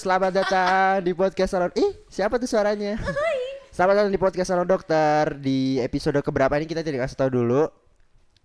[0.00, 1.72] selamat datang di podcast salon.
[1.76, 2.96] Ih, siapa tuh suaranya?
[3.68, 5.36] Selamat datang di podcast salon dokter.
[5.36, 7.68] Di episode keberapa ini kita tidak kasih tahu dulu.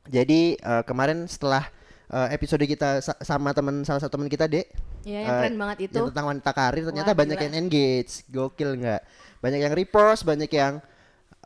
[0.05, 1.63] Jadi eh, kemarin setelah
[2.11, 4.67] eh, episode kita sa- sama teman salah satu teman kita, Dek.
[5.07, 5.97] Iya, yang eh, keren banget itu.
[5.97, 7.45] yang tentang wanita karir ternyata Wah, banyak gila.
[7.47, 8.11] yang engage.
[8.27, 9.01] Gokil nggak?
[9.39, 10.73] Banyak yang repost, banyak yang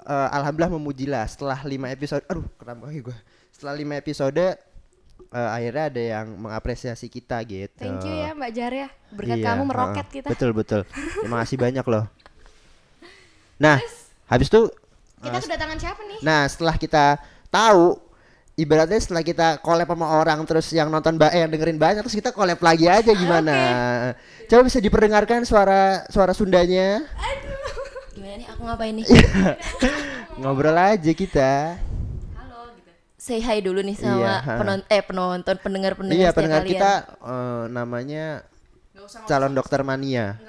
[0.02, 2.24] eh, alhamdulillah memuji lah setelah 5 episode.
[2.26, 3.18] Aduh, kenapa lagi gua?
[3.54, 4.42] Setelah 5 episode
[5.30, 7.74] eh, akhirnya ada yang mengapresiasi kita gitu.
[7.78, 8.88] Thank you ya Mbak Jar ya.
[9.10, 10.16] Berkat Iya, kamu meroket heeh.
[10.22, 10.28] kita.
[10.30, 10.82] Betul betul.
[10.90, 12.06] Terima kasih banyak loh.
[13.58, 13.78] Nah,
[14.26, 14.62] habis itu
[15.20, 16.20] Kita eh, kedatangan siapa nih?
[16.24, 18.00] nah setelah kita tahu
[18.56, 22.16] ibaratnya setelah kita collab sama orang terus yang nonton ba eh, yang dengerin banyak terus
[22.16, 23.58] kita collab lagi aja gimana?
[24.48, 27.04] Coba bisa diperdengarkan suara suara Sundanya?
[28.16, 29.06] Gimana nih aku ngapain nih?
[30.40, 31.76] Ngobrol aja kita.
[33.30, 34.58] Say hi dulu nih Iya, sama ha.
[34.58, 36.74] penon eh penonton, pendengar-pendengar Iya, pendengar kalian.
[36.74, 36.92] kita
[37.22, 38.42] eh, namanya
[39.30, 40.42] calon dokter mania.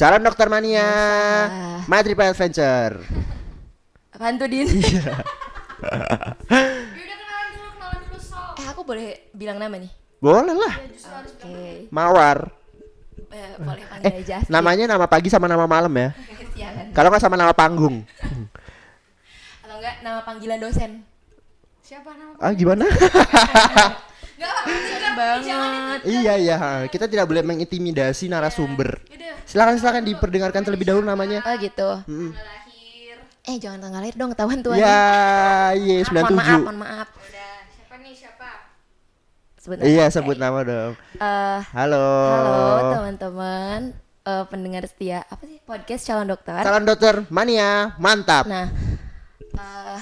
[0.00, 0.80] Calon dokter mania.
[0.80, 1.84] usah.
[1.84, 3.04] My Triple Adventure.
[4.16, 4.64] Apaan tuh Din?
[4.64, 5.12] Iya.
[8.56, 9.92] eh aku boleh bilang nama nih?
[10.16, 10.74] Boleh lah.
[11.28, 11.92] Oke.
[11.92, 12.48] Mawar.
[13.28, 14.36] Eh, boleh panggil Eh, aja.
[14.48, 16.16] namanya nama pagi sama nama malam ya.
[16.96, 18.08] Kalau nggak sama nama panggung.
[19.60, 21.11] Atau enggak nama panggilan dosen?
[21.92, 22.40] Siapa nama?
[22.40, 22.88] Ah gimana?
[24.40, 25.98] Keren banget.
[26.08, 26.56] iya iya,
[26.88, 28.96] kita tidak boleh mengintimidasi narasumber.
[29.44, 31.44] Silakan silakan diperdengarkan terlebih dahulu namanya.
[31.44, 32.00] Oh gitu.
[32.08, 32.32] Mm.
[33.44, 34.72] Eh jangan tanggal lahir dong, ketahuan tuh.
[34.72, 36.64] Ya, iya Mohon maaf, 97.
[36.64, 37.08] mohon maaf.
[37.76, 38.48] Siapa nih siapa?
[39.60, 40.14] Sebut Iya, nama.
[40.16, 40.92] sebut nama dong.
[41.20, 42.06] Eh, Halo.
[42.32, 43.80] halo teman-teman
[44.24, 46.56] eh, pendengar setia apa sih podcast calon dokter.
[46.56, 48.48] Calon dokter mania, mantap.
[48.48, 48.72] Nah,
[49.60, 50.00] eh,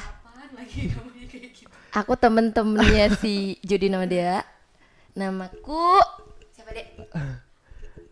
[1.90, 4.46] aku temen-temennya si Judi nama dia.
[5.14, 5.98] Namaku
[6.54, 6.86] siapa dek?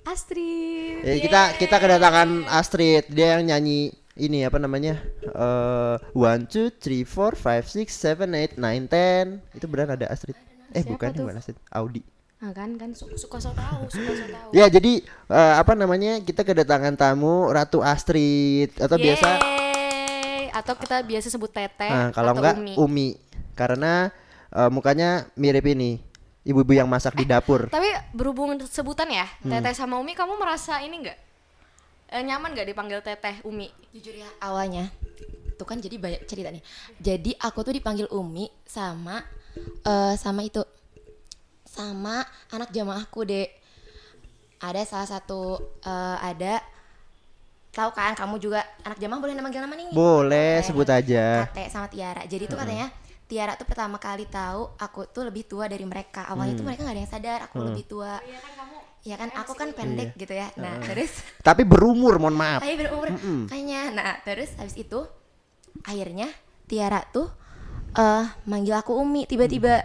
[0.09, 1.05] Astrid.
[1.05, 4.99] Eh, kita kita kedatangan Astrid, dia yang nyanyi ini apa namanya?
[5.23, 9.39] Eh one two three four five six seven eight nine ten.
[9.55, 10.35] Itu benar ada Astrid.
[10.75, 11.23] Eh bukan, tuh?
[11.29, 11.61] bukan Astrid.
[11.71, 12.03] Audi.
[12.39, 14.49] Nah, kan kan suka suka so tahu, suka so tahu.
[14.55, 20.55] Ya jadi eh, apa namanya kita kedatangan tamu Ratu Astrid atau biasa Yeay.
[20.55, 22.75] atau kita biasa sebut Teteh nah, kalau atau enggak Umi.
[22.79, 23.09] Umi.
[23.59, 24.15] Karena
[24.55, 25.99] eh, mukanya mirip ini
[26.47, 27.67] ibu-ibu yang masak di dapur.
[27.69, 29.59] Tapi berhubung sebutan ya, Hmm.
[29.59, 31.19] Teteh sama Umi kamu merasa ini enggak?
[32.09, 33.69] Eh, nyaman gak dipanggil Teteh Umi?
[33.93, 34.89] Jujur ya awalnya
[35.59, 36.63] tuh kan jadi banyak cerita nih.
[37.03, 39.19] Jadi aku tuh dipanggil Umi sama
[39.83, 40.63] eh sama itu
[41.67, 43.51] sama anak jamaahku dek.
[44.63, 46.63] Ada salah satu eh, ada
[47.69, 49.91] tahu kan kamu juga anak jamaah boleh manggil nama nih?
[49.91, 50.55] Boleh Boleh.
[50.65, 51.45] sebut aja.
[51.53, 52.25] Kate sama Tiara.
[52.25, 52.89] Jadi tuh katanya
[53.29, 56.25] Tiara tuh pertama kali tahu aku tuh lebih tua dari mereka.
[56.33, 58.17] Awalnya tuh mereka nggak ada yang sadar aku lebih tua.
[58.25, 58.77] Iya kan kamu?
[59.05, 60.49] Iya kan aku kan pendek gitu ya.
[60.57, 61.13] Nah terus
[61.49, 62.65] Tapi berumur, mohon maaf.
[62.65, 63.13] Ayo berumur
[63.53, 63.93] kayaknya.
[63.93, 65.05] Nah terus habis itu
[65.85, 66.33] akhirnya
[66.65, 67.29] Tiara tuh
[67.93, 69.85] eh manggil aku Umi tiba-tiba.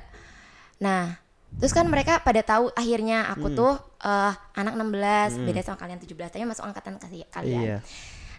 [0.79, 1.19] Nah
[1.59, 3.75] terus kan mereka pada tahu akhirnya aku tuh
[4.07, 7.59] eh anak 16 beda sama kalian 17 tapi masuk angkatan kasih kalian.
[7.59, 7.77] Iya.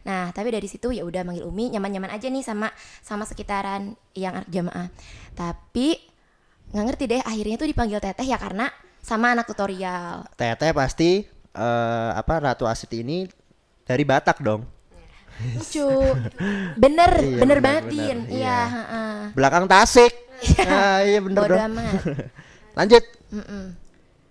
[0.05, 2.69] Nah, tapi dari situ ya udah manggil Umi nyaman-nyaman aja nih sama
[3.01, 4.93] sama sekitaran yang jamaah.
[5.33, 5.97] Tapi
[6.73, 8.69] nggak ngerti deh akhirnya tuh dipanggil Teteh ya karena
[9.01, 10.29] sama anak tutorial.
[10.37, 11.25] Teteh pasti
[11.57, 13.25] eh, apa Ratu Astrid ini
[13.85, 14.65] dari Batak dong.
[15.35, 15.89] Lucu.
[16.79, 17.85] Bener, Iya, bener bener, banget.
[17.91, 18.19] Din.
[18.31, 18.39] Iya.
[18.39, 19.17] Iya, heeh.
[19.35, 20.13] Belakang Tasik.
[20.63, 21.75] Ah, iya bener Bodo dong.
[22.79, 23.05] Lanjut.
[23.35, 23.65] Mm-mm.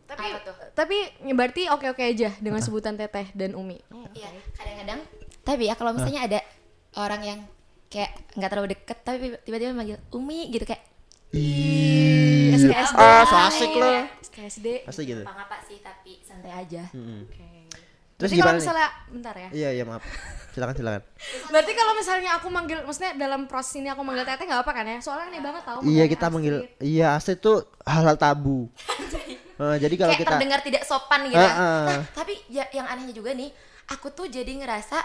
[0.08, 0.26] Tapi
[0.74, 0.98] tapi
[1.34, 3.82] berarti oke-oke aja dengan sebutan Teteh dan Umi.
[4.14, 5.02] Iya, kadang-kadang.
[5.44, 6.40] Tapi ya kalau misalnya ada
[6.96, 7.40] orang yang
[7.88, 10.82] kayak nggak terlalu deket tapi tiba-tiba manggil Umi gitu kayak
[11.34, 12.94] Ih, SKSD.
[12.96, 13.90] ah, so asik lo.
[14.22, 14.68] SKSD.
[14.86, 15.22] Pasti gitu.
[15.26, 16.86] apa apa sih tapi santai aja.
[16.94, 17.66] Oke.
[18.14, 18.62] Terus Berarti kalau nih?
[18.62, 19.50] misalnya bentar ya.
[19.50, 20.06] Iya, iya maaf.
[20.54, 21.02] Silakan, silakan.
[21.52, 24.86] Berarti kalau misalnya aku manggil maksudnya dalam proses ini aku manggil Teteh nggak apa kan
[24.86, 24.98] ya?
[25.02, 25.80] Soalnya aneh banget tahu.
[25.84, 26.34] Iya, kita Astrid.
[26.38, 28.70] manggil iya Astrid tuh hal-hal tabu.
[29.54, 31.38] Eh, jadi kalau kayak kita terdengar tidak sopan gitu.
[31.38, 31.46] ya.
[31.46, 31.86] Heeh.
[31.86, 33.54] Nah, tapi ya, yang anehnya juga nih,
[33.86, 34.98] aku tuh jadi ngerasa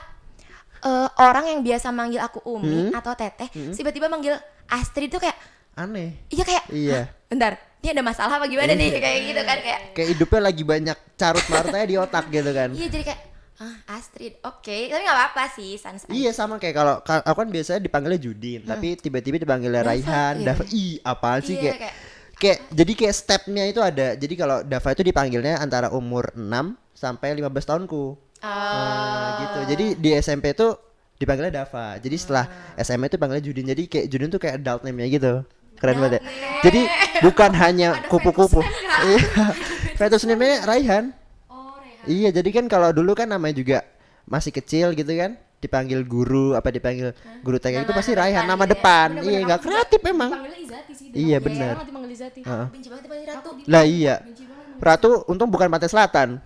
[0.80, 2.94] eh, orang yang biasa manggil aku Umi Hmm?
[2.94, 4.34] atau Teteh, tiba-tiba manggil
[4.66, 5.36] Astrid tuh kayak
[5.75, 6.19] aneh.
[6.28, 7.00] iya kayak Iya.
[7.00, 10.62] "Hah, bentar, ini ada masalah apa gimana nih kayak gitu kan kayak Kayak hidupnya lagi
[10.62, 12.69] banyak carut marutnya di otak gitu kan.
[12.72, 13.20] iya jadi kayak
[13.58, 16.06] ah Astrid oke tapi nggak apa-apa sih sans.
[16.06, 20.34] Iya sama kayak kalau ka- aku kan biasanya dipanggilnya Judin, tapi tiba-tiba dipanggilnya Dava, Raihan,
[20.36, 20.46] iya.
[20.48, 20.62] Dava.
[20.69, 21.96] Ih, apaan sih Iya, kayak, kayak-
[22.36, 24.14] kayak jadi kayak stepnya itu ada.
[24.14, 28.27] Jadi kalau Dava itu dipanggilnya antara umur 6 sampai 15 tahunku.
[28.40, 29.58] Nah, gitu.
[29.69, 30.69] Jadi di SMP itu
[31.14, 31.99] dipanggilnya Dava.
[31.99, 32.44] Jadi setelah
[32.76, 33.67] SMA itu dipanggilnya Judin.
[33.67, 35.32] Jadi kayak Judin tuh kayak adult name-nya gitu.
[35.75, 36.19] Keren banget.
[36.19, 36.23] ya.
[36.64, 36.81] Jadi
[37.20, 38.62] bukan hanya kupu-kupu.
[39.05, 39.23] Iya.
[39.99, 41.11] Fetus name-nya Raihan.
[41.46, 42.06] Oh, Rehan.
[42.06, 43.79] Iya, jadi kan kalau dulu kan namanya juga
[44.25, 48.70] masih kecil gitu kan, dipanggil guru apa dipanggil guru TK itu pasti Raihan nama gitu
[48.70, 48.75] ya.
[48.75, 49.08] depan.
[49.11, 50.31] Bener-bener Iya, aku nggak juga kreatif emang.
[50.58, 51.06] Izati sih.
[51.11, 51.75] Iya, Aku bener.
[51.75, 52.40] banget dipanggil Izati.
[52.43, 52.67] Heeh.
[52.69, 54.17] benci banget dipanggil ratu Lah iya.
[54.20, 54.44] Benci.
[54.78, 56.38] Ratu untung bukan Pantai Selatan.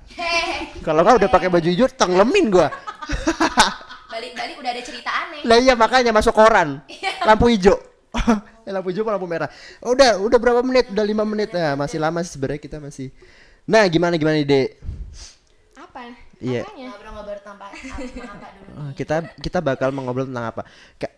[0.82, 2.68] Kalau nggak udah pakai baju hijau tenglemin gua.
[4.12, 6.84] balik-balik udah ada cerita aneh Lah iya makanya masuk koran.
[7.24, 7.76] Lampu hijau.
[8.68, 9.48] Eh, lampu hijau lampu merah?
[9.80, 10.92] Udah, udah berapa menit?
[10.92, 11.54] Udah lima menit.
[11.54, 13.08] Nah, masih lama sih sebenarnya kita masih.
[13.64, 14.68] Nah, gimana gimana nih, Dek?
[15.78, 16.12] Apa?
[16.42, 16.66] Iya.
[16.66, 16.86] Apanya?
[16.92, 20.62] ngobrol-ngobrol tanpa apa dulu Oh, kita kita bakal mengobrol tentang apa?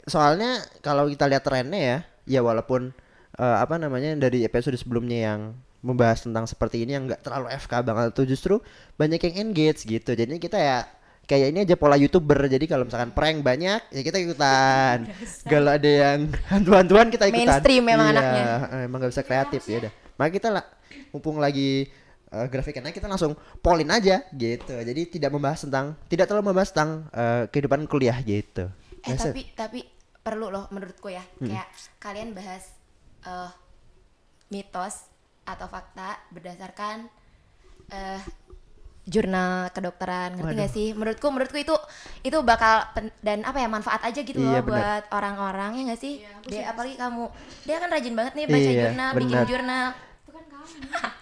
[0.04, 2.92] Soalnya kalau kita lihat trennya ya, ya walaupun
[3.40, 5.40] eh, apa namanya dari episode sebelumnya yang
[5.84, 8.54] membahas tentang seperti ini yang nggak terlalu FK banget tuh justru
[8.96, 10.10] banyak yang engage gitu.
[10.10, 10.78] Jadi kita ya
[11.24, 12.40] kayak ini aja pola youtuber.
[12.44, 15.04] Jadi kalau misalkan prank banyak ya kita ikutan.
[15.44, 17.52] Kalau ada yang hantu-hantuan kita ikutan.
[17.52, 18.44] Mainstream memang Iya, anaknya.
[18.72, 19.92] eh, Emang gak bisa kreatif ya udah.
[20.16, 20.64] Maka kita lah
[21.12, 21.84] mumpung lagi
[22.28, 24.72] eh, grafiknya kita langsung polin aja gitu.
[24.72, 28.72] Jadi tidak membahas tentang tidak terlalu membahas tentang eh, kehidupan kuliah gitu.
[29.04, 29.30] eh Biasa.
[29.30, 29.80] tapi tapi
[30.24, 32.72] perlu loh menurutku ya kayak kalian bahas
[33.22, 33.50] eh,
[34.48, 35.12] mitos
[35.44, 37.08] atau fakta berdasarkan
[37.88, 38.20] eh
[39.04, 41.76] jurnal kedokteran ngerti gak sih menurutku menurutku itu
[42.22, 44.80] itu bakal pen- dan apa ya manfaat aja gitu Iya, loh bener.
[44.80, 47.24] buat orang-orang ya gak sih Iya, dia apalagi kamu
[47.62, 49.44] dia kan rajin banget nih baca Iya, jurnal bikin bener.
[49.46, 50.13] jurnal kan kamu.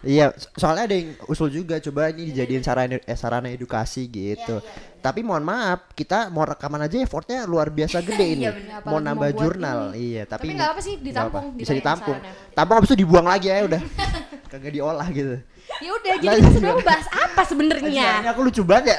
[0.03, 4.59] Iya, so- soalnya ada yang usul juga coba ini dijadiin sarana eh, sarana edukasi gitu.
[4.99, 8.43] Tapi mohon maaf, kita mau rekaman aja effortnya luar biasa gede ini.
[8.43, 8.79] Iya, bener.
[8.81, 9.99] mau Apalagi nambah mau buat jurnal, ini.
[10.09, 10.23] iya.
[10.25, 12.19] Tapi, Tapi ini- nggak apa sih, ditampung, Bisa ditanya ditampung.
[12.19, 12.53] sarannya.
[12.53, 13.83] Tampung habis itu dibuang lagi ya udah.
[14.50, 15.37] Kagak diolah gitu.
[15.79, 16.53] Ya udah, jadi Lah, kita iya.
[16.53, 18.06] sebenarnya mau bahas apa Ini sebenarnya?
[18.29, 18.99] aku lucu banget ya.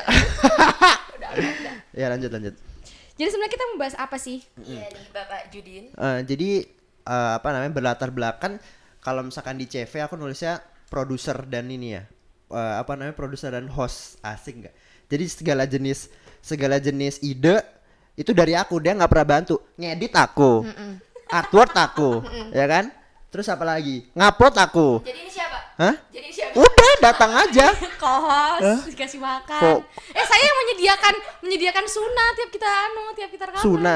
[1.93, 2.55] ya lanjut lanjut.
[3.13, 4.41] Jadi sebenarnya kita mau bahas apa sih?
[4.59, 6.49] iya nih bapak Judin Eh, jadi
[7.03, 8.57] eh, apa namanya berlatar belakang
[9.03, 10.57] kalau misalkan di CV aku nulisnya
[10.87, 12.03] produser dan ini ya.
[12.49, 14.17] Eh, apa namanya produser dan host.
[14.21, 14.75] Asing nggak?
[15.05, 16.07] Jadi segala jenis
[16.39, 17.59] segala jenis ide
[18.13, 18.77] itu dari aku.
[18.77, 19.55] Dia nggak pernah bantu.
[19.75, 20.63] Ngedit aku.
[21.27, 22.21] Artwork aku.
[22.51, 22.93] Ya kan?
[23.27, 24.05] Terus apa lagi?
[24.13, 24.87] Ngupload aku.
[25.01, 25.57] Jadi ini siapa?
[25.73, 25.95] Hah?
[26.07, 26.53] Jadi siapa?
[26.53, 27.67] Udah datang aja.
[28.03, 29.57] Kohos, dikasih makan.
[29.57, 29.83] Kok-
[30.13, 33.65] Eh saya yang menyediakan menyediakan sunah tiap kita anu, tiap kita rekaman.
[33.65, 33.95] Suna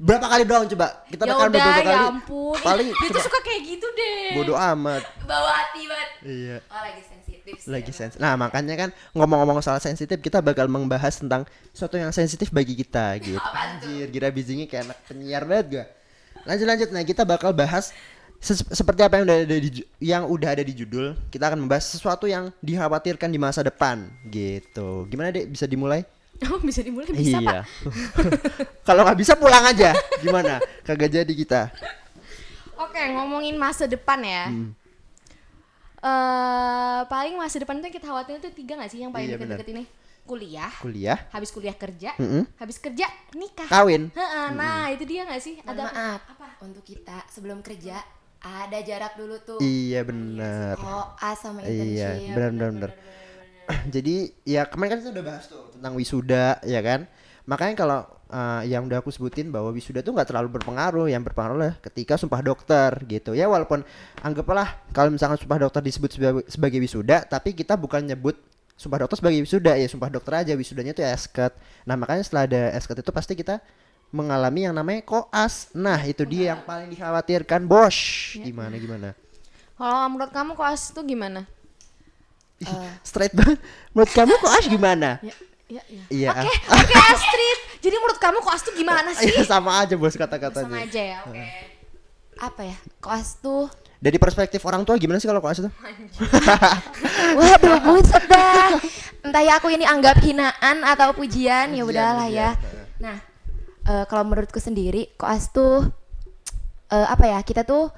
[0.00, 2.56] berapa kali doang coba kita Ya rekam udah, beberapa ya kali ampun.
[2.58, 4.28] paling Dia tuh cuma suka kayak gitu deh.
[4.32, 8.18] bodoh amat bawa hati banget iya oh lagi sensitif sih lagi sensitif.
[8.18, 13.12] Nah makanya kan ngomong-ngomong soal sensitif kita bakal membahas tentang sesuatu yang sensitif bagi kita
[13.22, 13.36] gitu.
[13.36, 15.84] Anjir, gira bijinya kayak anak penyiar banget gua.
[16.42, 16.88] Lanjut lanjut.
[16.90, 17.90] Nah kita bakal bahas
[18.38, 21.12] ses- seperti apa yang udah ada di yang udah ada di judul.
[21.28, 25.04] Kita akan membahas sesuatu yang dikhawatirkan di masa depan gitu.
[25.06, 25.50] Gimana dek?
[25.50, 26.06] Bisa dimulai?
[26.48, 27.52] Oh, bisa dimulai bisa, Pak.
[27.52, 27.60] iya.
[28.88, 29.92] Kalau nggak bisa pulang aja.
[30.24, 30.56] Gimana?
[30.82, 31.68] Kagak jadi kita.
[32.80, 34.48] Oke, ngomongin masa depan ya.
[34.48, 34.72] Hmm.
[36.00, 39.36] Eh, paling masa depan tuh yang kita khawatirin tuh tiga gak sih yang paling Iya,
[39.36, 39.84] deket-deket ini?
[40.24, 42.46] Kuliah, Kuliah, habis kuliah kerja, Mm-mm.
[42.56, 43.04] habis kerja
[43.34, 43.66] nikah.
[43.68, 44.08] kawin.
[44.14, 45.58] Heeh, nah itu dia gak sih?
[45.60, 46.20] Ada maaf
[46.62, 48.00] untuk kita sebelum kerja
[48.40, 50.80] ada jarak dulu tuh Iya bener.
[50.80, 52.90] koas sama Iya, internship benar benar benar.
[53.94, 57.06] Jadi ya kemarin kan kita udah bahas tuh tentang wisuda ya kan.
[57.48, 58.00] Makanya kalau
[58.30, 62.14] uh, yang udah aku sebutin bahwa wisuda tuh nggak terlalu berpengaruh, yang berpengaruh lah ketika
[62.14, 63.34] sumpah dokter gitu.
[63.34, 63.82] Ya walaupun
[64.22, 68.38] anggaplah kalau misalkan sumpah dokter disebut sebagai, sebagai wisuda, tapi kita bukan nyebut
[68.80, 71.52] sumpah dokter sebagai wisuda ya sumpah dokter aja wisudanya tuh esket.
[71.84, 73.60] Nah makanya setelah ada esket itu pasti kita
[74.10, 75.70] mengalami yang namanya koas.
[75.76, 77.96] Nah itu dia yang paling dikhawatirkan bos.
[78.40, 79.08] Gimana gimana?
[79.76, 81.44] Kalau menurut kamu koas tuh gimana?
[82.60, 82.68] Ih,
[83.00, 83.56] straight banget.
[83.90, 85.10] Menurut kamu koas gimana?
[85.70, 86.02] Ya, ya, ya.
[86.10, 86.30] Iya.
[86.34, 87.58] Oke, oke Astrid.
[87.78, 89.30] Jadi menurut kamu koas tuh gimana sih?
[89.30, 90.82] Iya sama aja bos Sama kata-katanya.
[90.82, 91.46] aja ya, oke.
[92.40, 95.70] apa ya koas tuh Dari perspektif orang tua gimana sih kalau koas itu?
[97.36, 98.74] waduh buset dah
[99.20, 102.56] entah ya aku ini anggap hinaan atau pujian ya udahlah ya
[102.98, 103.20] nah
[103.84, 105.86] eh, kalau menurutku sendiri koas tuh
[106.88, 107.92] eh, apa ya kita tuh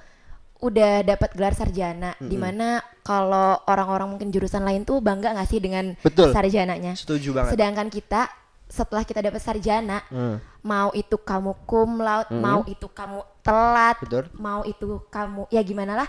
[0.62, 5.58] udah dapat gelar sarjana di mana kalau orang-orang mungkin jurusan lain tuh bangga nggak sih
[5.58, 6.30] dengan Betul.
[6.30, 7.50] sarjananya Setuju banget.
[7.52, 8.30] sedangkan kita
[8.64, 10.38] setelah kita dapat sarjana Hmm.
[10.62, 12.40] mau itu kamu cum laude, Hmm.
[12.40, 14.24] mau itu kamu telat, Betul.
[14.34, 16.08] mau itu kamu ya gimana lah.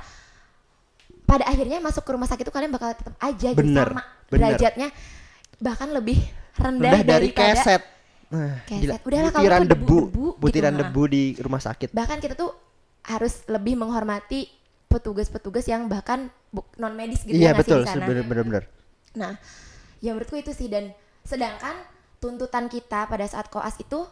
[1.24, 4.54] Pada akhirnya masuk ke rumah sakit itu kalian bakal tetap aja gitu Bener, sama bener.
[4.54, 4.88] derajatnya
[5.58, 6.20] bahkan lebih
[6.54, 7.82] rendah, Rendah dari keset.
[8.30, 8.82] Nah, Keset.
[8.82, 8.94] gila.
[9.02, 10.80] Udahlah, tuh debu, debu-debu gitu, butiran nah.
[10.84, 11.90] debu di rumah sakit.
[11.90, 12.54] bahkan kita tuh
[13.04, 14.48] harus lebih menghormati
[14.88, 16.30] petugas-petugas yang bahkan
[16.78, 18.06] non medis gitu iya ya betul, di sana.
[18.06, 18.64] bener-bener.
[19.18, 19.34] Nah,
[20.00, 20.94] ya menurutku itu sih dan
[21.26, 21.74] sedangkan
[22.22, 24.06] tuntutan kita pada saat koas itu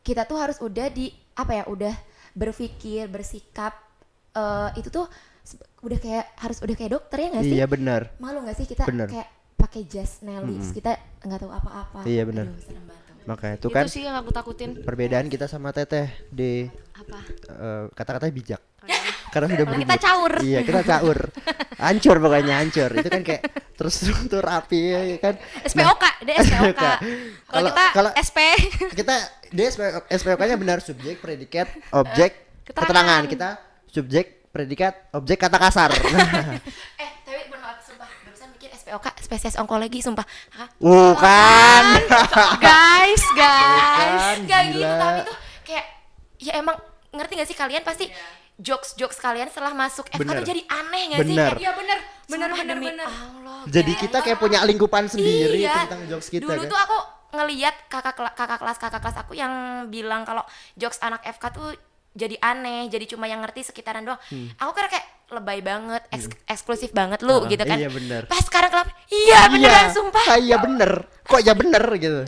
[0.00, 1.94] kita tuh harus udah di apa ya udah
[2.34, 3.76] berpikir bersikap
[4.34, 5.06] eh, itu tuh
[5.84, 7.56] udah kayak harus udah kayak dokter ya nggak sih?
[7.60, 8.00] Iya benar.
[8.16, 9.08] Malu nggak sih kita Bener.
[9.12, 9.28] kayak
[9.60, 12.48] pakai jas Nelix kita nggak tahu apa-apa Iya, benar.
[13.24, 14.76] Makanya itu Itu kan sih yang aku takutin.
[14.78, 17.18] perbedaan kita sama Teteh di Apa?
[17.48, 18.60] eh, kata-katanya bijak.
[19.32, 19.82] Karena sudah berubah.
[19.82, 20.32] kita caur.
[20.40, 21.18] Iya, kita caur.
[21.76, 22.90] Hancur pokoknya hancur.
[22.92, 23.42] Itu kan kayak
[23.74, 25.34] terstruktur rapi ya kan.
[25.64, 26.76] SPOK, dia SPOK.
[26.76, 27.00] Kalau
[27.48, 28.38] Kalau- kita kalau- SP.
[28.94, 29.14] kita
[29.50, 29.68] dia
[30.08, 32.86] SPOK-nya benar subjek, predikat, objek, Keterangan.
[32.86, 33.22] keterangan.
[33.26, 33.48] Kita
[33.88, 35.90] subjek, predikat, objek, kata kasar.
[35.90, 36.60] Nah,
[36.94, 38.06] eh tapi benar sumpah
[38.94, 40.22] mikir SPOK spesies onkologi sumpah
[40.52, 40.68] Hah?
[40.76, 41.84] Bukan.
[42.58, 44.22] guys, guys.
[44.36, 44.96] Bukan, Gak gitu gila.
[44.96, 45.86] tapi tuh kayak
[46.38, 46.76] ya emang
[47.10, 48.06] ngerti gak sih kalian pasti
[48.56, 50.36] jokes jokes kalian setelah masuk FK Bener.
[50.36, 51.50] tuh jadi aneh gak sih Bener.
[51.50, 53.08] Kayak, Iya bener, bener sumpah bener bener.
[53.08, 55.74] Allah, Jadi kayak- kita kayak punya lingkupan sendiri Iya.
[55.84, 56.70] tentang jokes kita Dulu kan.
[56.70, 56.98] tuh aku
[57.34, 59.52] ngeliat kakak kakak kelas kakak kelas aku yang
[59.88, 61.74] bilang kalau jokes anak FK tuh
[62.14, 64.20] jadi aneh, jadi cuma yang ngerti sekitaran doang.
[64.56, 67.74] Aku kira kayak lebay banget, eks- eksklusif banget lu Ah, gitu kan.
[67.74, 68.22] iya, bener.
[68.24, 70.24] Pas sekarang kelap, iya beneran sumpah.
[70.24, 71.10] Ah, iya bener.
[71.20, 72.20] Kok ya bener gitu.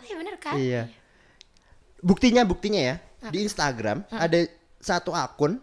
[0.00, 0.54] Iya bener kan?
[0.56, 0.82] Iya.
[1.98, 2.94] Buktinya buktinya ya
[3.26, 4.38] di Instagram ada
[4.78, 5.58] satu akun.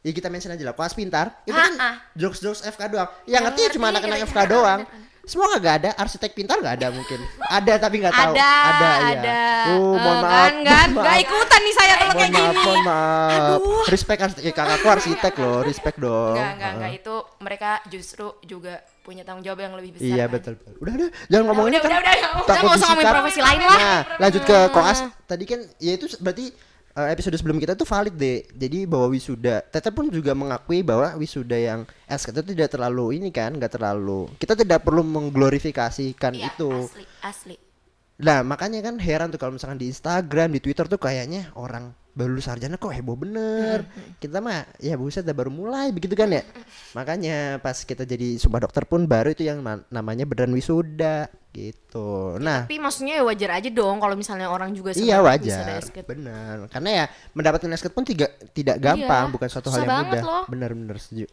[0.00, 1.40] Ya kita mention aja lah, kelas pintar.
[1.42, 1.96] Itu kan Ah, ah.
[2.12, 3.08] jokes-jokes FK doang.
[3.24, 4.36] Yang ngerti ya ngerti cuma anak-anak kira-kira.
[4.36, 4.80] FK doang.
[5.24, 7.16] Semua kagak ada, arsitek pintar gak ada mungkin.
[7.40, 8.34] Ada tapi nggak tahu.
[8.34, 9.08] Ada, ada, ya.
[9.10, 9.38] ada.
[9.72, 10.32] Oh, mohon Eh, maaf.
[10.44, 11.24] Kan, kan, mohon gak maaf.
[11.24, 12.60] ikutan nih saya kalau Mohon kayak maaf, gini.
[12.62, 13.86] mohon maaf.
[13.86, 16.36] Respect arsitek, eh, kakakku arsitek loh, respect dong.
[16.36, 20.04] Enggak, enggak, enggak itu mereka justru juga punya tanggung jawab yang lebih besar.
[20.06, 20.32] Iya kan?
[20.32, 20.52] betul.
[20.56, 20.72] betul.
[20.78, 21.88] Udah udah jangan ngomongin udah, kan.
[21.88, 22.24] udah, udah, udah.
[22.24, 23.14] takut Udah, nggak usah ngomongin disikat.
[23.16, 23.78] profesi lain lah.
[23.78, 24.98] Nah, lanjut ke koas.
[25.24, 26.44] Tadi kan ya itu berarti
[26.94, 28.46] eh, episode sebelum kita tuh valid deh.
[28.50, 33.28] Jadi bahwa wisuda, Tete pun juga mengakui bahwa wisuda yang SK itu tidak terlalu ini
[33.28, 34.30] kan, nggak terlalu.
[34.38, 36.70] Kita tidak perlu mengglorifikasikan Iya, itu.
[36.70, 37.56] asli, asli.
[38.14, 42.30] Nah makanya kan heran tuh kalau misalkan di Instagram, di Twitter tuh kayaknya orang baru
[42.30, 43.82] lulus sarjana kok heboh bener.
[44.16, 46.46] Kita mah ya buset dah baru mulai begitu kan ya.
[46.92, 52.38] Makanya pas kita jadi sumpah dokter pun baru itu yang ma- namanya beneran wisuda gitu.
[52.38, 56.66] Nah Tapi maksudnya ya wajar aja dong kalau misalnya orang juga iya wajar, benar.
[56.68, 60.22] Karena ya mendapatkan esket pun tidak tidak gampang, Iya, bukan suatu hal yang mudah.
[60.22, 60.44] loh.
[60.46, 61.26] Benar-benar setuju.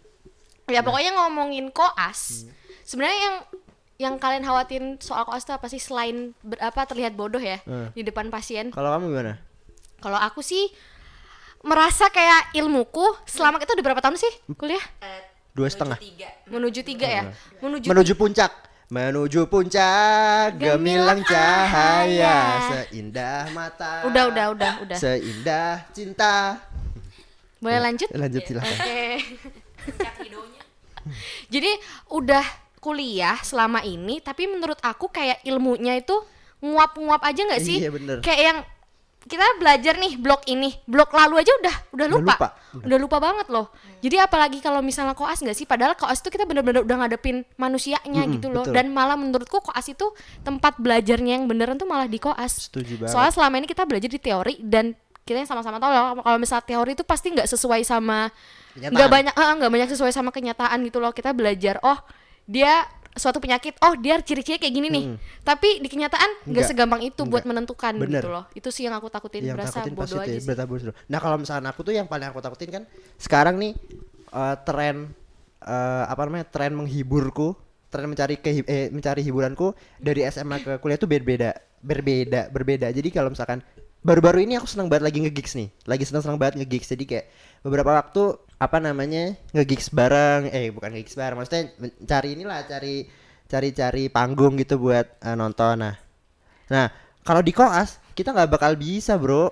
[0.66, 1.76] Ya pokoknya ngomongin Hmm.
[1.76, 2.50] koas.
[2.82, 3.38] Sebenarnya yang
[3.98, 7.90] yang kalian khawatirin soal koas itu apa sih selain berapa terlihat bodoh ya Hmm.
[7.92, 8.70] di depan pasien?
[8.70, 9.34] Kalau kamu gimana?
[10.02, 10.74] Kalau aku sih
[11.62, 14.82] merasa kayak ilmuku selama itu udah berapa tahun sih kuliah?
[15.54, 16.02] Dua setengah.
[16.50, 17.24] Menuju tiga ya?
[17.62, 18.52] Menuju, menuju puncak
[18.92, 24.98] menuju puncak gemilang cahaya seindah mata Udah, udah, udah, udah.
[25.00, 26.60] seindah cinta
[27.64, 28.12] Boleh lanjut?
[28.12, 29.16] lanjut silakan Oke.
[31.54, 31.72] Jadi
[32.12, 32.44] udah
[32.82, 36.14] kuliah selama ini, tapi menurut aku kayak ilmunya itu
[36.62, 37.78] nguap-nguap aja nggak sih?
[37.82, 38.18] Iya, bener.
[38.22, 38.60] Kayak yang
[39.22, 42.48] kita belajar nih blok ini, blok lalu aja udah udah Udah lupa, lupa.
[42.82, 43.70] udah lupa banget loh.
[44.02, 45.70] Jadi apalagi kalau misalnya koas nggak sih?
[45.70, 48.66] Padahal koas itu kita bener-bener udah ngadepin manusianya Mm-mm, gitu loh.
[48.66, 48.76] betul.
[48.76, 50.10] Dan malah menurutku koas itu
[50.42, 52.68] tempat belajarnya yang beneran tuh malah di koas.
[52.68, 56.02] setuju banget Soalnya selama ini kita belajar di teori dan kita yang sama-sama tahu ya
[56.18, 58.34] kalau misalnya teori itu pasti nggak sesuai sama
[58.74, 61.94] nggak banyak nggak banyak sesuai sama kenyataan gitu loh kita belajar oh
[62.50, 65.06] dia suatu penyakit oh dia ciri-ciri kayak gini nih
[65.44, 67.50] tapi di kenyataan nggak segampang itu buat nggak.
[67.52, 68.24] menentukan Bener.
[68.24, 70.66] gitu loh itu sih yang aku takutin yang berasa takutin bodoh itu aja ya, sih
[70.68, 70.96] bodoh.
[71.12, 72.84] Nah kalau misalkan aku tuh yang paling aku takutin kan
[73.20, 73.76] sekarang nih
[74.32, 75.12] eh, tren
[75.66, 77.54] eh, apa namanya tren menghiburku,
[77.92, 82.88] tren mencari kehi- eh, mencari hiburanku dari SMA ke kuliah tuh berbeda, berbeda, berbeda.
[82.90, 83.62] Jadi kalau misalkan
[84.02, 86.90] baru-baru ini aku senang banget lagi nge-gigs nih, lagi senang-senang banget nge-gigs.
[86.90, 87.26] Jadi kayak
[87.62, 92.96] beberapa waktu apa namanya nge-gigs bareng, eh bukan nge-gigs bareng, maksudnya mencari inilah, cari
[93.50, 95.82] cari-cari panggung gitu buat eh, nonton.
[95.82, 95.96] Nah,
[96.72, 96.88] Nah,
[97.28, 99.52] kalau di koas kita nggak bakal bisa, Bro.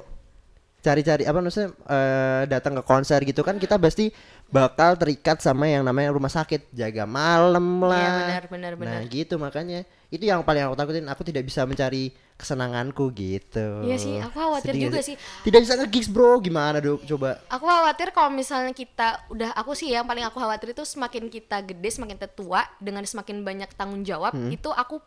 [0.79, 4.07] Cari-cari apa maksudnya eh, datang ke konser gitu kan kita pasti
[4.49, 8.09] bakal terikat sama yang namanya rumah sakit, jaga malam Iya, lah.
[8.19, 9.01] benar, benar, Nah, benar.
[9.07, 9.79] gitu makanya
[10.09, 13.83] itu yang paling aku takutin, aku tidak bisa mencari kesenanganku gitu.
[13.83, 15.15] Iya sih, aku khawatir Sedih juga sih.
[15.43, 16.39] Tidak bisa nge-gigs, Bro.
[16.39, 17.05] Gimana, Dok?
[17.05, 17.37] Coba.
[17.45, 21.61] aku khawatir kalau misalnya kita udah aku sih yang paling aku khawatir itu semakin kita
[21.61, 24.49] gede semakin tua dengan semakin banyak tanggung jawab Hmm.
[24.49, 24.97] itu aku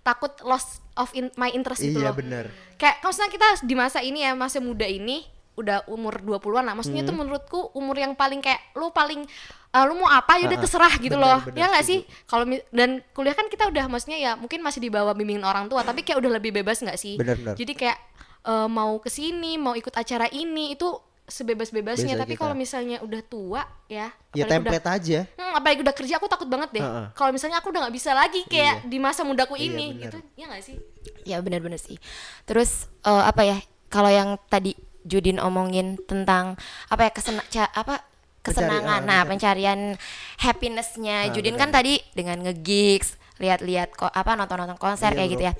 [0.00, 2.52] takut loss of in- my interest gitu Iya, loh bener.
[2.76, 5.24] kayak kalau misalnya kita di masa ini ya masa muda ini
[5.60, 7.08] udah umur 20-an lah maksudnya Hmm.
[7.08, 9.22] itu menurutku umur yang paling kayak lu paling
[9.70, 10.62] eh, lu mau apa ya udah Ah, ah.
[10.62, 14.18] terserah gitu Bener, loh bener, ya nggak sih kalau dan kuliah kan kita udah maksudnya
[14.18, 17.14] ya mungkin masih di bawah bimbingan orang tua tapi kayak udah lebih bebas nggak sih
[17.14, 17.54] Bener, bener.
[17.54, 17.98] jadi kayak
[18.42, 20.88] eh, mau ke sini mau ikut acara ini itu
[21.30, 25.18] sebebas-bebasnya Bebas tapi kalau misalnya udah tua ya Ya apalagi udah- template aja.
[25.32, 26.82] Hmm, apalagi udah kerja aku takut banget deh.
[26.82, 27.06] Heeh.
[27.12, 30.02] Kalau misalnya aku udah nggak bisa lagi kayak di masa mudaku Iya, ini bener.
[30.04, 30.18] gitu.
[30.34, 30.76] Ya nggak sih?
[31.22, 32.02] Ya benar-benar sih.
[32.44, 33.62] Terus eh, apa ya?
[33.86, 36.54] Kalau yang tadi Judin omongin tentang
[36.86, 37.42] apa ya kesena
[37.72, 38.04] apa
[38.40, 39.96] kesenangan, ah, nah pencarian
[40.38, 41.68] happinessnya Ah, Judin benar.
[41.68, 45.34] kan tadi dengan nge-gigs lihat-lihat kok apa nonton-nonton konser Iya, kayak bro.
[45.34, 45.54] gitu ya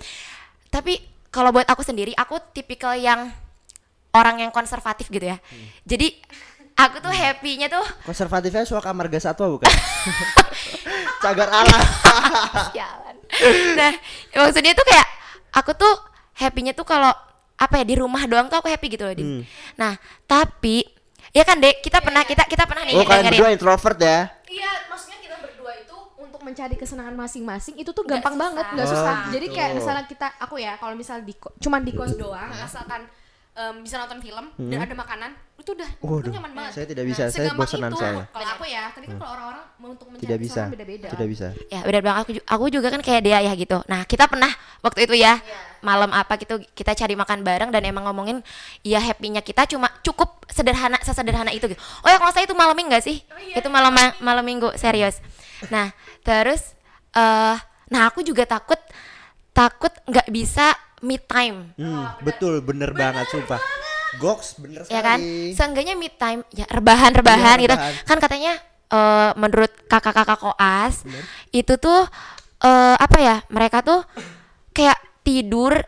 [0.69, 0.93] tapi
[1.29, 3.29] kalau buat aku sendiri aku tipikal yang
[4.11, 5.67] orang yang konservatif gitu ya Hmm.
[5.85, 6.09] jadi
[6.75, 9.69] aku tuh happy-nya tuh Konservatifnya suaka marga satwa bukan?
[11.23, 11.81] Cagar alam.
[13.77, 13.93] Nah,
[14.35, 15.09] maksudnya tuh kayak
[15.53, 15.93] aku tuh
[16.35, 17.13] happy-nya tuh kalau
[17.61, 19.29] apa ya di rumah doang tuh aku happy gitu loh, Din.
[19.29, 19.43] Hmm.
[19.77, 19.93] Nah,
[20.25, 20.81] tapi
[21.31, 23.37] ya kan, Dek, kita pernah kita kita pernah nih Oh kalian dengerin.
[23.37, 24.19] berdua introvert ya?
[24.49, 28.43] Iya, maksudnya kita berdua itu untuk mencari kesenangan masing-masing itu tuh gampang susah.
[28.43, 29.15] banget, nggak Oh, susah.
[29.21, 29.33] gitu.
[29.37, 33.05] Jadi kayak misalnya kita, aku ya, kalau misal di cuman di kos doang, asalkan
[33.61, 36.73] em, bisa nonton film dan ada makanan, itu udah itu Waduh, nyaman banget.
[36.73, 38.01] saya tidak bisa, saya segampang bosenan itu.
[38.01, 38.25] soalnya.
[38.27, 40.63] Kalau aku ya, tadi kan kalau orang-orang mau untuk mencari Tidak bisa.
[40.67, 41.09] beda-beda.
[41.09, 41.47] Tidak bisa.
[41.67, 43.79] Ya, benar banget aku ju- aku juga kan kayak dia ya gitu.
[43.85, 44.49] Nah, kita pernah
[44.81, 45.37] waktu itu ya
[45.81, 48.41] malam apa gitu kita cari makan bareng dan emang ngomongin
[48.81, 51.81] ya happy-nya kita cuma cukup sederhana sesederhana itu gitu.
[52.01, 53.21] Oh ya kalau saya itu malam minggu sih?
[53.51, 55.21] itu malam ma- malam minggu serius.
[55.69, 56.73] Nah, terus
[57.13, 57.57] eh
[57.89, 58.79] nah aku juga takut
[59.51, 61.73] takut nggak bisa me time.
[61.75, 63.61] Hmm, betul, bener, banget, sumpah.
[64.13, 64.91] Goks, bener sekali.
[64.91, 65.19] ya kan
[65.55, 67.95] seenggaknya mid time ya rebahan rebahan Iya, gitu rebahan.
[68.03, 68.53] kan katanya
[68.89, 71.07] eh, menurut kakak-kakak koas
[71.51, 72.11] itu tuh
[72.59, 74.03] eh, apa ya mereka tuh
[74.71, 75.79] kayak tidur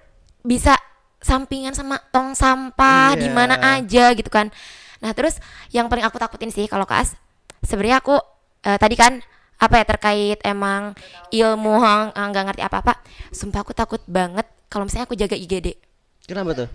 [0.40, 0.78] bisa
[1.19, 3.35] sampingan sama tong sampah di Iya.
[3.35, 4.54] mana aja gitu kan
[4.99, 7.19] nah terus yang paling aku takutin sih kalau koas
[7.59, 8.23] sebenarnya aku
[8.62, 9.19] eh, tadi kan
[9.59, 10.95] apa ya terkait emang
[11.28, 15.76] ilmu ah, nggak ngerti apa-apa sumpah aku takut banget kalau misalnya aku jaga IGD
[16.25, 16.69] Kenapa tuh?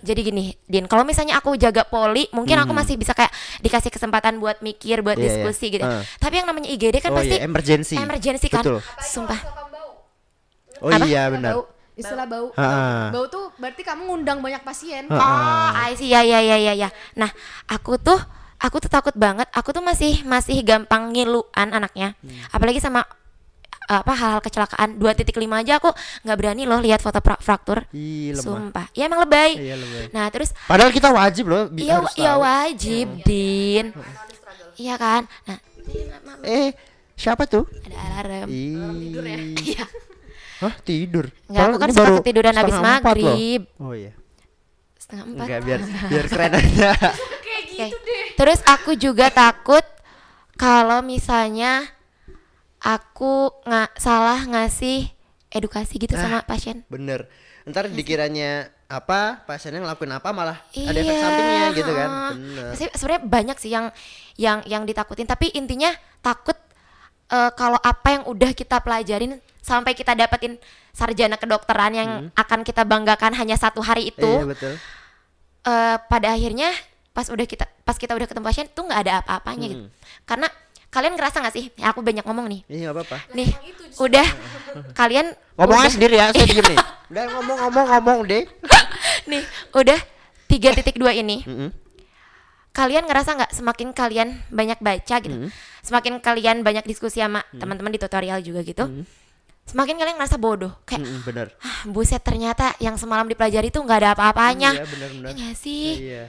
[0.00, 4.36] jadi gini, Din, kalau misalnya aku jaga poli, mungkin aku masih bisa kayak dikasih kesempatan
[4.36, 5.24] buat mikir, buat Hmm.
[5.24, 5.36] Iya, iya.
[5.40, 5.80] diskusi gitu.
[5.80, 6.04] Ah.
[6.20, 7.96] Tapi yang namanya IGD kan oh pasti iya, emergency.
[7.96, 8.60] emergency kan.
[8.60, 8.84] Betul.
[9.00, 9.40] Sumpah.
[10.80, 11.08] Oh Apa?
[11.08, 11.52] iya, Istilah benar.
[11.56, 11.62] Bau,
[11.96, 12.46] istilah bau.
[12.52, 13.08] Ha-ha.
[13.16, 15.08] Bau tuh berarti kamu ngundang banyak pasien.
[15.08, 15.16] Ha.
[15.16, 16.12] Oh, I see.
[16.12, 16.88] Ya ya ya ya ya.
[17.16, 17.32] Nah,
[17.64, 18.20] aku tuh
[18.60, 19.48] aku tuh takut banget.
[19.56, 22.12] Aku tuh masih masih gampang ngiluan anaknya.
[22.20, 22.44] Hmm.
[22.52, 23.08] Apalagi sama
[23.86, 25.90] apa hal-hal kecelakaan 2.5 aja aku
[26.22, 27.84] nggak berani loh lihat foto pra- fraktur.
[27.90, 28.42] Ih, lemah.
[28.42, 28.86] Sumpah.
[28.90, 29.54] Ya emang lebay.
[29.54, 30.04] Iya, lebay.
[30.10, 32.40] Nah, terus Padahal kita wajib loh, bi- Iya, harus iya tahu.
[32.40, 33.86] wajib, Din.
[34.74, 35.22] Iya kan?
[35.44, 35.58] Nah,
[36.42, 36.72] Eh,
[37.14, 37.68] siapa tuh?
[37.84, 38.48] ada alarm.
[38.48, 39.54] Ih.
[39.66, 39.84] Iya.
[40.56, 41.28] Hah, tidur.
[41.44, 42.94] Enggak, aku kan suka baru ketiduran habis empat loh.
[43.04, 43.62] maghrib.
[43.76, 44.12] Oh iya.
[44.96, 45.44] Setengah empat.
[45.44, 46.90] Enggak biar biar keren aja.
[47.36, 47.86] Oke.
[48.34, 49.84] Terus aku juga takut
[50.54, 51.84] kalau misalnya
[52.84, 53.32] aku
[53.64, 55.08] nggak salah ngasih
[55.48, 56.84] edukasi gitu sama pasien.
[56.86, 57.24] Bener.
[57.64, 62.10] Ntar dikiranya apa, pasiennya ngelakuin apa malah ada efek Iya, sampingnya gitu kan.
[62.30, 62.70] Bener.
[62.76, 63.88] Se- Sebenarnya banyak sih yang
[64.36, 65.88] yang yang ditakutin, tapi intinya
[66.20, 66.54] takut
[67.26, 70.60] eh, kalau apa yang udah kita pelajarin sampai kita dapetin
[70.92, 74.44] sarjana kedokteran yang akan kita banggakan hanya satu hari itu, Hmm.
[74.44, 74.72] Iya betul.
[75.64, 76.68] eh, pada akhirnya
[77.10, 79.84] pas udah kita pas kita udah ketemu pasien tuh nggak ada apa-apanya gitu.
[79.84, 79.92] Hmm.
[80.24, 80.48] Karena
[80.94, 81.64] kalian ngerasa nggak sih?
[81.74, 82.60] Ya, aku banyak ngomong nih.
[82.64, 83.18] Iya nggak apa-apa.
[83.34, 83.50] Nih,
[83.96, 84.26] udah
[84.92, 86.78] kalian Ngomongnya udah- sendiri ya, saya diem nih.
[87.10, 88.42] Udah ngomong-ngomong ngomong deh.
[89.30, 89.98] nih, udah
[90.46, 91.42] 3.2 ini.
[91.42, 91.70] Mm-mm.
[92.70, 95.50] kalian ngerasa nggak semakin kalian banyak baca gitu, Hmm.
[95.78, 98.82] semakin kalian banyak diskusi sama teman-teman di tutorial juga gitu,
[99.64, 100.74] semakin kalian ngerasa bodoh.
[100.82, 101.46] Kayak Mm-mm, bener.
[101.56, 104.74] ah, buset ternyata yang semalam dipelajari tuh nggak ada apa-apanya.
[104.74, 105.22] Iya bener-bener.
[105.28, 105.86] Iya nggak sih?
[106.02, 106.24] Iya.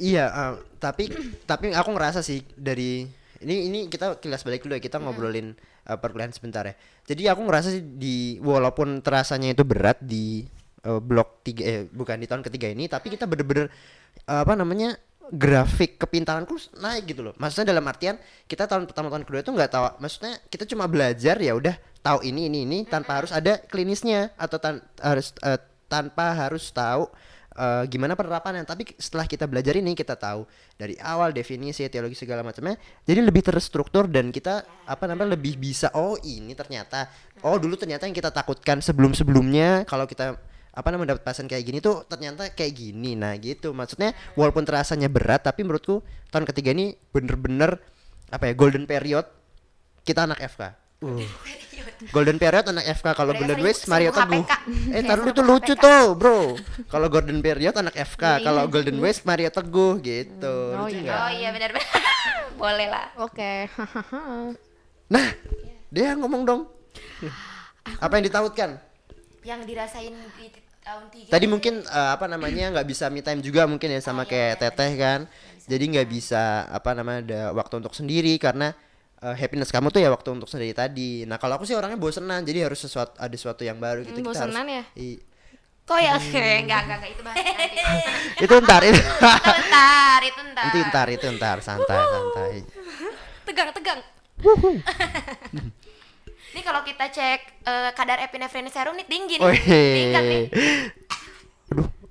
[0.00, 1.12] Iya, eh, tapi
[1.44, 3.04] tapi aku ngerasa sih dari
[3.44, 5.52] ini ini kita kilas balik dulu ya kita ngobrolin
[5.84, 6.72] eh, perkuliahan sebentar ya.
[7.04, 10.48] Jadi aku ngerasa sih di walaupun terasanya itu berat di
[10.80, 13.68] eh, blok tiga eh bukan di tahun ketiga ini, tapi kita bener-bener
[14.24, 14.96] eh, apa namanya
[15.30, 17.34] grafik kepintaranku naik gitu loh.
[17.36, 18.16] Maksudnya dalam artian
[18.48, 19.84] kita tahun pertama tahun kedua itu nggak tahu.
[20.00, 24.56] Maksudnya kita cuma belajar ya udah tahu ini ini ini tanpa harus ada klinisnya atau
[24.56, 25.60] tan- harus eh,
[25.92, 27.04] tanpa harus tahu
[27.60, 28.64] eh, gimana penerapannya.
[28.64, 30.48] Tapi setelah kita belajar ini kita tahu
[30.80, 35.92] dari awal definisi teologi segala macamnya jadi lebih terstruktur dan kita apa namanya lebih bisa
[35.92, 37.12] oh ini ternyata
[37.44, 41.66] oh dulu ternyata yang kita takutkan sebelum sebelumnya kalau kita apa namanya dapat pasien kayak
[41.66, 43.12] gini tuh ternyata kayak gini.
[43.12, 43.76] Nah gitu.
[43.76, 46.00] Maksudnya walaupun terasanya berat tapi menurutku
[46.32, 47.76] tahun ketiga ini bener-bener
[48.30, 49.26] apa ya golden period
[50.06, 51.24] kita anak FK Uh.
[52.16, 54.44] Golden period anak FK kalau Golden West Mario Teguh.
[54.88, 56.56] Eh taruh itu lucu tuh, Bro.
[56.88, 60.56] Kalau Golden period anak FK, Iya, kalau Golden West Mario Teguh gitu.
[60.76, 61.04] Oh, Lucu iya.
[61.04, 61.20] nggak?
[61.20, 61.88] Oh iya benar-benar.
[62.60, 63.06] Boleh lah.
[63.20, 63.52] Oke.
[65.10, 65.26] Nah,
[65.90, 66.62] dia ngomong dong.
[67.98, 68.78] Apa yang ditautkan?
[69.42, 70.46] Yang dirasain di
[70.86, 71.30] tahun tiga.
[71.34, 74.92] Tadi mungkin eh, apa namanya nggak bisa me time juga mungkin ya sama kayak Teteh
[74.94, 75.26] kan.
[75.66, 78.70] Jadi nggak bisa apa namanya ada waktu untuk sendiri karena
[79.20, 81.24] eh, happiness kamu tuh ya waktu untuk sendiri tadi.
[81.24, 84.14] Nah kalau aku sih orangnya bosenan jadi harus sesuatu ada sesuatu yang baru gitu.
[84.14, 84.82] Hmm, Kita harus- bosenan ya?
[84.96, 85.20] I-
[85.82, 86.14] Kok ya?
[86.14, 86.30] Hmm.
[86.62, 87.82] enggak, enggak, enggak itu bahas nanti.
[88.38, 89.00] itu ntar itu.
[89.02, 90.64] itu ntar, itu ntar.
[90.64, 92.52] itu ntar itu ntar santai santai.
[93.42, 94.00] tegang, tegang.
[96.50, 99.54] Nih kalau kita cek eh, kadar epinefrin serum nih tinggi nih.
[99.62, 100.44] Tingkat nih.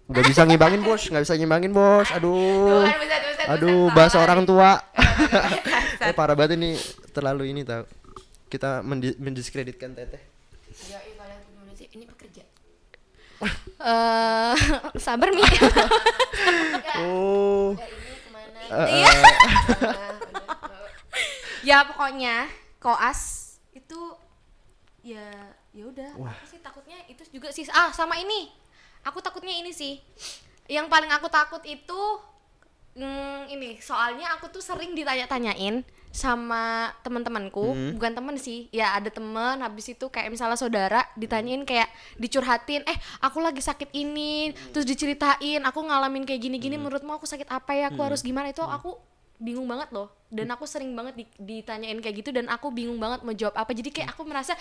[0.10, 2.10] Nggak bisa ngimbangin bos, nggak bisa ngimbangin bos.
[2.10, 4.72] Aduh, Bukan, buset, buset, aduh, buset, bahasa orang tua.
[6.00, 6.80] Eh parah banget ini,
[7.12, 7.84] terlalu ini tau.
[8.50, 10.24] Kita mendi- mendiskreditkan teteh.
[10.88, 10.98] Ya,
[11.76, 11.88] sih?
[11.92, 12.44] Ini pekerja.
[13.80, 14.56] Eh,
[14.98, 15.44] sabar mi.
[17.00, 17.72] Oh,
[18.70, 19.14] Ya, eh, Iya.
[19.14, 20.14] eh,
[21.64, 22.46] ya pokoknya
[22.78, 24.00] koas itu
[25.02, 25.26] ya
[25.72, 26.12] ya udah
[26.44, 28.52] sih takutnya itu juga sih ah sama ini
[29.04, 30.00] aku takutnya ini sih.
[30.70, 32.02] Yang paling aku takut itu
[32.98, 33.80] mm, ini.
[33.82, 37.70] Soalnya aku tuh sering ditanya-tanyain sama teman-temanku.
[37.70, 37.92] Hmm.
[37.94, 41.86] bukan temen sih ya ada temen habis itu kayak misalnya saudara ditanyain kayak
[42.18, 44.54] dicurhatin eh aku lagi sakit ini.
[44.74, 47.94] Terus diceritain aku ngalamin kayak gini-gini menurutmu aku sakit apa ya?
[47.94, 48.50] Aku harus gimana?
[48.50, 48.98] Itu aku
[49.40, 50.10] bingung banget loh.
[50.30, 53.72] Dan aku sering banget di- ditanyain kayak gitu dan aku bingung banget mau jawab apa.
[53.74, 54.54] Jadi kayak aku merasa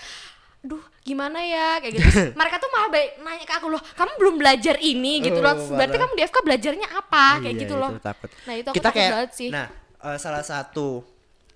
[0.59, 1.79] duh gimana ya?
[1.79, 2.07] Kayak gitu.
[2.09, 5.13] Terus mereka tuh malah baik nanya ke aku loh kamu belum belajar ini?
[5.23, 5.55] Gitu loh.
[5.55, 7.25] Oh, berarti kamu di FK belajarnya apa?
[7.39, 7.89] Kayak iya, gitu itu loh.
[7.99, 8.29] takut.
[8.43, 9.49] nah itu aku Kita takut kayak, banget sih.
[9.49, 9.65] nah
[10.03, 11.03] eh, salah satu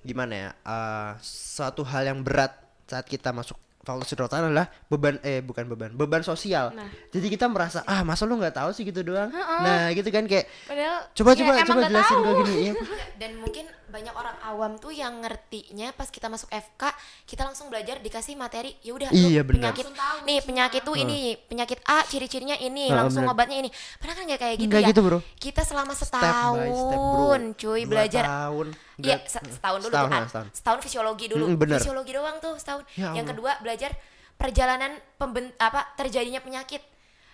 [0.04, 2.52] gimana ya, eh, suatu hal yang berat
[2.88, 6.72] saat kita masuk fakultas kedokteran adalah beban eh bukan beban beban sosial.
[6.72, 6.88] Nah.
[7.12, 8.88] jadi kita merasa ah masa lu nggak tahu sih?
[8.88, 9.28] Gitu doang.
[9.36, 12.74] Nah gitu kan kayak padahal coba ya coba coba jelasin gue gini ya
[13.20, 16.90] dan mungkin banyak orang awam tuh yang ngertinya pas kita masuk FK
[17.24, 21.78] kita langsung belajar dikasih materi ya udah Iya, penyakit tahu nih penyakit tuh ini penyakit
[21.86, 23.38] A ciri-cirinya ini Heeh, langsung benar.
[23.38, 25.20] obatnya ini padahal kan nggak kayak gitu Nggak ya gitu, bro.
[25.38, 30.06] kita selama step setahun step bro cuy Dua belajar tahun Iya, se- setahun dulu setahun,
[30.06, 30.24] tuh kan.
[30.26, 30.48] setahun.
[30.54, 31.46] Setahun fisiologi dulu.
[31.46, 31.78] Mm, bener.
[31.78, 32.86] Fisiologi doang tuh setahun.
[32.94, 33.90] Ya Yang kedua belajar
[34.34, 36.82] perjalanan pemben apa terjadinya penyakit.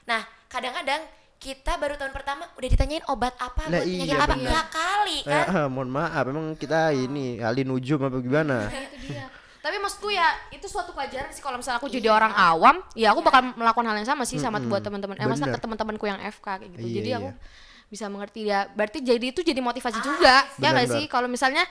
[0.06, 1.04] Nah, kadang-kadang
[1.39, 4.36] kita baru tahun pertama udah ditanyain obat apa Lah, buat penyakit iya, apa.
[4.36, 5.45] Ya kali Eh, kan.
[5.47, 8.67] ah, mohon maaf emang kita ini ahli nujum apa gimana?
[8.67, 9.25] Nah, itu dia.
[9.60, 11.39] Tapi maksudku ya itu suatu pelajaran sih.
[11.39, 14.60] Kalau misalnya aku jadi orang awam ya aku bakal melakukan hal yang sama sih sama
[14.60, 15.56] buat teman-teman eh bener.
[15.56, 16.84] ke teman-temanku yang FK kayak gitu.
[16.84, 17.88] Iya, jadi aku iya.
[17.88, 18.60] bisa mengerti ya.
[18.75, 21.06] Berarti jadi itu jadi motivasi juga ya nggak Bener, sih?
[21.08, 21.63] Kalau misalnya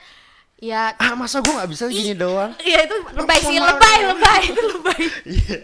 [0.59, 4.61] ya ah masa gue nggak bisa gini doang Iya itu lebay sih, lebay, lebay, itu
[4.69, 5.01] lebay.
[5.39, 5.57] Iya.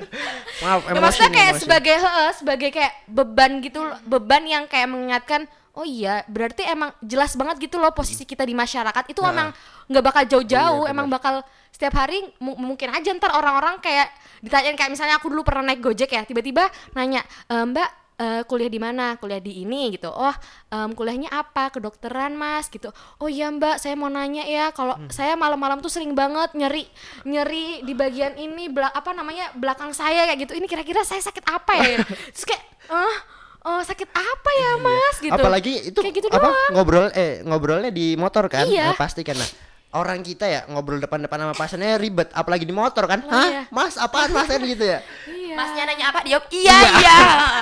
[0.57, 1.61] maaf Ya, emosi maksudnya nih, kayak emosi.
[1.61, 5.41] sebagai heeh, sebagai kayak beban gitu, beban yang kayak mengingatkan,
[5.73, 9.29] oh iya, berarti emang jelas banget gitu loh posisi kita di masyarakat itu Nah.
[9.29, 9.47] emang
[9.85, 14.07] nggak bakal jauh-jauh, Iya, emang bakal setiap hari mu- mungkin aja ntar orang-orang kayak
[14.39, 18.67] ditanyain kayak misalnya aku dulu pernah naik gojek ya, tiba-tiba nanya, "E, Mbak eh, kuliah
[18.67, 19.15] di mana?
[19.15, 20.07] Kuliah di ini gitu.
[20.07, 20.31] Oh,
[20.69, 21.67] em, kuliahnya apa?
[21.67, 22.89] Kedokteran, Mas gitu.
[23.17, 25.09] Oh iya, Mbak, saya mau nanya ya, kalau Hmm.
[25.09, 26.87] saya malam-malam tuh sering banget nyeri
[27.23, 29.51] nyeri di bagian ini belak apa namanya?
[29.53, 30.53] belakang saya kayak gitu.
[30.53, 31.83] Ini kira-kira saya sakit apa ya?
[32.33, 33.15] Terus kayak, "Eh,
[33.63, 35.29] oh, sakit apa ya, Mas?" gitu.
[35.29, 35.37] Iya.
[35.37, 36.71] apalagi itu kayak gitu apa doang.
[36.73, 38.91] ngobrol eh ngobrolnya di motor kan Iya.
[38.91, 39.49] Nah, pasti kan nah
[39.95, 43.63] orang kita ya ngobrol depan-depan sama pasiennya ribet apalagi di motor kan Oh, hah iya.
[43.69, 45.55] mas apaan mas kan gitu ya Iya.
[45.55, 46.19] Masnya nanya apa?
[46.19, 47.17] Dia jawab iya, iya,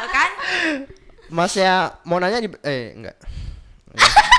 [0.10, 0.30] kan?
[1.30, 3.18] masnya mau nanya di eh enggak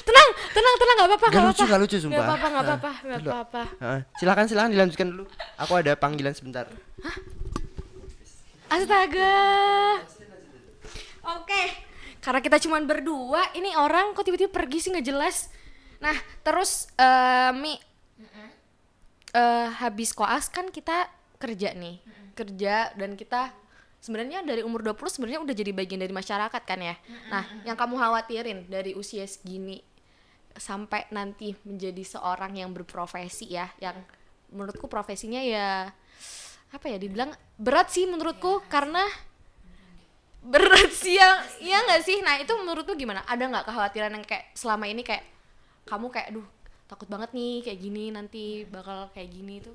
[0.00, 1.68] Tenang, tenang, tenang, nggak apa-apa, Gak nggak lucu, apa-apa.
[1.70, 2.08] gak lucu, sumpah.
[2.10, 3.62] Nggak apa-apa, nggak apa-apa, nggak apa-apa.
[3.78, 4.00] Heeh.
[4.16, 6.64] silakan silakan dilanjutkan dulu aku ada panggilan sebentar
[8.68, 9.36] Astaga.
[11.34, 11.62] Oke.
[12.20, 15.50] Karena kita cuman berdua, ini orang kok tiba-tiba pergi sih nggak jelas.
[16.00, 17.76] Nah, terus eh Mi
[19.36, 21.06] eh, habis koas kan kita
[21.38, 22.00] kerja nih.
[22.34, 23.52] Kerja dan kita
[24.00, 26.96] sebenarnya dari umur 20 sebenarnya udah jadi bagian dari masyarakat kan ya.
[27.28, 29.84] Nah, yang kamu khawatirin dari usia segini
[30.56, 33.94] sampai nanti menjadi seorang yang berprofesi ya, yang
[34.50, 35.94] menurutku profesinya ya
[36.70, 39.02] apa ya dibilang berat sih menurutku karena
[40.40, 42.18] berat sih ya iya nggak sih?
[42.24, 43.22] Nah itu menurutku gimana?
[43.28, 45.22] Ada nggak kekhawatiran yang kayak selama ini kayak
[45.90, 46.46] kamu kayak duh
[46.86, 49.70] takut banget nih kayak gini nanti bakal kayak gini itu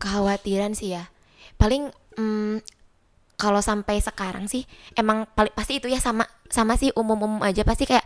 [0.00, 1.08] Kekhawatiran sih ya.
[1.60, 2.60] Paling mm,
[3.36, 4.64] kalau sampai sekarang sih
[4.96, 7.64] emang paling pasti itu ya sama sama sih umum-umum aja.
[7.64, 8.04] Pasti kayak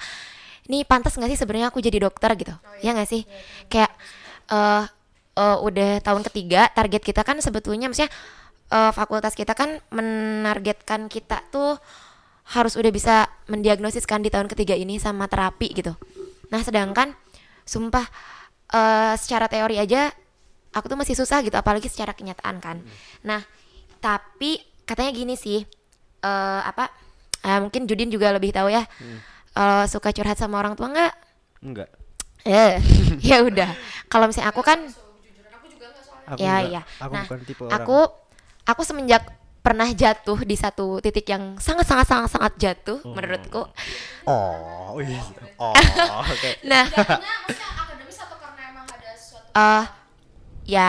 [0.71, 2.35] nih pantas nggak sih sebenarnya aku jadi dokter?
[2.35, 2.55] gitu.
[2.83, 3.23] Ya nggak sih?
[3.71, 3.95] Kayak
[4.51, 4.85] eh
[5.39, 8.11] eh, udah tahun ketiga target kita kan sebetulnya maksudnya
[8.75, 11.79] eh, fakultas kita kan menargetkan kita tuh
[12.49, 15.93] harus udah bisa mendiagnosiskan di tahun ketiga ini sama terapi gitu.
[16.49, 17.13] Nah sedangkan
[17.69, 18.05] sumpah
[18.73, 20.09] eh, secara teori aja
[20.73, 22.77] aku tuh masih susah gitu apalagi secara kenyataan kan.
[23.25, 23.45] Nah
[24.01, 25.61] tapi katanya gini sih
[26.19, 26.89] eh apa
[27.45, 28.85] eh, mungkin Judin juga lebih tahu ya
[29.59, 31.15] Eh, suka curhat sama orang tua nggak?
[31.67, 31.89] Enggak
[32.47, 32.79] eh
[33.29, 33.75] ya udah.
[34.07, 34.79] Kalau misalnya aku kan
[36.29, 36.71] aku ya enggak.
[36.71, 37.75] iya aku nah bukan tipe orang.
[37.83, 37.99] aku
[38.69, 39.23] aku semenjak
[39.69, 43.69] pernah jatuh di satu titik yang sangat sangat sangat sangat jatuh menurutku.
[44.25, 45.21] Oh iya
[45.63, 45.77] oh
[46.25, 46.51] oke.
[46.65, 46.89] Nah.
[46.89, 47.35] Maksudnya
[47.77, 49.85] akademis atau karena emang ada suatu eh
[50.65, 50.89] ya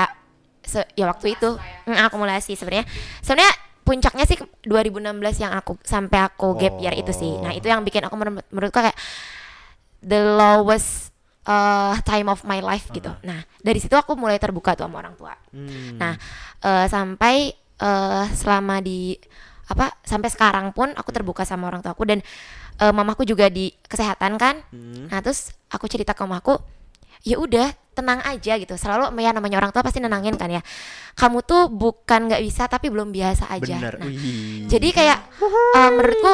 [0.64, 1.60] se- ya waktu itu.
[1.60, 2.88] mm, akumulasi sebenarnya.
[3.20, 3.52] Sebenarnya
[3.84, 7.36] puncaknya sih 2016 yang aku sampai aku gap year itu sih.
[7.36, 8.96] Nah itu yang bikin aku menur- menurutku kayak
[10.00, 11.12] the lowest
[11.44, 13.12] uh, time of my life gitu.
[13.28, 15.36] Nah dari situ aku mulai terbuka tuh sama orang tua.
[15.52, 16.00] Hmm.
[16.00, 16.14] Nah,
[16.62, 19.16] eh, sampai eh, selama di
[19.70, 22.20] apa sampai sekarang pun aku terbuka sama orang tuaku dan
[22.80, 24.62] eh, mamaku juga di kesehatan kan.
[24.72, 25.08] Hmm.
[25.08, 26.58] Nah, terus aku cerita ke mamaku,
[27.24, 28.80] ya udah tenang aja gitu.
[28.80, 30.64] Selalu ya namanya orang tua pasti nenangin kan ya.
[31.20, 33.76] Kamu tuh bukan nggak bisa tapi belum biasa aja.
[33.76, 33.96] Bener.
[34.00, 34.66] Nah, Wih.
[34.72, 35.20] jadi kayak
[35.76, 36.34] eh, menurutku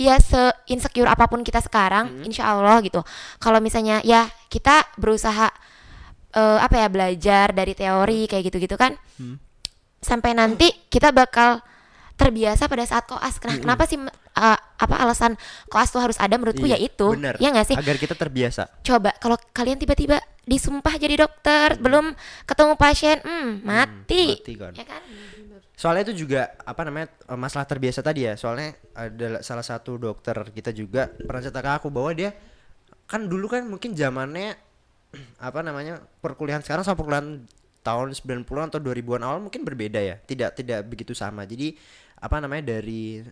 [0.00, 0.40] ya se
[0.72, 2.26] insecure apa pun kita sekarang, Hmm.
[2.26, 3.04] insya Allah gitu.
[3.38, 5.52] Kalau misalnya ya kita berusaha
[6.32, 9.36] eh, apa ya belajar dari teori kayak gitu-gitu kan, Hmm.
[10.02, 11.62] Sampai nanti kita bakal
[12.12, 13.40] terbiasa pada saat koas.
[13.40, 13.62] Nah, Hmm.
[13.62, 15.34] kenapa sih eh, apa alasan
[15.66, 16.36] koas tuh harus ada?
[16.36, 17.34] Menurutku Iya, ya itu, bener.
[17.40, 17.76] ya nggak sih?
[17.78, 18.68] Agar kita terbiasa.
[18.82, 22.12] Coba kalau kalian tiba-tiba disumpah jadi dokter, belum
[22.44, 24.38] ketemu pasien, hmm, mati.
[24.38, 24.72] mati kan.
[24.74, 25.02] Ya kan?
[25.72, 28.34] Soalnya itu juga apa namanya eh, masalah terbiasa tadi ya.
[28.38, 32.30] Soalnya ada salah satu dokter kita juga pernah cerita ke aku bahwa dia
[33.08, 34.54] kan dulu kan mungkin zamannya
[35.42, 37.44] apa namanya perkuliahan sekarang sama perkuliahan
[37.82, 40.16] tahun 90-an atau 2000-an awal mungkin berbeda ya.
[40.22, 41.44] Tidak tidak begitu sama.
[41.44, 41.74] Jadi
[42.22, 43.22] apa namanya dari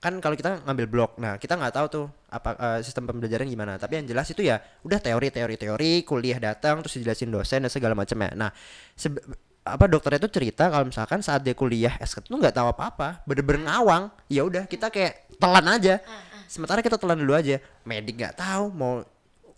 [0.00, 3.76] kan kalau kita ngambil blok nah kita nggak tahu tuh apa eh, sistem pembelajaran gimana.
[3.76, 7.70] Tapi yang jelas itu ya udah teori teori teori kuliah datang terus dijelasin dosen dan
[7.70, 8.32] segala macamnya.
[8.32, 8.50] Nah
[8.96, 9.22] sebe-
[9.60, 13.68] apa dokternya itu cerita kalau misalkan saat dia kuliah S1 tuh nggak tahu apa-apa bener-bener
[13.68, 14.08] ngawang.
[14.32, 16.00] Ya udah kita kayak telan aja.
[16.48, 17.60] Sementara kita telan dulu aja.
[17.84, 19.04] Medik nggak tahu mau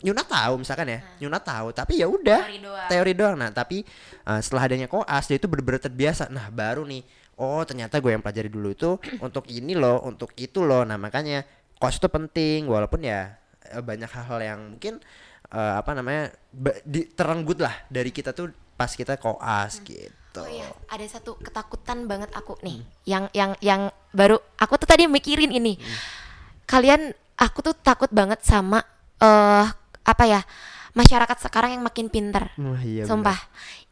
[0.03, 1.01] Yuna tahu misalkan ya.
[1.23, 2.43] Yuna tahu tapi ya udah.
[2.45, 2.89] Teori doang.
[2.91, 3.35] teori doang.
[3.39, 3.87] Nah tapi
[4.27, 6.27] uh, setelah adanya koas dia itu bener-bener terbiasa.
[6.29, 7.07] Nah baru nih.
[7.39, 8.91] Oh ternyata gue yang pelajari dulu itu
[9.27, 10.83] untuk ini loh untuk itu loh.
[10.83, 11.47] Nah makanya
[11.79, 13.39] koas itu penting walaupun ya
[13.71, 14.99] eh, banyak hal-hal yang mungkin
[15.55, 16.35] eh, apa namanya
[16.83, 20.43] di, terenggut lah dari kita tuh pas kita koas gitu.
[20.43, 25.05] Oh iya, ada satu ketakutan banget aku nih, yang yang yang baru aku tuh tadi
[25.05, 25.77] mikirin ini.
[26.65, 28.81] Kalian, aku tuh takut banget sama
[29.21, 30.41] eh apa ya
[30.93, 32.53] masyarakat sekarang yang makin pinter.
[32.61, 33.39] Wah, iya Sumpah,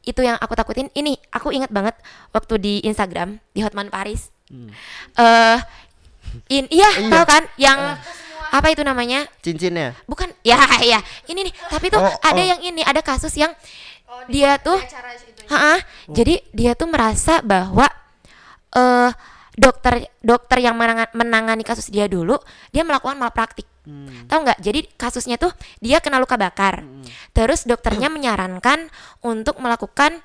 [0.04, 0.92] itu yang aku takutin.
[0.92, 1.96] Ini aku inget banget
[2.30, 4.28] waktu di Instagram di Hotman Paris.
[5.16, 5.58] Eh,
[6.52, 7.96] in iya, tahu kan yang
[8.50, 9.24] apa itu namanya?
[9.40, 10.98] cincinnya Bukan, ya ya
[11.30, 11.54] ini nih.
[11.70, 12.46] Tapi tuh Oh, ada oh.
[12.46, 13.54] yang ini, ada kasus yang
[14.26, 14.78] dia tuh
[15.50, 17.86] Ha-ha, Jadi dia tuh merasa bahwa
[18.70, 19.10] eh
[19.58, 22.38] dokter dokter yang menanga- menangani kasus dia dulu
[22.70, 23.66] dia melakukan malpraktik.
[24.26, 24.58] Tahu nggak?
[24.58, 26.84] Jadi kasusnya tuh dia kena luka bakar.
[27.30, 28.88] Terus dokternya menyarankan
[29.20, 30.20] untuk melakukan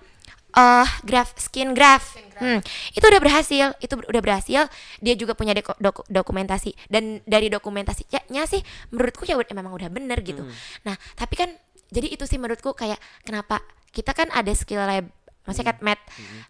[0.52, 2.15] eh graft skin graft.
[2.36, 2.60] Hmm,
[2.91, 4.68] itu udah berhasil, itu udah berhasil.
[4.98, 9.88] Dia juga punya deko- doku- dokumentasi dan dari dokumentasinya sih menurutku ya udah- memang udah
[9.88, 10.44] bener gitu.
[10.84, 11.52] Nah, tapi kan
[11.88, 15.08] jadi itu sih menurutku kayak kenapa kita kan ada skill lab,
[15.44, 16.00] maksudnya kan mat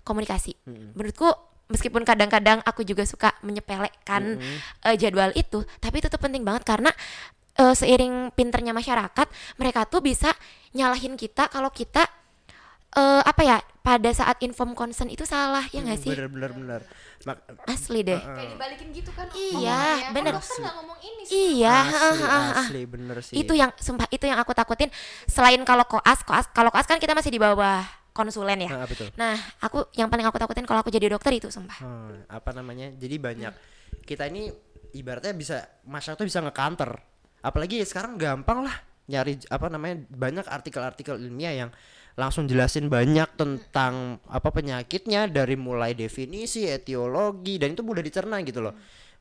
[0.01, 0.53] komunikasi.
[0.93, 1.29] Menurutku
[1.67, 4.37] meskipun kadang-kadang aku juga suka menyepelekan
[4.81, 6.91] eh, jadwal itu, tapi itu tuh penting banget karena
[7.55, 10.29] eh, seiring pinternya masyarakat, mereka tuh bisa
[10.71, 12.05] nyalahin kita kalau kita
[12.91, 16.09] eh, apa ya pada saat inform consent itu salah ya nggak sih?
[16.09, 16.81] bener bener bener
[17.25, 18.17] Mak- Asli deh.
[18.17, 20.09] Kayak dibalikin gitu kan Iya, ngomongnya.
[20.13, 20.31] bener.
[20.31, 21.33] Kan dokter nggak ngomong ini sih.
[21.57, 22.23] Iya, asli,
[22.53, 24.93] asli bener sih itu yang sumpah itu yang aku takutin
[25.25, 27.81] selain kalau koas koas kalau koas kan kita masih di bawah
[28.15, 28.69] konsulen ya.
[28.71, 29.11] Ah, betul.
[29.19, 31.83] nah aku yang paling aku takutin kalau aku jadi dokter itu sumpah.
[31.83, 32.95] Hmm, apa namanya?
[32.95, 33.53] Jadi banyak.
[34.07, 34.47] Kita ini
[34.95, 36.95] ibaratnya bisa masyarakat tuh bisa ngekanter.
[37.43, 38.75] Apalagi sekarang gampang lah
[39.05, 41.69] nyari apa namanya banyak artikel-artikel ilmiah yang
[42.17, 48.63] langsung jelasin banyak tentang apa penyakitnya dari mulai definisi etiologi dan itu mudah dicerna gitu
[48.63, 48.73] loh.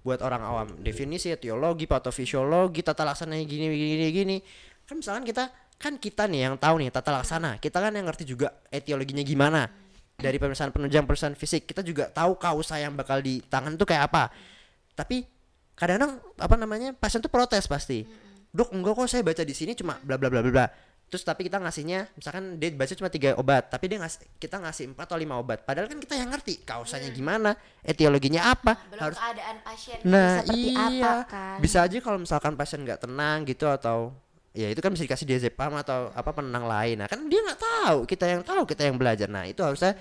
[0.07, 4.37] Buat orang awam definisi etiologi patofisiologi tata laksananya gini gini gini
[4.85, 5.49] kan misalkan kita
[5.85, 7.61] kan kita nih yang tahu nih tata laksana.
[7.61, 9.69] Kita kan yang ngerti juga etiologinya gimana.
[10.17, 14.09] Dari pemeriksaan penunjang pemeriksaan fisik kita juga tahu kausa yang bakal di tangan tuh kayak
[14.09, 14.33] apa.
[14.97, 15.29] Tapi
[15.77, 18.09] kadang-kadang apa namanya pasien tuh protes pasti.
[18.49, 20.67] Dok enggak kok saya baca di sini cuma bla bla bla bla bla.
[21.05, 24.97] Terus tapi kita ngasihnya misalkan dia baca cuma tiga obat tapi dia ngasih kita ngasih
[24.97, 25.69] empat atau lima obat.
[25.69, 27.53] Padahal kan kita yang ngerti kausanya gimana
[27.85, 30.81] etiologinya apa belum harus keadaan pasien nah seperti iya.
[30.89, 31.59] apa kan?
[31.61, 34.24] Bisa aja kalau misalkan pasien nggak tenang gitu atau
[34.55, 37.03] ya itu kan bisa dikasih diazepam atau apa penenang lain.
[37.03, 37.99] Nah kan dia nggak tahu.
[38.07, 39.27] Kita yang tahu kita yang belajar.
[39.27, 39.99] Nah itu harusnya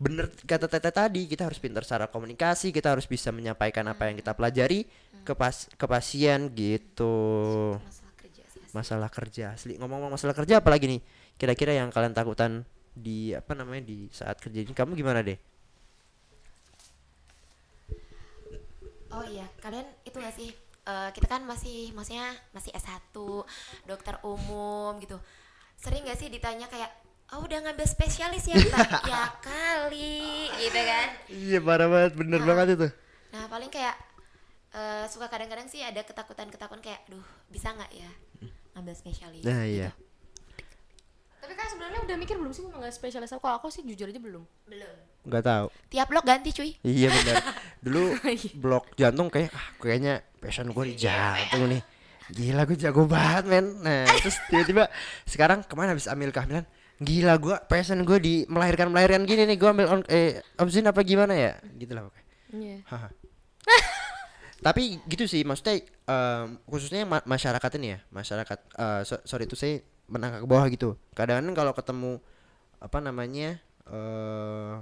[0.00, 4.16] bener kata Tete tadi kita harus pintar secara komunikasi kita harus bisa menyampaikan apa yang
[4.16, 4.88] kita pelajari
[5.28, 7.76] ke pas ke pasien gitu.
[7.76, 9.76] Masalah kerja sih masalah kerja asli.
[9.76, 11.00] Ngomong-ngomong masalah kerja apalagi nih?
[11.36, 15.38] Kira-kira yang kalian takutan di apa namanya di saat kerja ini kamu gimana deh
[19.10, 20.50] oh iya kalian itu gak sih
[20.86, 23.14] eh, kita kan masih maksudnya masih S1
[23.84, 25.16] dokter umum gitu.
[25.80, 26.90] Sering gak sih ditanya kayak
[27.36, 31.08] oh udah ngambil spesialis ya mbak ya kali gitu kan.
[31.30, 32.88] Iya parah banget, bener banget itu.
[33.30, 33.94] nah paling kayak
[34.74, 38.10] eh, suka kadang-kadang sih ada ketakutan-ketakutan kayak duh bisa nggak ya
[38.74, 39.46] ngambil spesialis?
[39.46, 39.94] Nah iya.
[41.40, 43.40] Tapi kan sebenarnya udah mikir belum sih mau nggak spesialis aku?
[43.40, 44.44] Kalau aku sih jujur aja belum.
[44.66, 45.66] belum Nggak tahu.
[45.88, 47.34] tiap blok ganti cuy Iya bener.
[47.84, 48.02] Dulu
[48.54, 51.82] blok jantung kayak ah kayaknya passion gue di jantung nih.
[52.30, 53.66] Gila gue jago banget men.
[53.78, 54.86] Nah terus tiba-tiba
[55.24, 56.64] sekarang ke mana habis ambil kehamilan?
[56.96, 61.00] Gila gue passion gue di melahirkan melahirkan gini nih gue ambil on, eh opsin apa
[61.00, 61.52] gimana ya?
[61.74, 62.26] Gitu lah pokoknya.
[62.52, 62.76] Iya.
[62.86, 63.08] Haha.
[64.60, 69.56] Tapi gitu sih maksudnya em, khususnya ma- masyarakat ini ya masyarakat eh, so- sorry itu
[69.56, 70.98] saya menangkap ke bawah gitu.
[71.14, 72.12] Kadang-kadang kalau ketemu
[72.82, 73.48] apa namanya
[73.86, 74.74] eh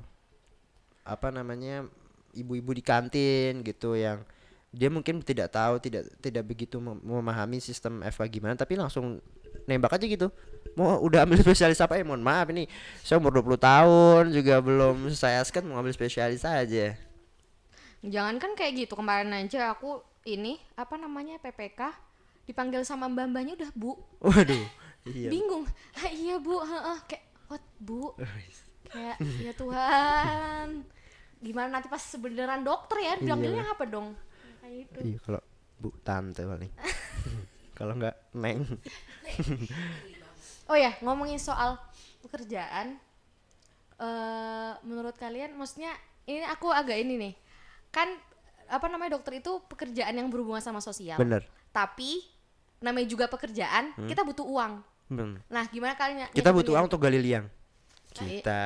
[1.09, 1.89] apa namanya
[2.37, 4.21] ibu-ibu di kantin gitu yang
[4.69, 9.21] dia mungkin tidak tahu tidak tidak begitu mem- memahami sistem FK gimana tapi langsung
[9.65, 10.29] nembak aja gitu.
[10.77, 11.97] Mau udah ambil spesialis apa?
[11.97, 12.69] Ya mohon maaf ini
[13.01, 16.97] saya umur 20 tahun juga belum saya askan mau ambil spesialis aja.
[18.05, 21.97] Jangan kan kayak gitu kemarin aja aku ini apa namanya PPK
[22.45, 23.97] dipanggil sama mbak-mbaknya udah bu.
[24.21, 25.29] Waduh iya.
[25.33, 25.65] Bingung.
[25.97, 26.61] Ah, iya bu.
[26.61, 26.99] Heeh.
[27.09, 28.13] Kayak what bu?
[28.89, 30.69] Kayak ya Tuhan.
[31.39, 34.17] Gimana nanti pas sebeneran dokter ya dipanggilnya apa dong?
[34.61, 34.99] Kayak gitu.
[35.15, 35.41] Iya kalau
[35.79, 36.73] bu tante paling.
[37.79, 38.67] Kalau nggak neng.
[40.67, 41.79] Oh ya ngomongin soal
[42.27, 42.99] pekerjaan
[44.03, 45.95] eh menurut kalian maksudnya
[46.27, 47.35] ini aku agak ini nih.
[47.95, 48.11] Kan
[48.67, 51.23] apa namanya dokter itu pekerjaan yang berhubungan sama sosial.
[51.23, 51.47] Bener.
[51.71, 52.19] Tapi
[52.83, 55.41] namanya juga pekerjaan kita butuh uang Hmm.
[55.49, 57.49] nah gimana kalian kita butuh uang untuk gali liang.
[58.11, 58.61] Nah, kita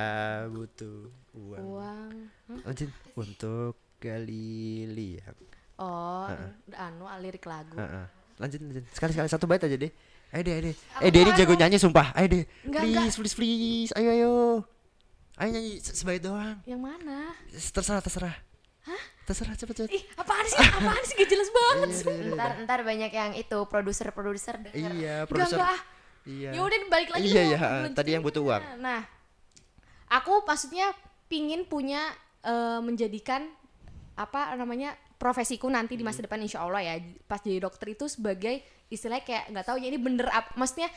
[0.48, 0.98] butuh
[1.32, 1.60] uang.
[1.60, 2.10] Uang.
[2.48, 2.60] Hah?
[2.66, 5.36] Lanjut untuk gali liang.
[5.76, 6.26] Oh
[6.72, 7.74] anu lirik lagu.
[7.74, 8.06] Heeh.
[8.36, 8.84] lanjut lanjut.
[8.90, 9.28] Sekali sekali.
[9.28, 9.92] Satu bait aja deh
[10.32, 12.10] ayo deh ayo deh Aku eh dia ini jago nyanyi sumpah.
[12.16, 13.16] Ayo deh Enggak, please enggak.
[13.20, 13.90] please please.
[13.94, 14.32] Ayo ayo.
[15.36, 16.58] Ayo nyanyi se- sebait doang.
[16.64, 17.36] Yang mana?
[17.52, 18.36] Terserah terserah.
[19.22, 19.90] Terserah cepet cepet.
[19.92, 20.58] Ih apaan sih?
[20.58, 21.14] Apaan sih?
[21.14, 22.04] Gak jelas banget Iya, sih.
[22.04, 22.34] deh, deh, deh.
[22.34, 24.74] ntar ntar banyak yang itu produser produser denger.
[24.74, 25.56] Iya enggak produser.
[25.62, 25.80] enggak ah
[26.24, 27.58] iya ya udah balik lagi Iya, iya,
[27.90, 28.62] tadi yang butuh uang.
[28.78, 29.02] nah
[30.08, 30.92] aku maksudnya
[31.26, 33.48] pingin punya eh, menjadikan
[34.12, 36.10] apa namanya profesiku nanti di Hmm.
[36.10, 39.88] masa depan insya Allah ya pas jadi dokter itu sebagai istilahnya kayak nggak tahu ya
[39.88, 40.90] ini bener apa maksudnya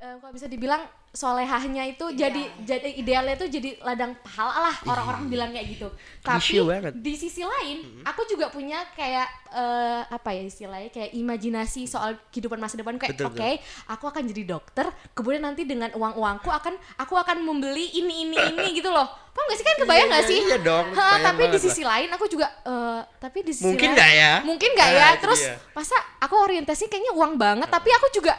[0.00, 4.76] eh, kalau bisa dibilang solehahnya itu jadi jadi idealnya itu jadi ladang pahala lah.
[4.86, 5.88] Orang-orang bilang kayak gitu.
[6.22, 6.54] Tapi
[6.96, 12.56] di sisi lain aku juga punya kayak eh, apa ya istilahnya kayak imajinasi soal kehidupan
[12.56, 12.94] masa depan.
[12.94, 13.50] Kayak Betul, oke
[13.88, 18.36] aku akan jadi dokter kemudian nanti dengan uang uangku akan aku akan membeli ini ini
[18.48, 19.04] ini gitu loh.
[19.30, 19.64] Paham gak sih?
[19.64, 20.40] Kan kebayang Iya, nggak iya, sih?
[20.42, 23.94] iya dong, Ha, tapi di sisi lain aku juga eh, tapi di sisi Mungkin lain-
[23.94, 24.32] nggak ya?
[24.42, 25.08] mungkin nggak Nah, ya?
[25.18, 25.54] terus dia.
[25.70, 28.34] masa aku orientasinya kayaknya uang banget tapi aku juga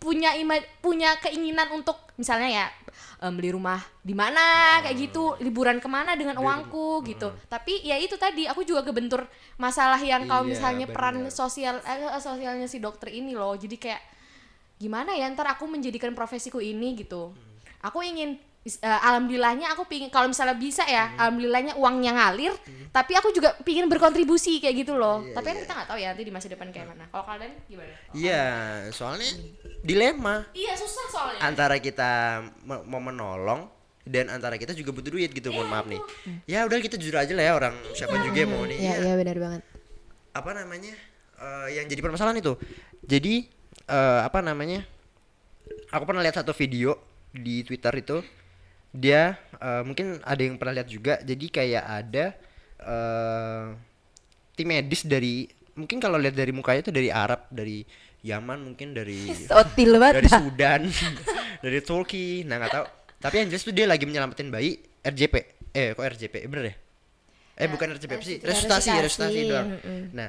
[0.00, 2.66] punya ima punya keinginan untuk misalnya ya
[3.20, 7.34] em, beli rumah di mana kayak gitu liburan ke mana dengan uangku gitu.
[7.50, 9.28] Tapi ya itu tadi aku juga kebentur
[9.60, 11.34] masalah yang kalau Iya, misalnya peran bener.
[11.34, 13.52] sosial eh, eh, sosialnya si dokter ini loh.
[13.58, 14.00] Jadi kayak
[14.80, 17.36] gimana ya ntar aku menjadikan profesiku ini gitu.
[17.84, 22.54] Aku ingin eh, alhamdulillahnya aku pingin kalau misalnya bisa ya alhamdulillahnya uangnya ngalir
[22.94, 25.26] tapi aku juga pingin berkontribusi kayak gitu loh.
[25.34, 27.90] Tapi kan kita nggak tahu ya nanti di masa depan kayak mana kalau kalian gimana?
[28.14, 28.42] Iya
[28.94, 29.34] soalnya
[29.82, 30.46] dilema.
[30.54, 31.40] Iya susah soalnya.
[31.42, 33.66] Antara kita mau menolong
[34.06, 35.98] dan antara kita juga butuh duit gitu mohon maaf nih.
[36.46, 38.78] ya udah kita jujur aja lah ya orang siapa juga yang mau nih.
[38.78, 39.62] Iya ya, iya benar banget.
[40.34, 40.94] apa namanya
[41.42, 42.54] eh, yang jadi permasalahan itu.
[43.02, 43.50] Jadi
[43.90, 44.86] eh, apa namanya
[45.90, 46.94] aku pernah lihat satu video
[47.34, 48.22] di twitter itu
[48.94, 52.24] dia eh, mungkin ada yang pernah lihat juga jadi kayak ada
[52.78, 53.64] eh
[54.54, 57.82] tim medis dari mungkin kalau lihat dari mukanya itu dari Arab dari
[58.22, 60.30] Yaman mungkin dari Sotil dari.
[60.30, 60.86] Sudan
[61.64, 62.46] dari Turki.
[62.46, 62.86] Nah nggak tahu.
[63.20, 65.34] Tapi yang jelas tuh dia lagi menyelamatin bayi RJP
[65.74, 66.74] eh kok RJP bener ya?
[67.58, 68.38] Eh bukan RJP sih?
[68.40, 70.02] Resultasi, resultasi doang mm-mm.
[70.14, 70.28] nah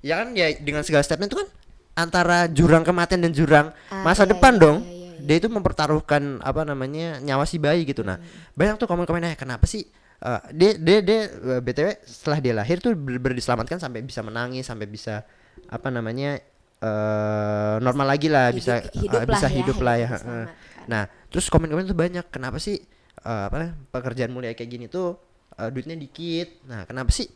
[0.00, 1.48] ya kan ya dengan segala stepnya itu kan
[1.94, 4.78] antara jurang kematian dan jurang Ah, masa iya, depan iya, dong.
[4.80, 8.00] iya, iya, dia itu mempertaruhkan apa namanya nyawa si bayi gitu.
[8.02, 8.18] Nah
[8.56, 9.84] banyak tuh komen-komennya kenapa sih
[10.20, 14.64] eh, dia dia dia eh, btw setelah dia lahir tuh bener-bener diselamatkan sampai bisa menangis
[14.66, 15.22] sampai bisa
[15.68, 16.40] apa namanya
[16.80, 20.46] eh normal lagi lah Hidup- bisa hidup eh, lah bisa ya, hidup lah ya diselamatkan.
[20.88, 22.80] nah terus komen-komen tuh banyak kenapa sih
[23.20, 25.20] eh, apa pekerjaan mulia kayak gini tuh
[25.60, 26.64] eh, duitnya dikit?
[26.64, 27.28] Nah kenapa sih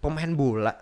[0.00, 0.72] pemain bola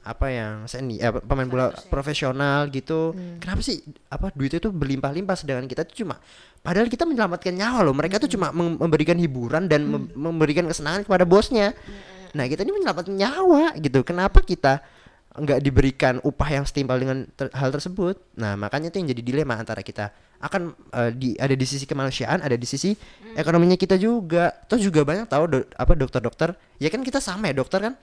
[0.00, 2.66] apa yang seni eh, pemain bola profesional.
[2.72, 3.12] gitu.
[3.38, 6.16] Kenapa sih apa duitnya tuh berlimpah-limpah sedangkan kita tuh cuma
[6.60, 7.94] padahal kita menyelamatkan nyawa loh.
[7.96, 11.76] Mereka tuh cuma mem- memberikan hiburan dan mem- memberikan kesenangan kepada bosnya.
[12.32, 14.00] Nah kita ini menyelamatkan nyawa gitu.
[14.06, 14.80] Kenapa kita
[15.30, 18.18] nggak diberikan upah yang setimpal dengan ter- hal tersebut.
[18.34, 20.10] Nah, makanya itu yang jadi dilema antara kita
[20.42, 22.98] akan eh, di ada di sisi kemanusiaan, ada di sisi
[23.38, 24.50] ekonominya kita juga.
[24.66, 27.94] Terus juga banyak tahu do- apa dokter-dokter, ya kan kita sama ya dokter kan.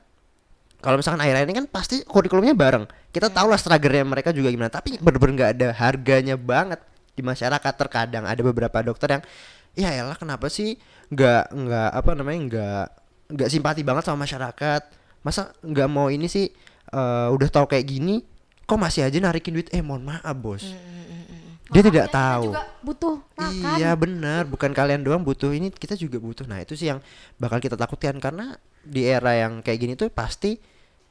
[0.78, 2.86] Kalau misalkan akhir-akhir ini kan pasti kurikulumnya bareng.
[3.10, 6.80] Kita tahu lah struggle-nya mereka juga gimana, tapi bener-bener nggak ada harganya banget
[7.18, 7.74] di masyarakat.
[7.74, 9.24] Terkadang ada beberapa dokter yang
[9.78, 10.78] ya elah kenapa sih
[11.10, 12.86] nggak nggak apa namanya nggak
[13.34, 14.82] nggak simpati banget sama masyarakat.
[15.26, 16.46] Masa nggak mau ini sih
[16.94, 18.22] eh, udah tahu kayak gini
[18.68, 20.64] kok masih aja narikin duit eh mohon maaf bos
[21.68, 23.76] dia tidak Makanya kita tahu juga butuh makan.
[23.80, 27.00] iya benar bukan kalian doang butuh ini kita juga butuh nah itu sih yang
[27.40, 28.56] bakal kita takutkan karena
[28.88, 30.56] di era yang kayak gini tuh pasti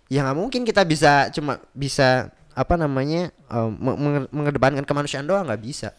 [0.06, 3.28] ya nggak mungkin kita bisa cuma bisa apa namanya
[3.68, 5.90] me- menge- mengedepankan kemanusiaan doang nggak bisa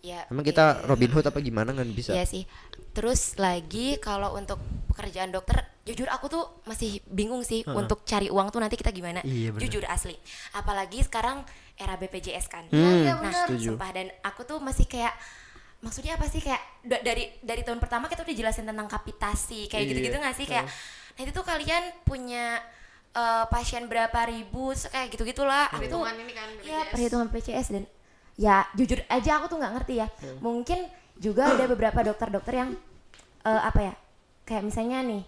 [0.00, 2.48] Ya, emang kita Robin Hood apa gimana nggak bisa Iya sih.
[2.90, 4.56] Terus lagi kalau untuk
[4.88, 9.20] pekerjaan dokter, jujur aku tuh masih bingung sih untuk cari uang tuh nanti kita gimana.
[9.20, 9.60] Iya, bener.
[9.60, 10.16] jujur asli.
[10.50, 11.44] Apalagi sekarang
[11.76, 12.64] era BPJS kan.
[12.66, 13.76] Hmm, iya, nah, setuju.
[13.76, 15.12] sumpah dan aku tuh masih kayak
[15.78, 19.80] maksudnya apa sih kayak da- dari dari tahun pertama kita udah jelasin tentang kapitasi kayak
[19.82, 19.90] Iya.
[19.90, 20.72] gitu-gitu nggak sih kayak nah
[21.20, 22.58] itu tuh kalian punya
[23.10, 27.66] eh, pasien berapa ribu kayak gitu gitulah aku tuh Perhitungan ini kan ya perhitungan PCS
[27.70, 27.84] dan
[28.34, 30.08] ya jujur aja aku tuh nggak ngerti ya.
[30.38, 32.70] Mungkin juga ada beberapa dokter-dokter yang
[33.42, 33.94] eh, apa ya
[34.42, 35.22] kayak misalnya nih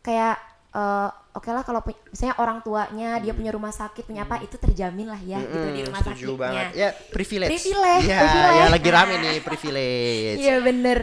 [0.00, 0.34] kayak
[0.72, 5.06] eh, oke lah kalau misalnya orang tuanya dia punya rumah sakit punya apa itu terjamin
[5.06, 6.40] lah ya gitu di Mm, rumah setuju sakitnya.
[6.40, 6.66] banget.
[6.74, 7.50] Ya privilege.
[7.52, 8.56] Privilege, ya, privilege.
[8.56, 10.38] ya lagi rame nih privilege.
[10.38, 10.98] Iya bener.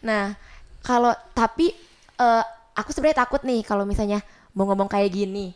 [0.00, 0.24] Nah
[0.80, 1.72] kalau tapi
[2.14, 2.44] eh,
[2.74, 4.18] aku sebenarnya takut nih kalau misalnya
[4.52, 5.54] mau ngomong kayak gini.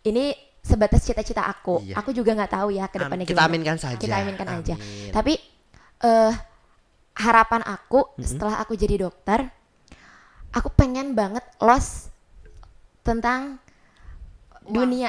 [0.00, 1.80] Ini sebatas cita-cita aku.
[1.82, 1.96] Iya.
[1.96, 3.48] Aku juga nggak tahu ya ke Am- depannya kita gimana.
[3.48, 3.96] aminkan saja.
[3.96, 4.74] Kita aminkan aja.
[4.76, 5.12] Amin.
[5.12, 5.32] Tapi
[6.00, 6.32] eh
[7.16, 9.44] harapan aku setelah aku jadi dokter,
[10.50, 12.08] aku pengen banget los
[13.00, 13.56] tentang
[14.62, 15.08] dunia.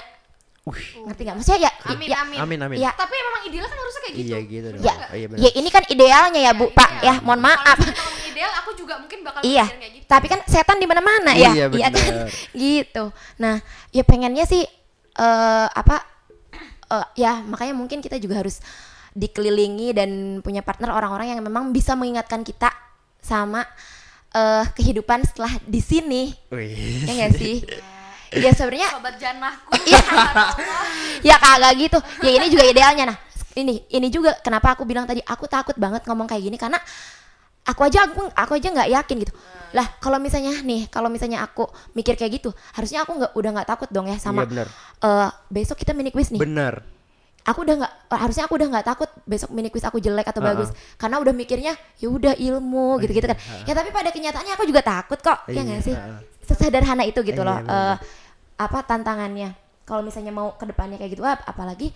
[0.61, 1.35] Wih, Ngerti nggak?
[1.35, 2.37] Maksudnya ya, Amin, ya, amin.
[2.37, 4.29] amin amin ya, Tapi memang idealnya kan harusnya kayak gitu.
[4.29, 5.41] iya gitu dong ya, Oh, iya benar.
[5.41, 6.89] ya ini kan idealnya ya Bu, Pak.
[7.01, 7.77] Ya, mohon maaf.
[8.31, 10.05] Ideal, aku juga mungkin bakal Iya, kayak gitu.
[10.07, 12.27] tapi kan setan di mana-mana Iya, ya, iya kan, benar.
[12.63, 13.03] gitu.
[13.37, 13.55] Nah,
[13.91, 14.63] ya pengennya sih
[15.11, 15.99] eh apa,
[16.87, 18.63] eh, ya makanya mungkin kita juga harus
[19.11, 20.09] dikelilingi dan
[20.39, 22.71] punya partner orang-orang yang memang bisa mengingatkan kita
[23.19, 23.67] sama
[24.31, 27.03] eh kehidupan setelah di sini, Wih.
[27.03, 27.57] ya nggak sih?
[28.31, 29.75] Ya sebenarnya Sobat janahku.
[29.83, 29.99] Iya.
[31.27, 33.17] ya kagak gitu ya ini juga idealnya nah
[33.59, 36.79] ini ini juga kenapa aku bilang tadi aku takut banget ngomong kayak gini karena
[37.63, 39.33] aku aja aku aku aja nggak yakin gitu.
[39.71, 43.69] Lah kalau misalnya nih kalau misalnya aku mikir kayak gitu harusnya aku nggak udah nggak
[43.69, 44.67] takut dong ya sama Iya, bener.
[44.99, 46.41] eh, besok kita mini quiz nih.
[46.41, 46.81] Bener
[47.41, 50.53] aku udah nggak harusnya aku udah nggak takut besok mini quiz aku jelek atau Ha-ha.
[50.53, 50.69] bagus.
[50.95, 53.37] Karena udah mikirnya ya udah ilmu gitu gitu kan.
[53.63, 55.49] Ya tapi pada kenyataannya aku juga takut kok.
[55.49, 55.95] Ya Iya, nggak sih?
[56.41, 57.57] sesederhana itu gitu Iya, loh.
[57.63, 57.95] Eh,
[58.57, 59.55] apa tantangannya.
[59.81, 61.89] Kalau misalnya mau ke depannya kayak gitu ap- apalagi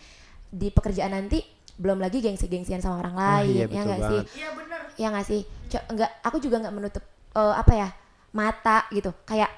[0.48, 1.44] di pekerjaan nanti
[1.76, 4.22] belum lagi gengsi-gengsian sama orang Ah, lain iya, ya nggak sih.
[4.34, 4.80] Iya bener.
[4.96, 7.04] ya nggak sih Co- nggak aku juga nggak menutup
[7.34, 7.88] eh, apa ya
[8.32, 9.52] mata gitu kayak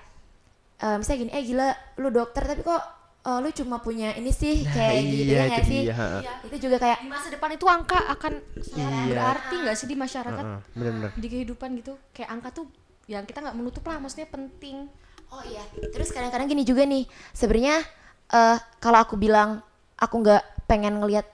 [0.78, 2.84] eh, misalnya gini eh gila lu dokter tapi kok
[3.24, 5.82] eh, lu cuma punya ini sih Nah, kayak gitu iya, ya itu nggak sih.
[5.84, 6.34] Iya.
[6.44, 8.34] itu juga kayak Di masa depan itu angka akan
[8.72, 8.88] Iya.
[9.12, 10.44] berarti nggak sih di masyarakat?
[10.44, 11.94] Heeh, bener-bener Di kehidupan gitu.
[12.12, 12.66] Kayak angka tuh
[13.06, 14.90] yang kita nggak menutup lah, maksudnya penting.
[15.28, 17.04] Oh iya, terus kadang-kadang gini juga nih.
[17.32, 17.84] Sebenarnya
[18.28, 19.60] eh kalau aku bilang
[19.96, 21.28] aku nggak pengen ngelihat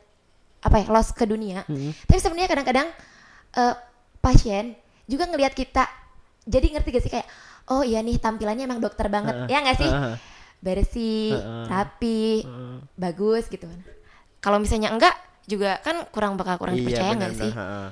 [0.64, 1.62] apa ya loss ke dunia,
[2.08, 2.88] tapi sebenarnya kadang-kadang
[3.54, 3.76] eh
[4.18, 4.74] pasien
[5.06, 5.84] juga ngelihat kita.
[6.44, 7.28] Jadi ngerti gak sih kayak
[7.68, 9.92] oh iya nih tampilannya emang dokter banget, Heeh, ya nggak sih?
[9.92, 10.16] heeh.
[10.60, 11.66] Bersih, Heeh.
[11.68, 12.24] rapi,
[12.96, 13.68] bagus gitu.
[14.40, 17.52] Kalau misalnya enggak juga kan kurang bakal kurang iya dipercaya nggak sih?
[17.52, 17.88] heeh.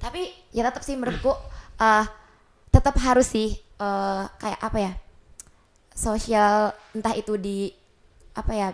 [0.00, 0.20] tapi
[0.52, 1.32] ya tetap sih menurutku
[1.76, 2.04] eh
[2.68, 4.92] tetap harus sih eh kayak apa ya
[5.94, 7.70] sosial entah itu di
[8.34, 8.68] apa ya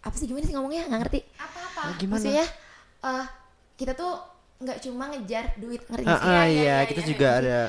[0.00, 1.80] apa sih gimana sih ngomongnya nggak ngerti Apa-apa.
[1.84, 2.46] Oh, gimana maksudnya
[3.00, 3.26] eh
[3.80, 4.20] kita tuh
[4.60, 6.28] nggak cuma ngejar duit ngerti nggak sih?
[6.28, 7.60] ah, iya, iya, iya, kita iya, juga ada.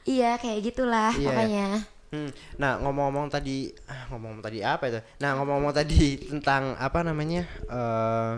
[0.00, 1.68] Iya kayak gitulah Iya, pokoknya.
[2.10, 5.00] Hmm, nah ngomong-ngomong tadi, ah, ngomong-ngomong tadi apa itu?
[5.22, 8.32] Nah ngomong-ngomong tadi tentang apa namanya eh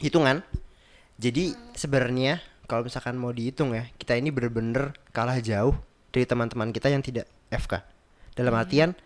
[0.00, 0.40] hitungan.
[1.20, 5.76] Jadi sebenarnya kalau misalkan mau dihitung ya, kita ini bener-bener kalah jauh
[6.10, 7.84] dari teman-teman kita yang tidak FK.
[8.34, 8.96] Dalam artian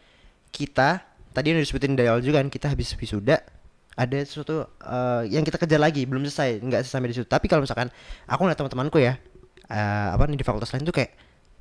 [0.55, 1.03] kita
[1.35, 3.43] tadi yang disebutin dari awal juga kan kita habis wisuda
[3.95, 7.27] ada sesuatu eh, yang kita kejar lagi belum selesai nggak sampai di situ.
[7.27, 7.91] Tapi kalau misalkan
[8.27, 9.19] aku ngeliat teman-temanku ya
[9.71, 11.15] eh, apa nih di fakultas lain tuh kayak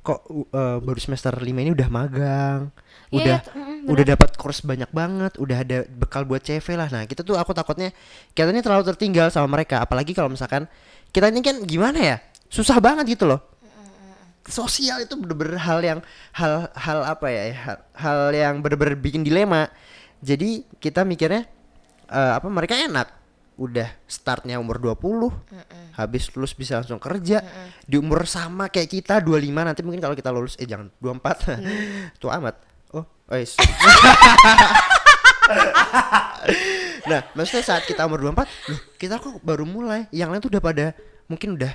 [0.04, 2.68] kok uh, baru semester 5 ini udah magang
[3.08, 6.92] Iya, udah iya, mm, udah dapat course banyak banget udah ada bekal buat CV lah.
[6.92, 7.88] Nah kita tuh aku takutnya
[8.36, 9.80] kita ini terlalu tertinggal sama mereka.
[9.80, 10.68] Apalagi kalau misalkan
[11.08, 12.16] kita ini kan gimana ya
[12.52, 13.40] susah banget gitu loh.
[14.44, 15.98] Sosial itu bener-bener hal yang
[16.36, 19.72] hal hal apa ya hal, hal yang bener-bener bikin dilema.
[20.20, 21.48] Jadi kita mikirnya
[22.08, 23.08] eh, apa mereka enak.
[23.54, 24.98] Udah startnya umur 20
[25.94, 27.38] habis lulus bisa langsung kerja.
[27.86, 31.62] Di umur sama kayak kita 25 nanti mungkin kalau kita lulus eh jangan 24
[32.20, 32.58] tua amat.
[32.98, 33.70] Oh eh sorry.
[37.10, 40.10] nah maksudnya saat kita umur 24 loh kita kok baru mulai?
[40.10, 40.86] Yang lain tuh udah pada
[41.30, 41.72] mungkin udah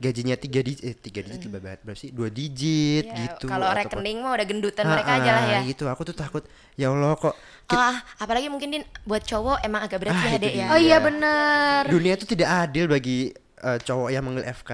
[0.00, 3.46] gajinya tiga digit eh tiga digit lebih banget berapa sih dua digit Ya, gitu.
[3.46, 5.60] kalau ataupun- rekening mah udah gendutan mereka aja lah ya.
[5.62, 5.84] gitu.
[5.86, 6.42] Aku tuh takut
[6.74, 7.36] ya Allah kok
[7.68, 10.66] Ah, apalagi mungkin din buat cowok emang agak berat Ah, sih itu adek ya.
[10.68, 11.82] Oh iya bener.
[11.86, 14.70] dunia itu tidak adil bagi eh, cowok yang manggil FK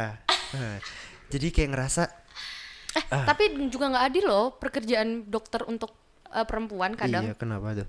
[0.55, 0.79] Nah,
[1.29, 2.03] jadi kayak ngerasa
[2.97, 5.93] Eh, tapi juga nggak adil loh pekerjaan dokter untuk
[6.29, 7.23] eh, perempuan kadang.
[7.23, 7.89] iya kenapa tuh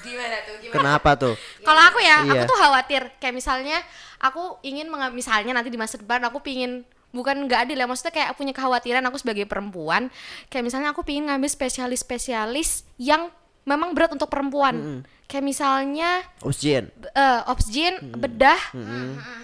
[0.00, 0.54] Gimana tuh?
[0.60, 0.74] Gimana?
[0.74, 1.34] kenapa tuh?
[1.60, 2.44] Kalau aku ya, aku Iya.
[2.44, 3.02] tuh khawatir.
[3.16, 3.76] Kayak misalnya
[4.18, 8.34] aku ingin misalnya nanti di masa depan aku pingin bukan nggak adil ya maksudnya kayak
[8.34, 10.12] punya kekhawatiran aku sebagai perempuan.
[10.46, 13.32] Kayak misalnya aku pingin ngambil spesialis-spesialis yang
[13.64, 15.00] memang berat untuk perempuan.
[15.24, 18.60] Kayak misalnya Ujian eh obsgyn bedah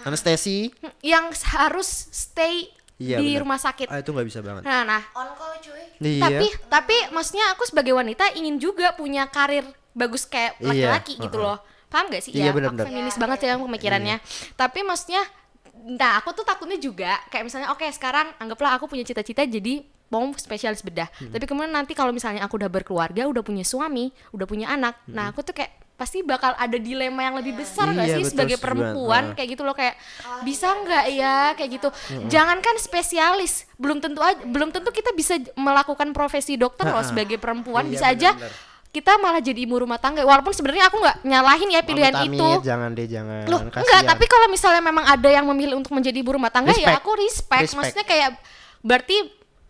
[0.05, 0.69] anestesi.
[1.01, 2.69] yang harus stay
[3.01, 3.41] Iya, di benar.
[3.41, 3.89] rumah sakit.
[3.89, 4.61] Ah itu nggak bisa banget.
[4.61, 5.01] Nah nah.
[5.17, 5.81] On call cuy.
[6.05, 6.21] iya.
[6.21, 11.35] Tapi tapi maksudnya aku sebagai wanita ingin juga punya karir bagus kayak Iya, laki-laki gitu
[11.35, 11.47] heeh.
[11.47, 11.59] loh.
[11.87, 12.33] Paham gak sih?
[12.33, 12.87] Iya, ya benar, aku benar.
[12.87, 14.17] feminis banget ya pemikirannya.
[14.55, 15.23] Tapi maksudnya
[15.81, 20.29] nah aku tuh takutnya juga kayak misalnya oke sekarang anggaplah aku punya cita-cita jadi mau
[20.35, 21.09] spesialis bedah.
[21.09, 21.31] Hmm.
[21.31, 25.31] tapi kemudian nanti kalau misalnya aku udah berkeluarga udah punya suami udah punya anak nah
[25.31, 27.97] aku tuh kayak pasti bakal ada dilema yang lebih besar Hmm.
[27.97, 29.23] gak Iya, sih betul, sebagai perempuan?
[29.23, 29.37] banget.
[29.37, 29.95] kayak gitu loh kayak
[30.43, 31.37] bisa nggak ya?
[31.55, 31.89] Kayak gitu.
[32.27, 37.85] Jangankan spesialis belum tentu aja belum tentu kita bisa melakukan profesi dokter loh sebagai perempuan.
[37.85, 38.69] Iya, bisa aja benar-benar.
[38.91, 42.49] Kita malah jadi ibu rumah tangga walaupun sebenarnya aku nggak nyalahin ya pilihan Amit-amit, itu
[42.67, 43.83] jangan deh jangan loh kasihan.
[43.87, 46.99] enggak tapi kalau misalnya memang ada yang memilih untuk menjadi ibu rumah tangga ya Respect.
[46.99, 47.63] aku respect.
[47.63, 47.79] Respect.
[47.79, 48.31] maksudnya kayak
[48.83, 49.17] berarti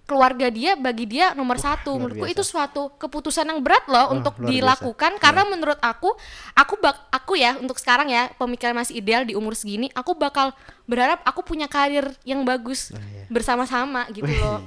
[0.08, 2.34] keluarga dia bagi dia nomor satu luar menurutku biasa.
[2.34, 4.54] itu suatu keputusan yang berat loh Wah, untuk luar biasa.
[4.58, 6.10] dilakukan karena menurut aku
[6.56, 10.50] aku bak aku ya untuk sekarang ya pemikiran masih ideal di umur segini aku bakal
[10.90, 13.28] berharap aku punya karir yang bagus iya.
[13.30, 14.66] bersama-sama gitu loh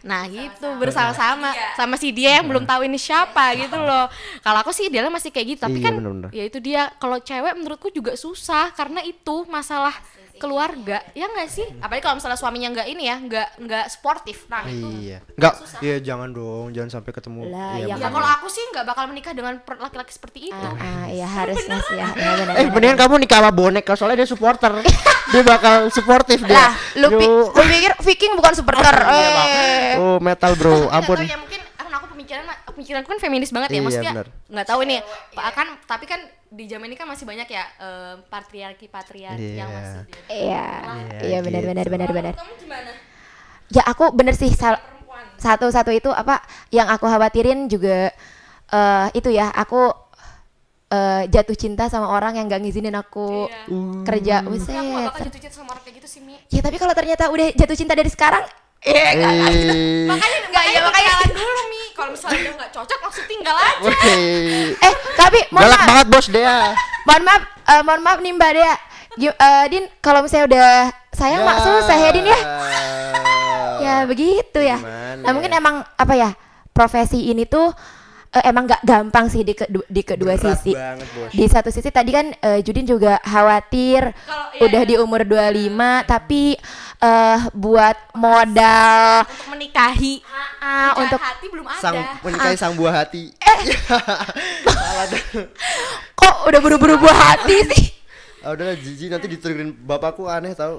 [0.00, 4.06] Nah gitu bersama-sama sama si dia yang belum tahu ini siapa gitu loh.
[4.40, 6.30] Kalau aku sih idealnya masih kayak gitu, tapi Iya, kan bener-bener.
[6.30, 6.82] ya itu dia.
[6.96, 9.94] Kalau cewek menurutku juga susah karena itu masalah
[10.38, 11.66] keluarga, ya nggak sih?
[11.82, 14.46] Apalagi kalau misalnya suaminya nggak ini ya, nggak nggak sportif.
[14.46, 14.86] Nah itu.
[15.02, 17.94] iya nggak iya jangan dong jangan sampai ketemu Lah, Iya, ya.
[17.98, 20.54] Ya kalau aku sih nggak bakal menikah dengan laki-laki seperti itu.
[20.54, 22.08] Ah, ah, ya harusnya sih ya.
[22.14, 24.70] ya benar, Eh benar, mendingan kamu nikah sama boneka soalnya dia supporter
[25.28, 28.96] Dia bakal suportif dia Lah, lu, pi- lu pikir Viking bukan supporter?
[28.96, 29.92] Iya, eh.
[29.96, 33.74] Oh metal bro ampun tahu ya mungkin karena aku pemikiran pemikiranku kan feminis banget ya
[33.74, 34.12] Iya, maksudnya
[34.48, 35.00] nggak tahu nih
[35.32, 39.68] pak kan tapi kan di zaman ini kan masih banyak ya eh, patriarki patriarki yang
[39.68, 39.76] Iya.
[39.76, 40.66] masih di- Iya,
[41.10, 41.70] Iya, iya benar gitu.
[41.70, 42.34] benar benar benar.
[42.34, 42.90] kamu gimana
[43.68, 44.48] Ya aku bener sih
[45.36, 48.10] satu-satu itu apa yang aku khawatirin juga
[48.68, 50.07] eh itu ya aku
[50.88, 54.02] eh, jatuh cinta sama orang yang gak ngizinin aku Iya.
[54.02, 54.36] kerja.
[54.40, 55.26] Tapi aku gak bakal Buset.
[55.26, 57.92] jatuh cinta sama orang kayak gitu sih Mi Ya tapi kalau ternyata udah jatuh cinta
[57.92, 58.40] dari sekarang,
[58.80, 59.48] eh enggak lah.
[59.48, 63.54] Eh, makanya nggak ya makanya kenalan dulu Mi kalau misalnya udah nggak cocok langsung tinggal
[63.54, 63.90] aja.
[64.78, 66.54] Eh tapi mohon Galak maaf, banget bos dia
[67.04, 68.74] mohon maaf, eh, mohon maaf nih Mbak Dea.
[69.14, 70.68] Gi- eh, Din, kalau misalnya udah
[71.10, 72.40] sayang mak susah ya Din ya.
[73.78, 74.78] Ya begitu ya.
[74.78, 76.30] Gimana Nah, mungkin emang apa ya
[76.70, 77.74] profesi ini tuh
[78.30, 80.72] eh, emang nggak gampang sih di, kedua di kedua Berat sisi.
[80.72, 81.30] banget, Bos.
[81.30, 84.88] Di satu sisi tadi kan eh, Judin juga khawatir Kalau- iya, udah iya.
[84.88, 85.72] di umur 25
[86.04, 86.42] tapi
[86.98, 90.18] eh buat modal untuk menikahi
[90.58, 93.58] ah, Untuk untuk hati belum ada Sang menikahi sang buah hati Eh.
[96.14, 97.84] Kok udah buru-buru buah hati sih.
[98.38, 100.78] Ah, udahlah Jiji nanti diturunin bapakku aneh tau.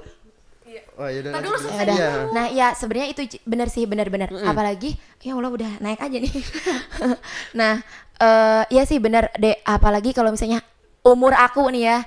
[0.99, 1.83] Oh ya udah Ntar nanti dulu Ya.
[1.95, 2.11] Iya.
[2.35, 4.27] Nah, ya sebenarnya itu bener sih, bener-bener.
[4.43, 6.33] Apalagi ya Allah udah naik aja nih.
[7.59, 7.79] nah,
[8.19, 9.55] eh ya sih bener deh.
[9.63, 10.59] Apalagi kalau misalnya
[11.07, 11.97] umur aku nih ya,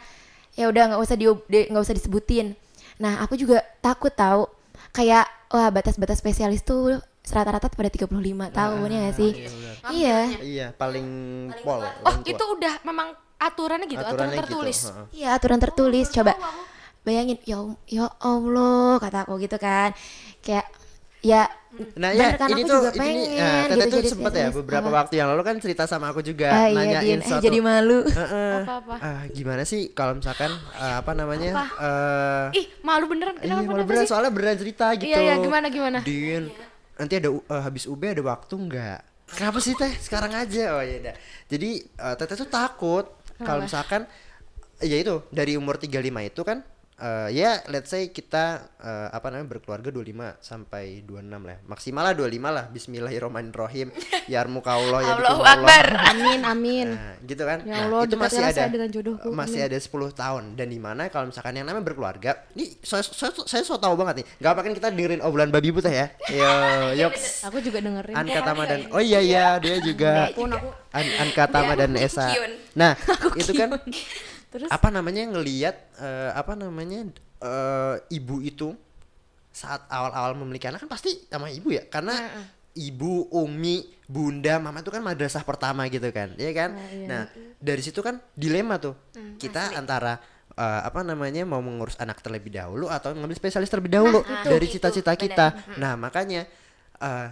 [0.61, 1.25] ya udah nggak usah di
[1.73, 2.53] nggak usah disebutin.
[3.01, 4.45] Nah, aku juga takut tahu
[4.93, 7.01] kayak wah batas-batas spesialis tuh
[7.33, 8.13] rata-rata pada 35
[8.53, 9.33] tahun ya nggak sih?
[9.89, 10.19] Iya.
[10.45, 11.07] Iya paling
[11.65, 15.07] pol oh paling itu udah memang aturannya gitu aturan Aturannya gitu, tertulis heeh.
[15.17, 16.07] Iya, aturan tertulis.
[16.13, 16.33] Coba
[17.03, 19.91] bayangin ya ya Allah kata aku gitu kan.
[20.43, 20.67] Kayak
[21.23, 21.47] ya
[21.97, 24.33] Nah ya kan, ini aku tuh juga ini pengen nah, Tete gitu tuh jadi sempet
[24.37, 24.97] ya beberapa Apa?
[25.01, 27.17] waktu yang lalu kan cerita sama aku juga Ah, iya, nanyain.
[27.17, 27.99] Eh, suatu jadi malu.
[28.05, 28.55] Heeh.
[28.61, 28.95] Apa-apa?
[29.01, 33.65] Ah, gimana sih kalau misalkan eh, apa namanya eh ih malu beneran iya, kenapa malah
[33.73, 35.09] kenapa beneran sih soalnya beneran cerita gitu.
[35.09, 35.99] Iya, iya, gimana, gimana?
[36.05, 36.43] Din,
[37.01, 39.01] nanti ada u- eh, habis UB ada waktu nggak?
[39.33, 39.93] Kenapa sih teh?
[39.97, 40.77] Sekarang aja.
[40.77, 41.17] Oh ya udah.
[41.49, 43.09] Jadi eh, Teteh tuh takut
[43.41, 44.05] kalau misalkan
[44.85, 46.61] ya itu dari umur 35 itu kan
[47.03, 51.59] eh, ya let's say kita eh, apa namanya berkeluarga 25 sampai 26 lah.
[51.67, 52.65] Maksimal lah 25 lah.
[52.71, 53.89] Bismillahirrahmanirrahim.
[54.33, 55.43] Yarmukallah ya Allahu.
[55.43, 55.87] Akbar.
[56.15, 56.89] Amin amin.
[56.95, 57.59] Nah, gitu kan.
[57.67, 59.29] Ya Nah, Allah, itu masih ada saya dengan jodohku.
[59.35, 63.33] masih ada 10 tahun dan di mana kalau misalkan yang namanya berkeluarga, ini saya saya,
[63.43, 64.27] saya so tahu banget nih.
[64.39, 66.07] Gak apa kan kita dengerin obrolan babi buta ya.
[66.31, 66.53] Yo,
[66.95, 67.13] yok.
[67.51, 68.15] Aku juga dengerin.
[68.15, 70.31] Anka Tama dan Oh iya iya dia juga.
[70.93, 72.31] An Anka Tama dan Esa.
[72.77, 72.95] Nah,
[73.35, 73.81] itu kan
[74.53, 74.69] terus?
[74.69, 77.09] Apa namanya ngelihat eh, apa namanya
[77.41, 78.77] eh, ibu itu
[79.53, 81.89] saat awal-awal memiliki anak kan pasti sama ibu ya?
[81.89, 82.13] Karena
[82.77, 86.77] ibu umi bunda mama itu kan madrasah pertama gitu kan ya kan?
[87.09, 88.95] Nah dari situ kan dilema tuh.
[89.41, 90.21] Kita antara
[90.55, 94.67] eh, apa namanya mau mengurus anak terlebih dahulu atau ngambil spesialis terlebih dahulu itu, dari
[94.69, 95.47] itu, cita-cita kita.
[95.81, 96.45] Nah makanya
[97.01, 97.29] eh,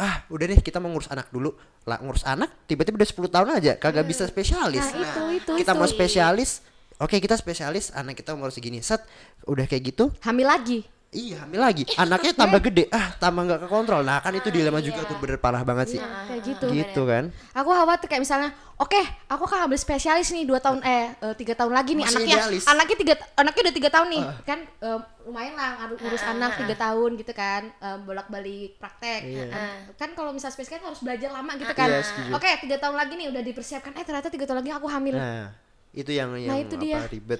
[0.00, 1.52] ah udah deh kita mau ngurus anak dulu.
[1.84, 4.84] Lah ngurus anak tiba-tiba udah 10 tahun aja kagak bisa spesialis.
[4.94, 5.80] Nah, itu, itu, kita itu.
[5.80, 6.64] mau spesialis.
[7.02, 8.80] Oke kita spesialis anak kita umur segini.
[8.80, 9.02] Set
[9.44, 10.14] udah kayak gitu.
[10.22, 10.93] Hamil lagi.
[11.14, 11.86] Iya hamil lagi.
[11.94, 12.90] Anaknya tambah gede.
[12.90, 14.02] Ah tambah nggak kekontrol.
[14.02, 16.00] Nah kan itu dilema juga tuh bener parah banget sih.
[16.02, 16.66] Kayak gitu.
[16.68, 17.30] gitu kan?
[17.54, 18.98] Aku khawatir kayak misalnya, oke,
[19.30, 22.36] aku kan ambil spesialis nih dua tahun eh eh, tiga tahun lagi nih Masih anaknya,
[22.36, 22.64] idealis.
[22.66, 27.10] anaknya tiga, anaknya udah tiga tahun nih, kan eh, lumayan lah ngurus anak tiga tahun
[27.14, 29.44] gitu kan, eh, bolak balik praktek, Iya.
[29.54, 32.02] Eh, kan kalau misal spesialis kan harus belajar lama gitu kan, Iya,
[32.34, 35.54] oke tiga tahun lagi nih udah dipersiapkan, eh ternyata tiga tahun lagi aku hamil, nah
[35.94, 36.98] itu yang yang itu apa dia.
[37.06, 37.38] ribet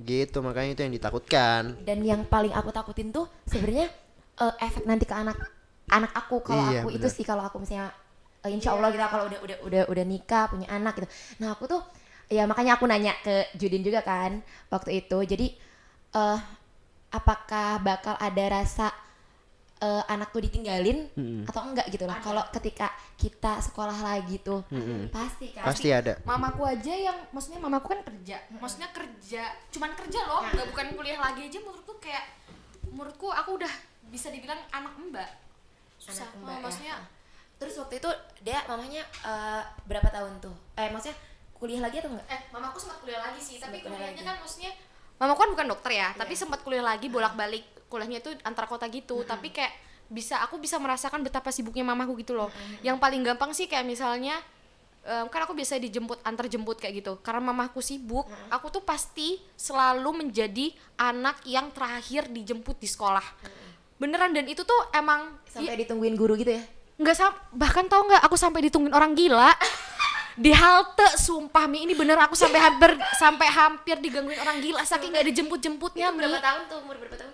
[0.00, 3.86] gitu makanya itu yang ditakutkan Dan yang paling aku takutin tuh sebenarnya
[4.40, 5.36] eh, efek nanti ke anak
[5.92, 7.16] anak aku kalau Iya, aku itu benar.
[7.16, 7.92] sih kalau aku misalnya
[8.44, 11.08] eh, insya Allah gitu kalau udah udah udah udah nikah punya anak gitu.
[11.44, 11.82] Nah aku tuh
[12.32, 14.40] ya makanya aku nanya ke Judin juga kan
[14.72, 15.18] waktu itu.
[15.26, 15.46] Jadi
[16.16, 16.38] eh
[17.12, 18.88] apakah bakal ada rasa
[19.82, 21.10] eh, anak tuh ditinggalin
[21.42, 22.14] atau enggak gitu loh.
[22.22, 24.62] Kalau ketika kita sekolah lagi tuh
[25.10, 25.66] pasti kan.
[25.66, 26.14] pasti ada.
[26.22, 29.42] mamaku aja yang, maksudnya mamaku kan kerja, maksudnya kerja,
[29.74, 31.58] cuman kerja loh, nggak bukan kuliah lagi aja.
[31.58, 32.24] Menurutku kayak,
[32.88, 33.72] menurutku aku udah
[34.06, 35.30] bisa dibilang anak mbak,
[35.98, 36.62] susah, Anak Oh, mbak ya.
[36.62, 36.96] maksudnya
[37.58, 38.10] Terus waktu itu
[38.42, 40.50] dia mamanya eh, berapa tahun tuh?
[40.74, 41.14] Eh maksudnya
[41.54, 42.26] kuliah lagi atau enggak?
[42.26, 44.70] eh mamaku sempat kuliah lagi sih tapi Sempat kuliah kuliahnya kan maksudnya
[45.14, 47.62] mamaku kan bukan dokter ya tapi sempat kuliah lagi bolak balik
[47.92, 49.20] kuliahnya itu antar kota gitu.
[49.28, 49.72] Tapi kayak
[50.08, 52.48] bisa aku bisa merasakan betapa sibuknya mamaku gitu loh.
[52.80, 54.40] Yang paling gampang sih kayak misalnya
[55.04, 57.20] em, kan aku biasa dijemput antar jemput kayak gitu.
[57.20, 63.24] Karena mamaku sibuk aku tuh pasti selalu menjadi anak yang terakhir dijemput di sekolah.
[64.00, 66.64] Beneran dan itu tuh emang Sampai ditungguin guru gitu ya?
[66.92, 69.50] nggak sam bahkan tau nggak aku sampai ditungguin orang gila?
[70.32, 74.80] Di halte sumpah mi ini bener aku sampai hampir sampai hampir digangguin orang gila.
[74.86, 76.78] Saking nggak dijemput jemputnya berapa tahun tuh?
[76.84, 77.32] Umur berapa tahun?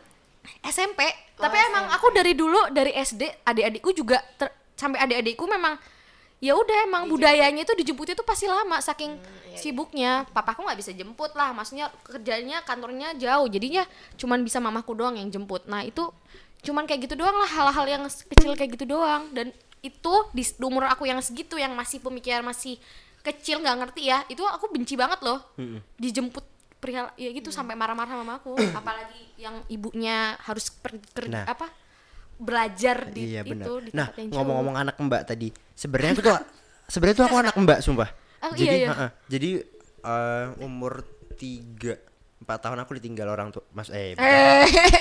[0.63, 1.01] SMP
[1.39, 5.79] Oh, tapi emang aku dari dulu dari SD adik-adikku juga ter- sampai adik-adikku memang
[6.43, 9.15] ya udah emang budayanya itu dijemputnya tuh pasti lama saking
[9.55, 10.27] sibuknya.
[10.35, 13.87] Papaku nggak bisa jemput lah maksudnya kerjanya kantornya jauh jadinya
[14.19, 15.63] cuman bisa mamaku doang yang jemput.
[15.71, 16.11] Nah itu
[16.67, 19.31] cuman kayak gitu doang lah hal-hal yang kecil kayak gitu doang.
[19.31, 22.83] Dan itu di umur aku yang segitu yang masih pemikiran masih
[23.23, 25.39] kecil nggak ngerti ya itu aku benci banget loh.
[26.03, 26.43] Dijemput
[26.79, 28.55] perihal ya gitu sampai marah-marah sama aku.
[28.79, 31.45] Apalagi yang ibunya harus per, ker- Nah.
[31.45, 31.69] apa
[32.35, 33.83] belajar di iya itu benar.
[33.83, 36.39] di nah ngomong-ngomong anak mbak tadi sebenarnya aku tuh
[36.93, 38.11] sebenarnya tuh aku anak mbak sumpah.
[38.39, 38.89] Oh, jadi iya, iya.
[38.95, 39.07] ha-ha.
[39.27, 39.51] jadi
[39.99, 41.03] eh, umur
[41.35, 41.99] tiga
[42.39, 44.31] empat tahun aku ditinggal orang tuh mas eh bukan.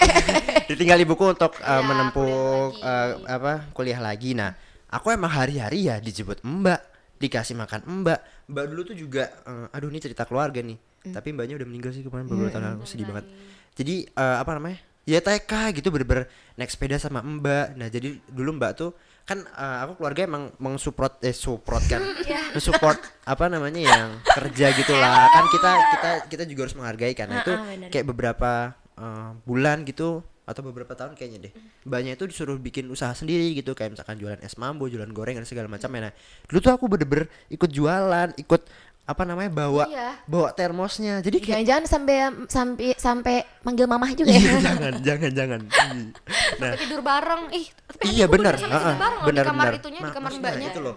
[0.70, 2.26] ditinggal ibuku untuk eh, Iya, menempuh
[2.74, 4.34] kuliah eh, apa kuliah lagi.
[4.34, 4.58] Nah
[4.90, 6.82] aku emang hari-hari ya dijemput mbak
[7.18, 8.20] dikasih makan mbak.
[8.50, 11.16] Mbak dulu tuh juga eh, aduh ini cerita keluarga nih Hmm.
[11.16, 12.86] tapi mbaknya udah meninggal sih kemarin beberapa tahun lalu.
[12.86, 13.26] sedih banget.
[13.74, 14.80] jadi eh, apa namanya?
[15.08, 16.28] Ya TK gitu bener-bener
[16.60, 17.80] naik sepeda sama mbak.
[17.80, 18.92] Nah jadi dulu mbak tuh
[19.24, 22.04] kan eh, aku keluarga emang mengsupport eh support kan?
[22.28, 22.60] Iya.
[22.60, 25.32] support apa namanya yang kerja gitulah.
[25.32, 27.32] Kan kita kita kita juga harus menghargai kan?
[27.32, 27.88] Nah, itu bener.
[27.88, 31.54] kayak beberapa eh, bulan gitu atau beberapa tahun kayaknya deh.
[31.88, 33.72] Mbaknya itu disuruh bikin usaha sendiri gitu.
[33.76, 35.88] Kayak misalkan jualan es mambo jualan goreng dan segala macam.
[35.92, 36.14] Ya nah
[36.48, 38.62] dulu tuh aku bener-bener ikut jualan ikut
[39.08, 40.10] apa namanya bawa Iya.
[40.28, 41.24] bawa termosnya.
[41.24, 44.38] Jadi kayak Jangan-jangan sampai sampai sampai manggil mamah juga ya?
[44.38, 45.32] iya jangan jangan.
[45.32, 45.60] Jangan
[45.96, 46.08] Ih.
[46.60, 46.72] nah.
[46.76, 47.44] Sampai tidur bareng.
[47.50, 48.54] Ih tapi iya benar.
[48.60, 48.68] bareng
[49.16, 49.80] loh benar di kamar benar.
[49.80, 50.70] itunya di kamar mbaknya.
[50.70, 50.96] itu loh.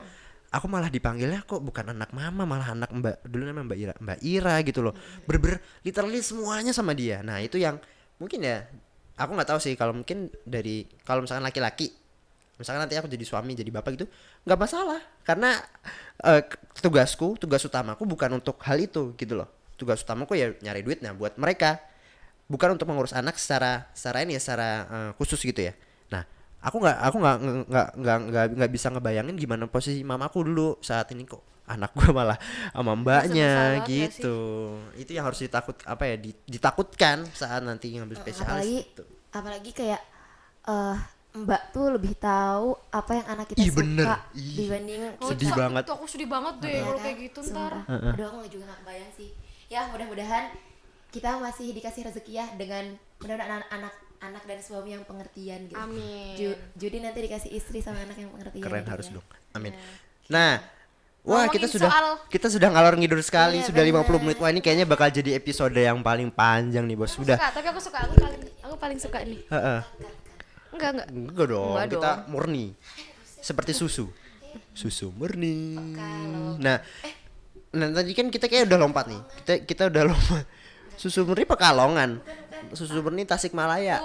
[0.50, 4.18] Aku malah dipanggilnya kok bukan anak mama malah anak mbak dulu namanya mbak Ira mbak
[4.20, 4.94] Ira gitu loh.
[5.22, 7.22] Berber literally semuanya sama dia.
[7.22, 7.78] Nah itu yang
[8.18, 8.66] mungkin ya
[9.14, 11.94] aku nggak tahu sih kalau mungkin dari kalau misalkan laki-laki
[12.60, 14.06] misalkan nanti aku jadi suami jadi bapak gitu
[14.44, 15.00] nggak masalah.
[15.24, 15.56] Karena
[16.20, 19.48] eh, k- tugasku tugas utamaku bukan untuk hal itu gitu loh.
[19.80, 21.80] Tugas utamaku ya nyari duitnya buat mereka.
[22.46, 25.72] Bukan untuk mengurus anak secara secara ini ya secara eh, khusus gitu ya.
[26.12, 26.22] Nah
[26.60, 27.36] aku nggak aku nggak
[27.70, 31.40] nggak nggak nggak nggak bisa ngebayangin gimana posisi mamaku dulu saat ini kok
[31.70, 32.34] anak gue malah
[32.74, 33.54] sama mbaknya
[33.86, 34.38] gitu.
[34.98, 39.02] Itu yang harus ditakut apa ya di- ditakutkan saat nanti ngambil spesialis apalagi gitu.
[39.30, 40.02] apalagi kayak
[40.66, 40.96] eh
[41.32, 44.06] mbak tuh lebih tahu apa yang anak kita Ih, suka bener.
[44.32, 44.56] Ih.
[44.56, 45.82] dibanding Sedih Sa- banget.
[45.84, 47.72] tuh aku sedih banget deh kalau kayak gitu ntar.
[47.86, 49.30] Aduh aku juga gak kebayang sih.
[49.66, 50.44] Ya mudah-mudahan
[51.08, 52.84] kita masih dikasih rezeki ya dengan
[53.16, 55.74] mudah-mudahan anak-anak anak dan suami yang pengertian gitu.
[55.76, 56.34] Amin.
[56.34, 58.60] Ju- Judi nanti dikasih istri sama anak yang pengertian.
[58.60, 59.14] keren gitu harus ya.
[59.14, 59.72] dong amin
[60.26, 60.60] nah
[61.20, 64.20] Wah Ngomongin kita sudah soal- kita sudah ngalor ngidur sekali Iya, sudah 50 bener.
[64.24, 67.66] menit wah ini kayaknya bakal jadi episode yang paling panjang nih bos sudah Suka, tapi
[67.66, 69.40] aku suka, aku paling aku paling suka nih.
[69.46, 69.80] Heeh.
[70.70, 71.08] Enggak, enggak.
[71.10, 72.18] enggak dong Enggak kita dong.
[72.28, 72.66] murni.
[73.40, 74.06] Seperti susu.
[74.72, 75.76] Susu murni.
[76.58, 76.78] Nah
[77.70, 79.20] nah tadi kan kita kayak udah lompat nih.
[79.38, 80.44] Kita kita udah lompat.
[80.94, 82.20] Susu murni pekalongan.
[82.70, 84.04] Susu murni Tasikmalaya.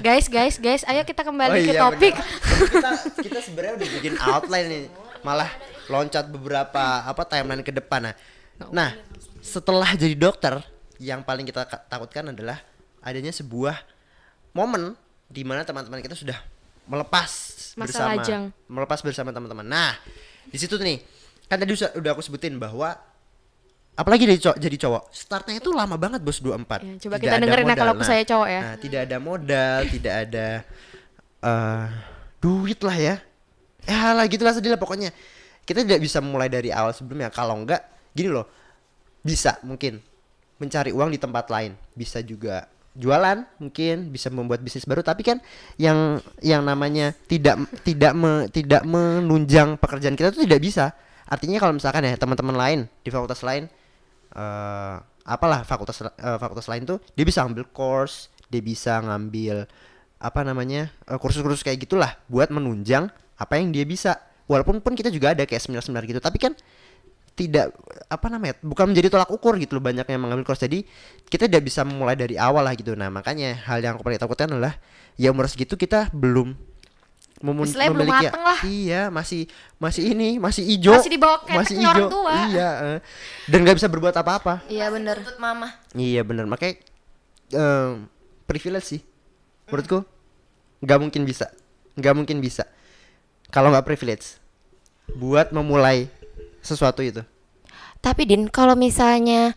[0.00, 2.14] Guys, guys, guys, ayo kita kembali Oh ke iya, topik.
[2.16, 2.66] bener.
[2.68, 2.90] kita
[3.22, 4.84] kita sebenarnya udah bikin outline nih.
[5.22, 5.50] Malah
[5.86, 8.10] loncat beberapa apa timeline ke depan.
[8.10, 8.14] Nah
[8.68, 8.90] nah
[9.38, 10.58] setelah jadi dokter
[10.96, 12.58] yang paling kita ka- takutkan adalah
[12.98, 13.76] adanya sebuah
[14.50, 14.96] momen
[15.26, 16.38] di mana teman-teman kita sudah
[16.86, 17.30] melepas
[17.74, 18.42] Masa bersama lajang.
[18.70, 19.92] melepas bersama teman-teman nah
[20.46, 21.02] di situ nih
[21.46, 22.94] kan tadi udah, aku sebutin bahwa
[23.96, 27.36] apalagi jadi cowok, jadi cowok startnya itu lama banget bos 24 Ya, coba Tidak kita
[27.42, 27.78] dengerin modal.
[27.80, 28.60] kalau aku saya cowok ya.
[28.60, 30.46] Nah, tidak ada modal, tidak ada
[31.42, 31.86] eh
[32.38, 33.14] duit lah ya.
[33.86, 35.10] Ya lah gitulah sedih lah pokoknya.
[35.66, 37.30] Kita tidak bisa mulai dari awal sebelumnya.
[37.32, 38.46] Kalau enggak, gini loh.
[39.22, 39.98] Bisa mungkin
[40.58, 41.74] mencari uang di tempat lain.
[41.94, 42.66] Bisa juga
[42.96, 45.04] jualan mungkin bisa membuat bisnis baru.
[45.04, 45.38] Tapi kan
[45.76, 50.96] yang yang namanya tidak tidak me- tidak menunjang pekerjaan kita itu tidak bisa.
[51.28, 53.68] Artinya kalau misalkan ya teman-teman lain di fakultas lain
[54.36, 59.66] eh apalah fakultas eh, fakultas lain tuh dia bisa ngambil course dia bisa ngambil
[60.22, 64.16] apa namanya eh, kursus-kursus kayak gitulah buat menunjang apa yang dia bisa.
[64.46, 66.22] Walaupun pun kita juga ada kayak seminar-seminar gitu.
[66.22, 66.54] Tapi kan
[67.36, 67.76] tidak
[68.08, 70.80] apa namanya bukan menjadi tolak ukur gitu loh banyak yang mengambil course jadi
[71.28, 74.48] kita tidak bisa mulai dari awal lah gitu nah makanya hal yang aku paling takutkan
[74.48, 74.80] adalah
[75.14, 76.56] ya umur segitu kita belum
[77.36, 78.58] memun- Istilahnya belum memiliki mateng lah.
[78.64, 79.44] iya masih
[79.76, 82.32] masih ini masih ijo Masih di bawah orang tua.
[82.48, 82.98] iya eh.
[83.44, 85.20] dan nggak bisa berbuat apa-apa Iya bener.
[85.20, 85.76] Tuntut mama.
[85.92, 86.80] Iya bener makanya
[87.52, 88.08] em,
[88.48, 89.00] privilege sih
[89.68, 90.08] menurutku
[90.80, 91.52] nggak mungkin bisa
[91.92, 92.64] nggak mungkin bisa
[93.52, 94.40] kalau nggak privilege
[95.12, 96.08] buat memulai
[96.66, 97.22] sesuatu itu
[97.96, 99.54] Tapi Din, kalau misalnya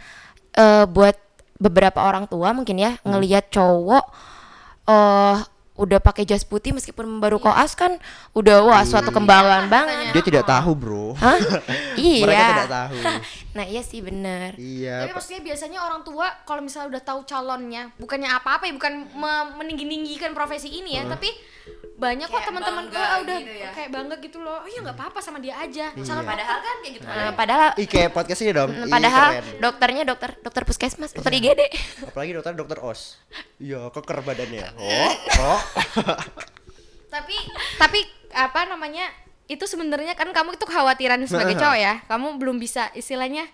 [0.51, 1.17] eh, buat
[1.55, 3.11] beberapa orang tua mungkin ya Hmm.
[3.11, 4.05] ngelihat cowok
[4.85, 5.37] eh
[5.75, 7.95] udah pakai jas putih meskipun baru koas kan
[8.31, 10.11] udah wah suatu kembangan banget.
[10.11, 11.39] dia tidak tahu bro Hah?
[11.95, 12.19] iya.
[12.19, 12.95] mereka tidak tahu
[13.59, 14.55] Nah, iya sih bener.
[14.55, 18.93] iya Tapi maksudnya biasanya orang tua kalau misalnya udah tahu calonnya, bukannya apa-apa ya, bukan
[19.11, 21.27] me- meninggi-ninggikan profesi ini ya, tapi
[21.93, 23.69] banyak kok teman-teman gue udah gitu ya.
[23.75, 24.63] kayak bangga gitu loh.
[24.63, 25.91] Oh iya nggak apa-apa sama dia aja.
[25.91, 26.01] Iya.
[26.01, 27.05] Calon Padahal kan kayak gitu.
[27.05, 29.59] Eh, padahal Ih kayak podcast ini dong Ih, padahal keren.
[29.59, 31.51] dokternya dokter dokter puskesmas, dokter Iya.
[31.51, 31.61] IGD.
[32.07, 33.19] apalagi dokter dokter os
[33.59, 35.61] iya keker badannya oh oh
[37.09, 37.35] tapi
[37.75, 37.99] tapi
[38.31, 39.09] apa namanya?
[39.49, 41.93] Itu sebenarnya kan kamu itu kekhawatiran sebagai cowok ya.
[42.05, 43.49] Kamu belum bisa istilahnya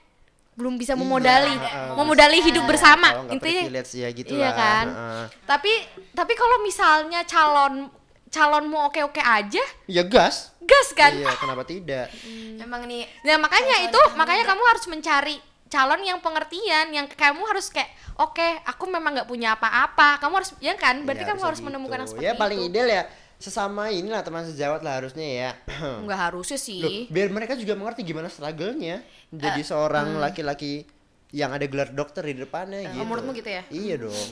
[0.55, 3.11] belum bisa memodali, heeh, memodali hidup bersama.
[3.11, 4.85] Kalau nggak Intinya ya gitu Iya lah, kan?
[4.87, 5.25] heeh.
[5.43, 5.71] Tapi
[6.15, 7.91] tapi kalau misalnya calon
[8.31, 11.15] calonmu oke-oke aja, ya gas gas kan?
[11.15, 12.11] iya kenapa tidak
[12.59, 15.35] Emang nih Nah makanya itu makanya kamu harus mencari
[15.67, 20.51] calon yang pengertian, yang kamu harus kayak oke aku memang nggak punya apa-apa, kamu harus
[20.59, 21.03] ya kan?
[21.03, 22.15] Berarti Iya, kamu harus menemukan yang gitu.
[22.15, 22.67] seperti ya paling itu.
[22.71, 23.03] ideal ya
[23.45, 25.49] sesama inilah teman sejawat lah harusnya ya
[26.05, 27.05] Nggak harusnya Loh, sih.
[27.07, 30.21] biar mereka juga mengerti gimana struggle-nya menjadi Eh, seorang hmm.
[30.21, 30.89] laki-laki
[31.29, 32.97] yang ada gelar dokter di depannya gitu.
[32.97, 33.61] menurutmu gitu ya?
[33.67, 34.29] Iya dong.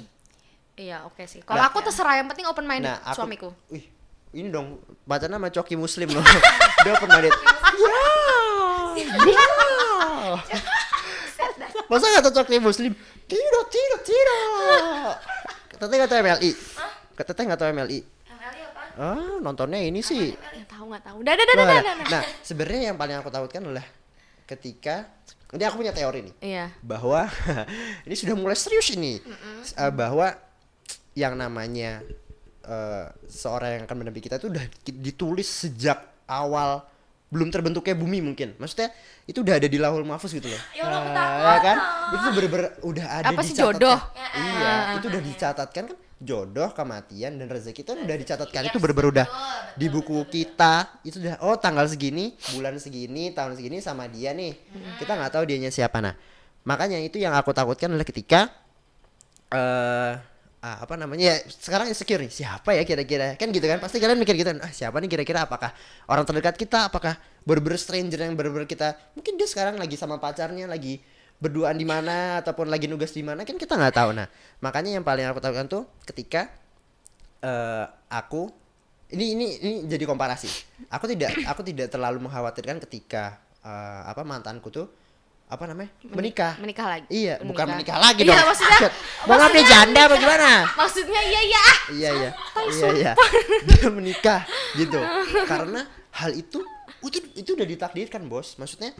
[0.74, 1.46] Iya oke sih.
[1.46, 3.50] Kalau Nah, aku terserah yang penting open minded Nah, aku suamiku.
[3.70, 3.86] Wih,
[4.32, 6.24] ini dong baca nama Coki Muslim loh.
[6.82, 7.30] Dia open minded.
[7.30, 7.94] Ya.
[8.98, 9.38] Ya.
[11.90, 12.94] Masa kata Coki Muslim?
[13.24, 15.14] Tidak, tidak, tidak.
[15.76, 16.52] Teteh nggak tahu MLI.
[17.16, 18.00] Teteh nggak tahu MLI.
[18.94, 20.34] Ah, nontonnya ini sih.
[20.34, 21.18] Nggak tahu nggak tahu.
[21.22, 23.86] Dah dah dah dah Nah, nah, sebenarnya yang paling aku takutkan adalah
[24.46, 25.10] ketika
[25.50, 26.66] ini aku punya teori nih Iya.
[26.82, 27.30] bahwa
[28.06, 29.18] ini sudah mulai serius ini.
[29.74, 30.34] Eh, bahwa
[31.14, 32.02] yang namanya
[32.62, 36.86] eh, seorang yang akan mendampingi kita itu udah ditulis sejak awal
[37.30, 38.54] belum terbentuknya bumi mungkin.
[38.62, 38.94] Maksudnya
[39.26, 40.62] itu udah ada di lahul mahfuz gitu loh.
[40.78, 41.78] Ya Allah, ya kan?
[42.14, 43.98] Itu bener-bener udah ada Apa sih, jodoh?
[44.38, 48.70] iya itu udah dicatatkan kan jodoh kematian dan rezeki itu udah dicatatkan.
[48.70, 49.28] Itu bener-bener udah
[49.78, 51.02] di buku kita.
[51.02, 54.54] Itu udah oh tanggal segini bulan segini tahun segini sama dia nih.
[55.02, 56.00] Kita nggak tahu dianya siapa.
[56.00, 56.16] Nah
[56.64, 58.52] makanya itu yang aku takutkan adalah ketika
[59.54, 60.14] eh
[60.64, 63.36] ah, apa namanya ya sekarang insecure nih siapa ya kira-kira?
[63.36, 65.44] Kan gitu kan pasti kalian mikir gitu kan ah, siapa nih kira-kira?
[65.44, 65.76] Apakah
[66.08, 66.88] orang terdekat kita?
[66.88, 68.96] Apakah bener-bener stranger yang bener-bener kita?
[69.20, 71.04] Mungkin dia sekarang lagi sama pacarnya lagi
[71.44, 74.28] berduaan di mana ataupun lagi nugas di mana kan kita nggak tahu nah
[74.60, 76.48] makanya yang paling aku takutan tuh ketika
[77.40, 78.48] eh aku
[79.12, 80.48] ini ini ini jadi komparasi
[80.88, 84.88] aku tidak aku tidak terlalu mengkhawatirkan ketika eh, apa mantanku tuh
[85.44, 87.76] apa namanya menikah menikah lagi Iya, bukan Menikah.
[87.76, 88.48] menikah lagi Iya, dong.
[88.48, 88.94] maksudnya- Shit.
[89.28, 90.50] Mau ngambil janda apa gimana?
[90.74, 92.30] maksudnya iya iya ah Iya iya.
[92.64, 93.12] Iya iya.
[93.62, 94.42] Dia menikah
[94.74, 94.98] gitu.
[95.46, 95.86] Karena
[96.16, 96.58] hal itu
[97.04, 98.56] itu itu udah ditakdirkan, Bos.
[98.58, 98.96] Maksudnya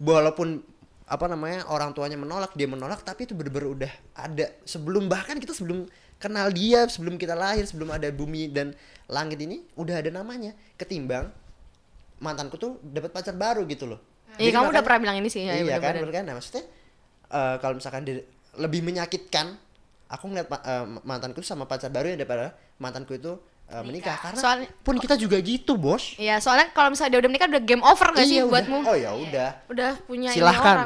[0.00, 0.64] walaupun
[1.06, 5.52] apa namanya orang tuanya menolak, dia menolak tapi itu bener-bener udah ada sebelum bahkan kita
[5.52, 5.90] sebelum
[6.22, 8.70] kenal dia, sebelum kita lahir, sebelum ada bumi dan
[9.10, 10.54] langit ini udah ada namanya.
[10.78, 11.34] Ketimbang
[12.22, 13.98] mantanku tuh dapat pacar baru gitu loh.
[14.38, 16.08] Iya, Jadi kamu udah pernah bilang ini sih, ya, iya kan, bener-bener.
[16.08, 16.22] bener kan?
[16.24, 16.64] Nah, maksudnya
[17.28, 18.22] eh, kalau misalkan dia
[18.56, 19.46] lebih menyakitkan,
[20.06, 23.36] aku ngeliat eh, mantanku sama pacar baru daripada mantanku itu
[23.72, 24.16] eh, menikah.
[24.18, 26.14] Karena Soalnya- pun kita juga gitu, bos.
[26.14, 28.52] Iya, soalnya kalau misalnya dia udah menikah udah game over gak sih Iya, udah.
[28.52, 28.78] buatmu?
[28.84, 29.48] Oh ya udah.
[29.66, 30.36] Udah punya orang.
[30.36, 30.76] Silahkan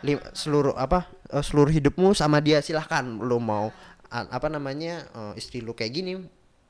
[0.00, 3.72] Lim- seluruh apa eh, seluruh hidupmu sama dia silahkan lo mau
[4.10, 6.12] apa namanya eh, istri lu kayak gini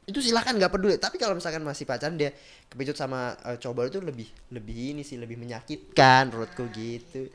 [0.04, 2.30] itu silahkan nggak peduli tapi kalau misalkan masih pacaran dia
[2.66, 7.26] kepicut sama cowok baru itu lebih lebih ini sih lebih menyakitkan menurutku gitu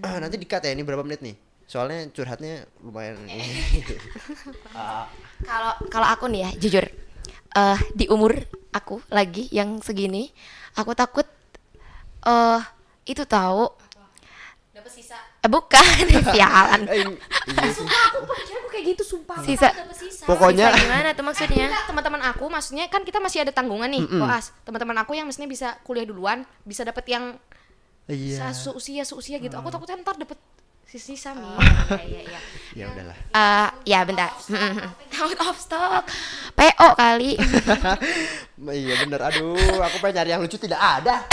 [0.00, 1.34] Ah, nanti dikat ya ini berapa menit nih
[1.64, 3.16] soalnya curhatnya lumayan
[5.44, 6.84] Kalau kalau aku nih ya jujur
[7.54, 8.34] eh di umur
[8.70, 10.28] aku lagi yang segini
[10.74, 11.26] aku takut
[12.20, 12.60] eh
[13.04, 13.70] itu tahu
[14.70, 15.14] Dapat sisa.
[15.14, 15.84] eh bukan
[16.34, 17.06] sialan eh,
[17.46, 17.86] iya sih.
[17.86, 18.26] Aku
[18.66, 19.38] kayak gitu sumpah.
[19.38, 19.70] Sisa.
[19.94, 20.26] sisa.
[20.26, 24.02] Pokoknya- Bisa gimana tuh maksudnya Enggak, teman-teman aku maksudnya kan kita masih ada tanggungan nih
[24.04, 27.24] koas teman-teman aku yang maksudnya bisa kuliah duluan bisa dapat yang
[28.04, 30.36] iya seusia seusia gitu aku takutnya ntar dapat
[30.84, 31.44] sisa-sisa mi
[32.04, 32.40] iya iya
[32.74, 33.16] ya udahlah.
[33.30, 34.30] Eh, ya bentar.
[35.14, 36.02] Out of stock.
[36.52, 37.32] PO kali.
[38.56, 39.20] Iya bener.
[39.20, 41.26] Aduh aku pengen nyari yang lucu tidak ada.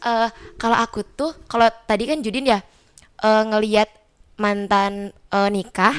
[0.00, 2.58] Eh kalau aku tuh kalau tadi kan Judin ya
[3.18, 3.88] eh, ngelihat
[4.36, 5.92] mantan eh, nikah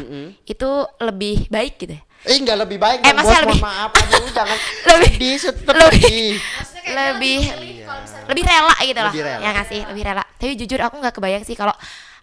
[0.44, 0.70] itu
[1.00, 2.02] lebih baik gitu ya?
[2.26, 3.92] Eh nggak lebih baik Eh, bos, lebih- mohon maaf.
[3.94, 4.58] Aduh jangan.
[4.90, 7.40] Lebih- tetep lebih- sedih lebih
[8.28, 9.40] lebih rela gitu loh Lebih rela.
[9.40, 9.82] ya nggak sih?
[9.86, 10.24] Lebih rela.
[10.34, 11.76] Tapi jujur aku nggak kebayang sih kalau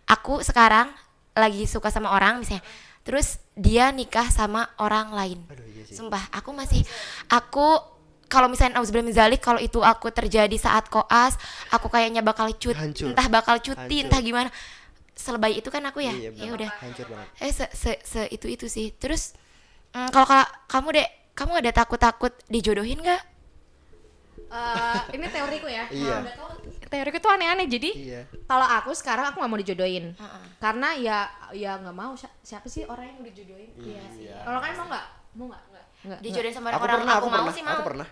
[0.04, 0.92] aku sekarang
[1.34, 2.64] lagi suka sama orang misalnya.
[3.04, 5.40] Terus dia nikah sama orang lain.
[5.50, 5.96] Aduh, iya sih.
[6.00, 6.80] sumpah aku masih
[7.28, 7.76] aku
[8.32, 11.36] kalau misalnya auzubillah min zalik kalau itu aku terjadi saat koas
[11.68, 12.72] aku kayaknya bakal cut.
[12.74, 13.12] Hancur.
[13.12, 14.04] entah bakal cuti Hancur.
[14.08, 14.50] entah gimana.
[15.14, 16.10] Selebay itu kan aku ya?
[16.10, 16.70] Iya, ya udah.
[17.38, 18.90] Eh se, se, se itu itu sih.
[18.96, 19.36] Terus
[19.94, 23.22] mm, kalau kala- kamu dek kamu ada takut takut dijodohin nggak?
[24.54, 25.84] Eh, ini teoriku ya.
[25.90, 26.16] Iya.
[26.94, 27.66] Teoriku tuh aneh-aneh.
[27.66, 28.22] Jadi iya.
[28.46, 30.14] kalau aku sekarang aku nggak mau dijodohin.
[30.14, 30.42] Heeh.
[30.62, 31.18] karena ya
[31.50, 32.14] ya nggak mau.
[32.14, 33.70] Si- siapa sih orang yang mau dijodohin?
[33.74, 34.24] Iya sih.
[34.30, 35.06] kalau kalian mau nggak?
[35.34, 35.62] Mau nggak?
[36.04, 36.20] Nggak.
[36.22, 37.88] Dijodohin sama aku orang pernah aku, aku mau pernah sih aku mau.
[37.90, 38.08] pernah.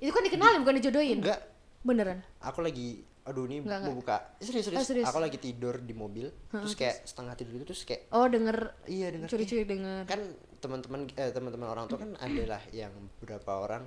[0.00, 1.18] Itu kan dikenalin bukan dijodohin?
[1.20, 1.40] Enggak
[1.84, 2.18] beneran?
[2.40, 3.98] Aku lagi aduh ini Enggak, mau enggak.
[4.00, 4.16] buka.
[4.40, 4.80] Eh, serius serius.
[4.80, 5.06] Oh, serius.
[5.08, 8.56] aku lagi tidur di mobil terus kayak setengah tidur gitu terus kayak oh denger.
[8.88, 9.28] Iya denger.
[9.32, 10.02] Curi-curi denger.
[10.08, 10.20] Kan
[10.60, 13.84] teman-teman eh, teman-teman orang tua kan adalah yang beberapa orang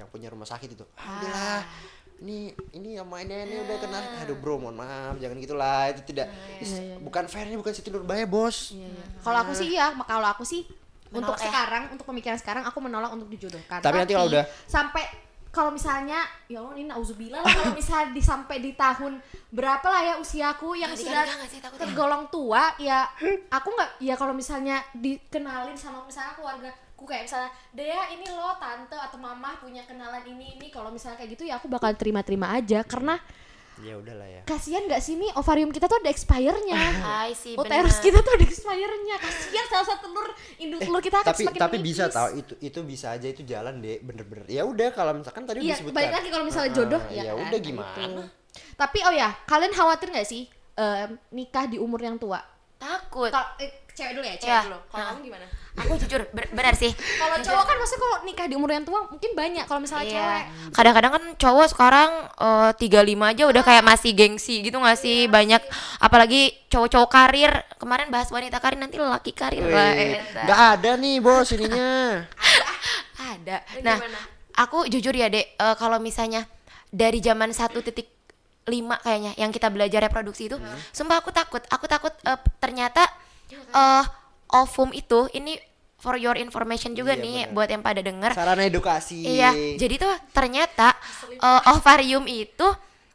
[0.00, 0.84] yang punya rumah sakit itu.
[0.96, 1.60] Ah.
[2.20, 2.38] Ini
[2.70, 6.76] ini sama ini ini udah kenal aduh bro mohon maaf jangan gitulah itu tidak is-
[6.98, 9.04] bukan fair ini bukan Siti Nurbaya bos Iya, iya.
[9.18, 10.62] Kalau aku sih iya, kalau aku sih
[11.08, 11.48] untuk Menolak ya?
[11.48, 13.80] sekarang, untuk pemikiran sekarang aku menolak untuk dijodohkan.
[13.80, 15.02] Tapi nanti kalau udah- sampai
[15.50, 19.18] kalau misalnya ya Allah ini nauzubillah lah kalau misalnya di sampai di tahun
[19.48, 21.58] berapa lah ya usiaku yang Nah, sudah sih?
[21.58, 21.66] Ya?
[21.74, 23.10] tergolong tua ya
[23.48, 26.70] aku nggak ya kalau misalnya dikenalin sama misalnya keluarga
[27.00, 30.68] aku kayak misalnya Dea ini lo tante atau mama punya kenalan ini ini.
[30.68, 32.84] Kalau misalnya kayak gitu ya aku bakal terima-terima aja.
[32.84, 33.16] Karena
[33.80, 34.44] ya udahlah ya.
[34.44, 36.76] kasihan nggak sih nih ovarium kita tuh ada expire-nya.
[37.00, 39.16] Hai sih uterus kita tuh ada expire-nya.
[39.16, 40.28] Kasihan salah satu telur
[40.60, 43.80] induk telur kita akan tapi semakin tapi bisa tahu itu itu bisa aja itu jalan
[43.80, 44.44] deh bener-bener.
[44.52, 45.96] Ya udah kalau misalkan tadi iya disebutkan.
[45.96, 47.68] balik lagi kalau misalnya jodoh ya, ya kan, udah gitu.
[47.72, 48.24] gimana?
[48.50, 52.44] tapi oh ya kalian khawatir nggak sih em, nikah di umur yang tua?
[52.76, 53.32] Takut.
[53.60, 54.60] Eh, cewek dulu ya cewek Iya.
[54.64, 55.08] dulu kalau Nah.
[55.10, 58.70] kamu gimana aku jujur ber- benar sih kalau cowok kan maksudnya kalau nikah di umur
[58.70, 60.14] yang tua mungkin banyak kalau misalnya Iya.
[60.14, 64.96] cewek Kadang-kadang kan cowok sekarang eh, tiga lima aja udah kayak masih gengsi gitu gak
[64.96, 65.62] sih banyak
[65.98, 70.40] apalagi cowok-cowok karir kemarin bahas wanita karir nanti lelaki karir lah Wih, eta.
[70.42, 72.24] nggak ada nih bos ininya
[73.20, 73.56] ada.
[73.80, 74.20] Nah, gimana?
[74.56, 76.44] aku jujur ya dek eh, kalau misalnya
[76.88, 77.78] dari zaman 1.5
[78.98, 80.58] kayaknya yang kita belajar reproduksi itu,
[80.90, 81.62] sumpah aku takut.
[81.68, 83.06] Aku takut eh, ternyata
[83.52, 84.04] eh
[84.50, 85.54] ovum itu ini
[85.96, 87.52] for your information juga Iya, nih benar.
[87.52, 88.30] buat yang pada denger.
[88.32, 89.20] sarana edukasi.
[89.20, 90.96] Iya, jadi tuh ternyata
[91.30, 92.66] eh, ovarium itu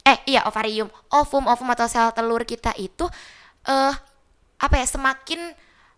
[0.01, 3.09] eh iya ovarium, ovum ovum atau sel telur kita itu
[3.65, 3.93] eh
[4.55, 5.41] apa ya semakin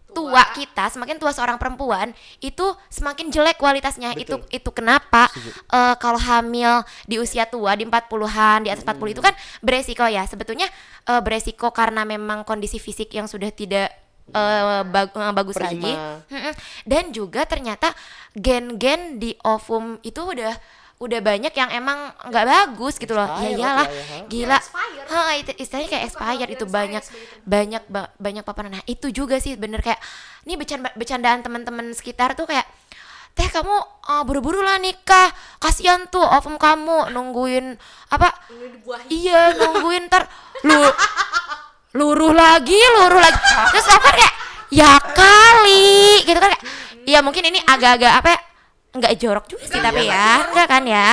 [0.07, 2.09] tua kita semakin tua seorang perempuan
[2.39, 4.15] itu semakin jelek kualitasnya.
[4.15, 5.27] Itu itu kenapa
[5.67, 10.23] eh, kalau hamil di usia tua di 40-an di atas 40 itu kan beresiko ya.
[10.23, 10.71] Sebetulnya
[11.03, 13.91] eh, beresiko karena memang kondisi fisik yang sudah tidak
[14.29, 15.71] eh, bag- eh, bagus Prima.
[15.71, 15.93] lagi.
[16.83, 17.91] Dan juga ternyata
[18.31, 20.53] gen-gen di ovum itu udah
[20.97, 23.29] udah banyak yang emang nggak bagus gitu loh.
[23.37, 24.17] Ya iyalah lah ya, ha?
[24.25, 24.57] gila
[25.07, 27.03] ha itu istilahnya kayak expired itu banyak
[27.45, 28.73] banyak ba- banyak paparan.
[28.73, 30.01] Nah itu juga sih bener kayak
[30.43, 32.65] ini bercanda bercandaan teman-teman sekitar tuh kayak
[33.37, 33.69] teh kamu
[34.09, 35.29] uh, buru-buru lah nikah.
[35.61, 37.77] Kasihan tuh ovum kamu nungguin
[38.09, 38.33] apa?
[39.05, 40.25] Iya nungguin ntar
[40.65, 40.81] lu
[41.97, 43.41] luruh lagi luruh lagi.
[43.73, 44.33] Terus kan kayak
[44.69, 46.53] ya kali gitu kan.
[46.53, 46.63] Kayak
[47.09, 48.39] ya mungkin ini agak-agak apa ya
[48.97, 51.09] nggak jorok juga sih tapi ya enggak kan ya.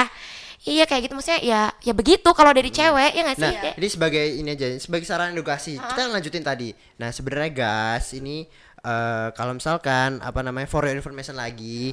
[0.64, 3.53] Iya kayak gitu maksudnya ya ya begitu kalau dari cewek ya nggak sih?
[3.53, 5.76] Nah, ini sebagai ini aja, sebagai saran edukasi.
[5.76, 6.72] Kita lanjutin tadi.
[6.97, 8.49] Nah, sebenarnya gas ini
[8.80, 11.93] eh, kalau misalkan apa namanya for your information lagi,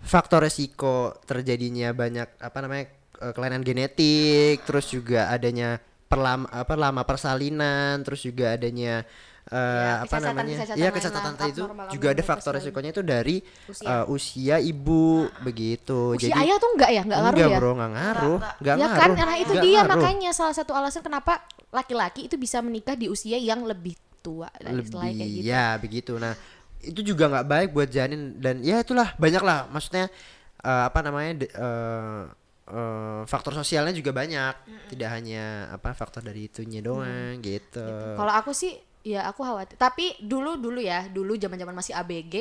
[0.00, 2.88] faktor resiko terjadinya banyak apa namanya
[3.20, 5.76] eh, kelainan genetik, terus juga adanya
[6.06, 9.02] perlama apa lama persalinan, terus juga adanya
[9.46, 10.56] eh, apa kecacatan- namanya?
[10.74, 13.36] Iya, lain kecacatan lah, itu juga ada faktor resikonya itu dari
[13.66, 13.86] Usia.
[13.86, 15.06] eh, usia ibu
[15.40, 16.14] begitu.
[16.14, 17.58] Usia Jadi ayah tuh enggak ya, enggak ngaruh enggak, ya?
[17.58, 18.38] Bro, enggak ngaruh.
[18.42, 18.98] Enggak ya ngaruh.
[18.98, 19.90] kan, karena itu Enggak dia ngaruh.
[19.98, 21.32] makanya salah satu alasan kenapa
[21.70, 25.46] laki-laki itu bisa menikah di usia yang lebih tua dan istilahnya kayak lebih gitu.
[25.46, 26.34] ya begitu nah
[26.82, 30.10] itu juga nggak baik buat janin dan ya itulah banyak lah maksudnya
[30.58, 32.22] eh, apa namanya de- eh,
[32.70, 34.54] eh, faktor sosialnya juga banyak.
[34.90, 37.86] Tidak hanya apa faktor dari itunya doang gitu.
[38.18, 38.74] Kalau aku sih
[39.06, 39.78] ya aku khawatir.
[39.78, 42.34] Tapi dulu dulu ya, dulu zaman-zaman masih ABG,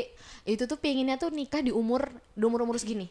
[0.49, 3.05] itu tuh pengennya tuh nikah di umur di umur umur segini.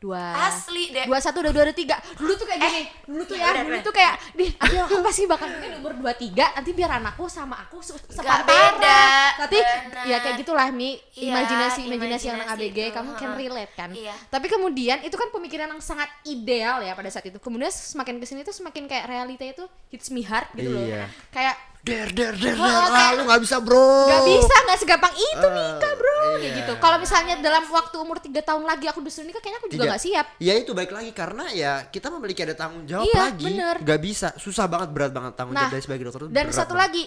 [0.00, 0.48] Dua.
[0.48, 1.04] Asli deh.
[1.04, 2.00] dua satu dua dua tiga.
[2.16, 4.96] Dulu tuh kayak gini dulu tuh ya, ya udah, dulu tuh kayak di nanti aku
[5.06, 6.56] pasti bakal di umur dua tiga?
[6.56, 8.48] Nanti biar anakku sama aku se sepantaran.
[8.48, 9.04] beda,
[9.44, 10.04] nanti benar.
[10.08, 10.96] ya kayak gitulah mi.
[11.12, 13.90] Iya, imajinasi imajinasi anak ABG itu, kamu can relate kan?
[13.92, 14.16] Iya.
[14.32, 17.36] tapi kemudian itu kan pemikiran yang sangat ideal ya pada saat itu.
[17.36, 20.80] Kemudian semakin ke sini tuh semakin kayak realita itu hits me hard gitu loh.
[20.80, 21.12] Iya.
[21.28, 22.60] kayak der der der der.
[22.60, 24.08] Oh, ah, lu nggak bisa bro.
[24.08, 26.58] Gak bisa, gak segampang itu Eh, nikah bro Kayak iya.
[26.58, 29.82] gitu Kalau misalnya dalam waktu umur 3 tahun lagi aku disuruh nikah Kayaknya aku juga
[29.82, 29.92] Tidak.
[29.92, 33.44] gak siap ya itu baik lagi karena ya kita memiliki ada tanggung jawab Iya, lagi
[33.46, 33.76] bener.
[33.78, 36.56] nggak bisa susah banget berat banget tanggung Nah, jawab dari sebagai dokter itu Dan berat
[36.56, 36.82] satu banget.
[36.82, 37.04] lagi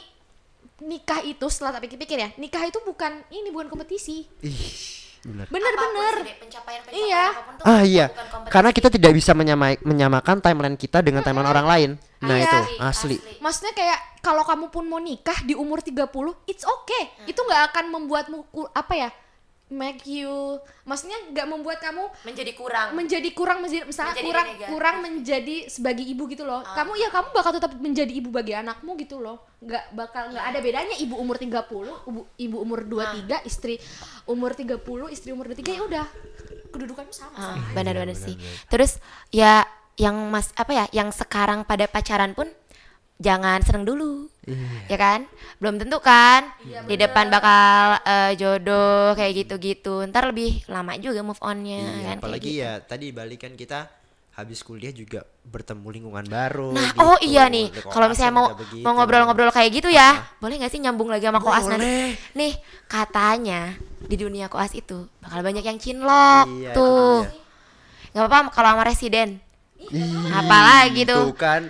[0.75, 4.59] Nikah itu setelah tak pikir-pikir ya Nikah itu bukan Ini bukan kompetisi ih
[5.23, 7.25] bener Bener-bener pencapaian-pencapaian Iya.
[7.31, 8.05] apa pun tuh Ah iya,
[8.45, 11.89] karena kita tidak bisa menyamai, menyamakan timeline kita dengan timeline orang lain.
[12.19, 12.43] Nah Iya.
[12.43, 13.17] itu Asli, asli.
[13.39, 16.07] Maksudnya kayak Kalau kamu pun mau nikah di umur 30
[16.43, 19.09] It's okay Itu gak akan membuatmu Apa ya
[19.73, 24.67] Make you Maksudnya gak membuat kamu menjadi kurang menjadi kurang menjadi misalnya Menjadi kurang negatif.
[24.69, 26.61] kurang menjadi sebagai ibu gitu loh.
[26.61, 26.75] Ah.
[26.77, 29.41] Kamu ya kamu bakal tetap menjadi ibu bagi anakmu gitu loh.
[29.63, 31.55] nggak bakal nggak ada bedanya ibu umur 30,
[32.03, 33.79] ibu, ibu umur 23, istri
[34.27, 34.75] umur 30,
[35.07, 36.05] istri umur 23 ya udah.
[36.75, 37.31] Kedudukanmu sama.
[37.39, 37.71] Ah, sama.
[37.71, 38.35] benar-benar sih.
[38.67, 38.99] Terus
[39.31, 39.63] ya
[39.95, 42.49] yang mas apa ya, yang sekarang pada pacaran pun
[43.23, 44.27] jangan seneng dulu,
[44.91, 45.23] ya kan?
[45.57, 46.43] Belum tentu kan
[46.83, 50.03] di depan bakal eh, jodoh kayak gitu-gitu.
[50.11, 52.15] Ntar lebih lama juga move onnya Iya, kan.
[52.19, 52.61] apalagi gitu.
[52.61, 53.87] ya tadi balikan kita
[54.33, 56.73] habis kuliah juga bertemu lingkungan baru.
[56.73, 57.05] Nah, gitu.
[57.05, 58.81] oh iya nih, kalau misalnya kan mau begitu.
[58.81, 62.17] mau ngobrol-ngobrol kayak gitu ya, boleh nggak sih nyambung lagi sama koas nanti?
[62.33, 62.57] Nih,
[62.89, 67.29] katanya di dunia koas itu bakal banyak yang cinlok Iya, tuh.
[68.11, 69.37] Nggak apa-apa kalau sama residen.
[70.33, 71.29] Apalagi tuh?
[71.29, 71.61] Tuh kan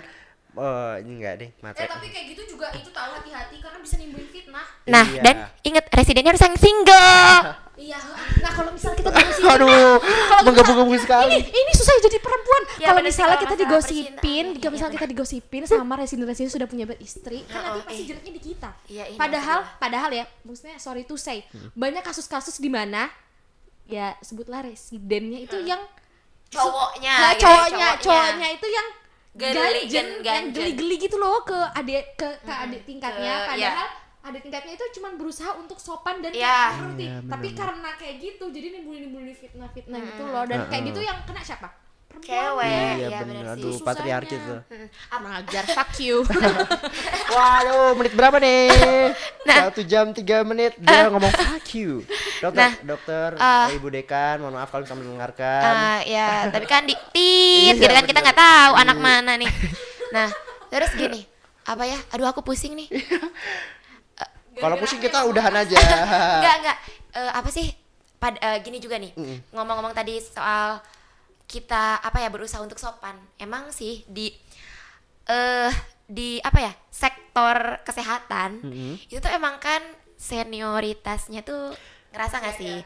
[0.56, 1.86] eh, ini enggak deh, Eh materi.
[1.86, 4.66] tapi kayak gitu juga itu tahu hati-hati karena bisa nimbulin fitnah.
[4.86, 5.22] Nah, Iya.
[5.22, 7.42] dan inget residennya harus yang single.
[7.74, 7.98] Iya.
[8.38, 11.42] Nah kalau misalnya kita digosipin, Aduh, kalau menggabung-gabung ini, sekali.
[11.42, 12.62] ini susah jadi perempuan.
[12.78, 16.70] Ya, kalau sih, misalnya kita digosipin, jika iya, misalnya iya, kita digosipin sama residen-residen sudah
[16.70, 18.06] punya istri, kan nanti Oh, pasti eh.
[18.06, 18.70] jeleknya di kita.
[18.86, 21.42] Iya, ini padahal, padahal ya, maksudnya sorry to say,
[21.74, 23.10] banyak kasus-kasus di mana
[23.84, 25.82] ya sebutlah residennya itu yang
[26.46, 28.86] Cowoknya, Nah, gitu ya, cowoknya, cowoknya itu yang
[29.34, 30.54] Geli, ganjen, ganjen.
[30.54, 33.88] geli-geli gitu loh ke adik ke, ke adik tingkatnya, Ke- padahal
[34.24, 37.04] adik tingkatnya itu cuma berusaha untuk sopan dan kayak menuruti.
[37.04, 40.44] Iya, Tapi karena kayak gitu, jadi nimbulin-nimbulin fitnah-fitnah gitu loh.
[40.46, 41.68] Dan kayak gitu yang kena siapa?
[42.14, 42.30] Cewek.
[42.30, 42.78] Perempuannya.
[42.94, 43.62] Iya Iya, bener, bener sih.
[43.66, 44.58] aduh patriarki tuh.
[44.70, 45.34] Hmm.
[45.34, 46.16] Ajar, fuck you.
[47.34, 48.70] Waduh, menit berapa nih?
[49.44, 49.56] Nah.
[49.68, 52.06] Satu jam tiga menit dia ngomong fuck you.
[52.44, 55.62] Dokter, Nah, dokter, eh, Ibu Dekan, mohon maaf kalau misalnya mendengarkan.
[55.64, 58.82] Ah, ya, tapi kan di tit, Iya, gitu kan kita nggak tahu Iya.
[58.84, 59.50] anak mana nih.
[60.12, 60.28] Nah,
[60.68, 61.24] terus gini,
[61.64, 61.96] apa ya?
[62.12, 62.88] Aduh, aku pusing nih.
[64.62, 65.74] kalau pusing kita udahan aja.
[66.38, 66.78] Enggak, enggak.
[67.10, 67.66] Eh, apa sih?
[68.20, 69.10] Pad, eh, gini juga nih.
[69.50, 70.78] Ngomong-ngomong tadi soal
[71.44, 73.16] kita apa ya berusaha untuk sopan.
[73.36, 74.30] Emang sih di
[75.24, 75.72] eh
[76.04, 76.72] di apa ya?
[76.94, 78.94] sektor kesehatan Mm-mm.
[79.10, 79.82] itu tuh emang kan
[80.14, 81.74] senioritasnya tuh
[82.14, 82.76] ngerasa nggak sih?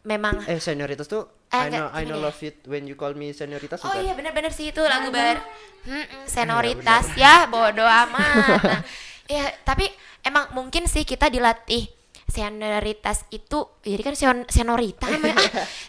[0.00, 3.32] memang Eh senioritas tuh Eh, I know I know love it when you call me
[3.32, 4.04] senioritas Oh bukan?
[4.04, 5.40] iya bener-bener sih itu lagu bar.
[5.82, 8.60] Mm-mm, Senioritas ya bodoh amat.
[8.62, 8.82] Nah,
[9.26, 9.88] Ya tapi
[10.22, 11.88] emang mungkin sih kita dilatih
[12.28, 15.40] Senioritas itu Jadi kan sen- senioritas namanya.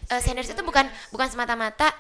[0.08, 1.92] Ah, eh, Senioritas itu bukan bukan semata-mata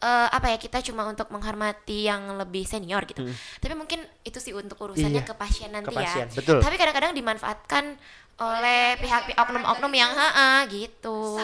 [0.00, 3.22] eh, apa ya kita cuma untuk menghormati yang lebih senior gitu.
[3.56, 6.34] Tapi mungkin itu sih untuk urusannya Iya, ke pasien nanti ke pasien, ya.
[6.34, 6.58] betul.
[6.58, 7.94] Tapi kadang-kadang dimanfaatkan
[8.40, 11.38] oleh pihak oknum-oknum yang ha gitu.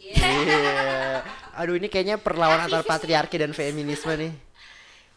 [0.00, 1.22] Iya.
[1.60, 4.32] Aduh ini kayaknya perlawanan antar patriarki dan feminisme nih.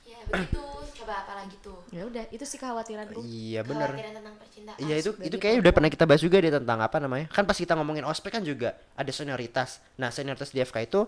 [0.08, 0.60] Ya begitu.
[1.04, 1.84] Coba apa lagi tuh?
[1.92, 3.20] Ya udah, itu sih kekhawatiranku.
[3.24, 3.92] Iya bener.
[3.92, 4.78] Kekhawatiran tentang percintaan.
[4.80, 7.58] Iya itu itu kayaknya udah pernah kita bahas juga deh tentang apa namanya kan pas
[7.58, 11.06] kita ngomongin ospek kan juga ada senioritas nah senioritas di FK itu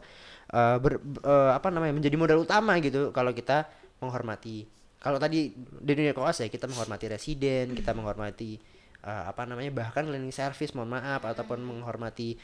[0.52, 3.66] eh, ber- eh, apa namanya menjadi modal utama gitu kalau kita
[4.04, 4.68] menghormati
[5.00, 8.60] kalau tadi di dunia koas ya kita menghormati residen kita menghormati
[9.06, 12.36] eh, apa namanya bahkan cleaning service mohon maaf ataupun menghormati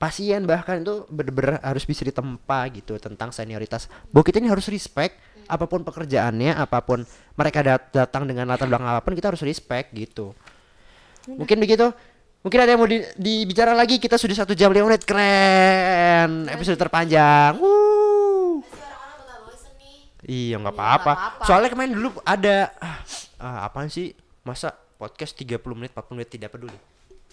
[0.00, 3.86] pasien bahkan itu bener-bener harus bisa ditempa gitu tentang senioritas.
[4.08, 7.04] Bahwa kita ini harus respect apa pun pekerjaannya apa pun
[7.36, 10.32] mereka dat- datang dengan latar belakang apa pun kita harus respect gitu.
[11.28, 11.92] Mungkin begitu.
[12.40, 14.00] Mungkin ada yang mau di- dibicara lagi?
[14.00, 16.48] Kita sudah satu jam lima menit keren.
[16.48, 17.60] Episode terpanjang.
[17.60, 18.64] Wuh.
[19.76, 20.00] nih.
[20.24, 21.12] iya nggak apa-apa.
[21.12, 21.44] apa-apa.
[21.44, 22.98] soalnya kemarin dulu ada ah,
[23.36, 24.16] ah, apaan sih?
[24.40, 26.76] Masa podcast 30 menit 40 menit tidak peduli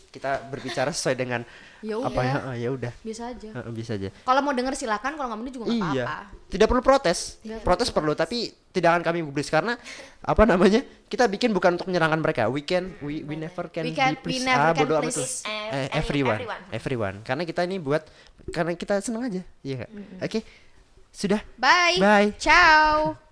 [0.07, 1.43] kita berbicara sesuai dengan
[1.83, 3.51] Ya apa ya ah, ya udah Bisa aja.
[3.53, 6.47] Ah, bisa aja Kalau mau denger silakan, kalau nggak mau juga nggak Iya, apa-apa.
[6.47, 7.19] tidak perlu protes.
[7.43, 8.37] Nggak protes perlu, tapi
[8.71, 9.75] tidak akan kami publis karena
[10.23, 10.79] apa namanya?
[11.05, 12.47] Kita bikin bukan untuk menyerangkan mereka.
[12.47, 14.47] We can, we, we never can, We can- be we pleased.
[14.47, 16.63] never ah, can please ev- Eh, everyone, everyone.
[16.71, 17.15] everyone.
[17.21, 18.07] Karena kita ini buat,
[18.49, 19.91] karena kita senang aja, iya nggak?
[20.23, 20.39] Oke,
[21.11, 21.43] sudah.
[21.59, 21.99] Bye.
[21.99, 22.29] Bye.
[22.39, 23.26] Ciao.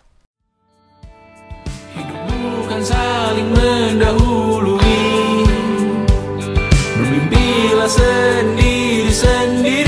[2.46, 4.80] Bukan saling mendahului.
[6.96, 9.85] Bermimpilah sendiri-sendiri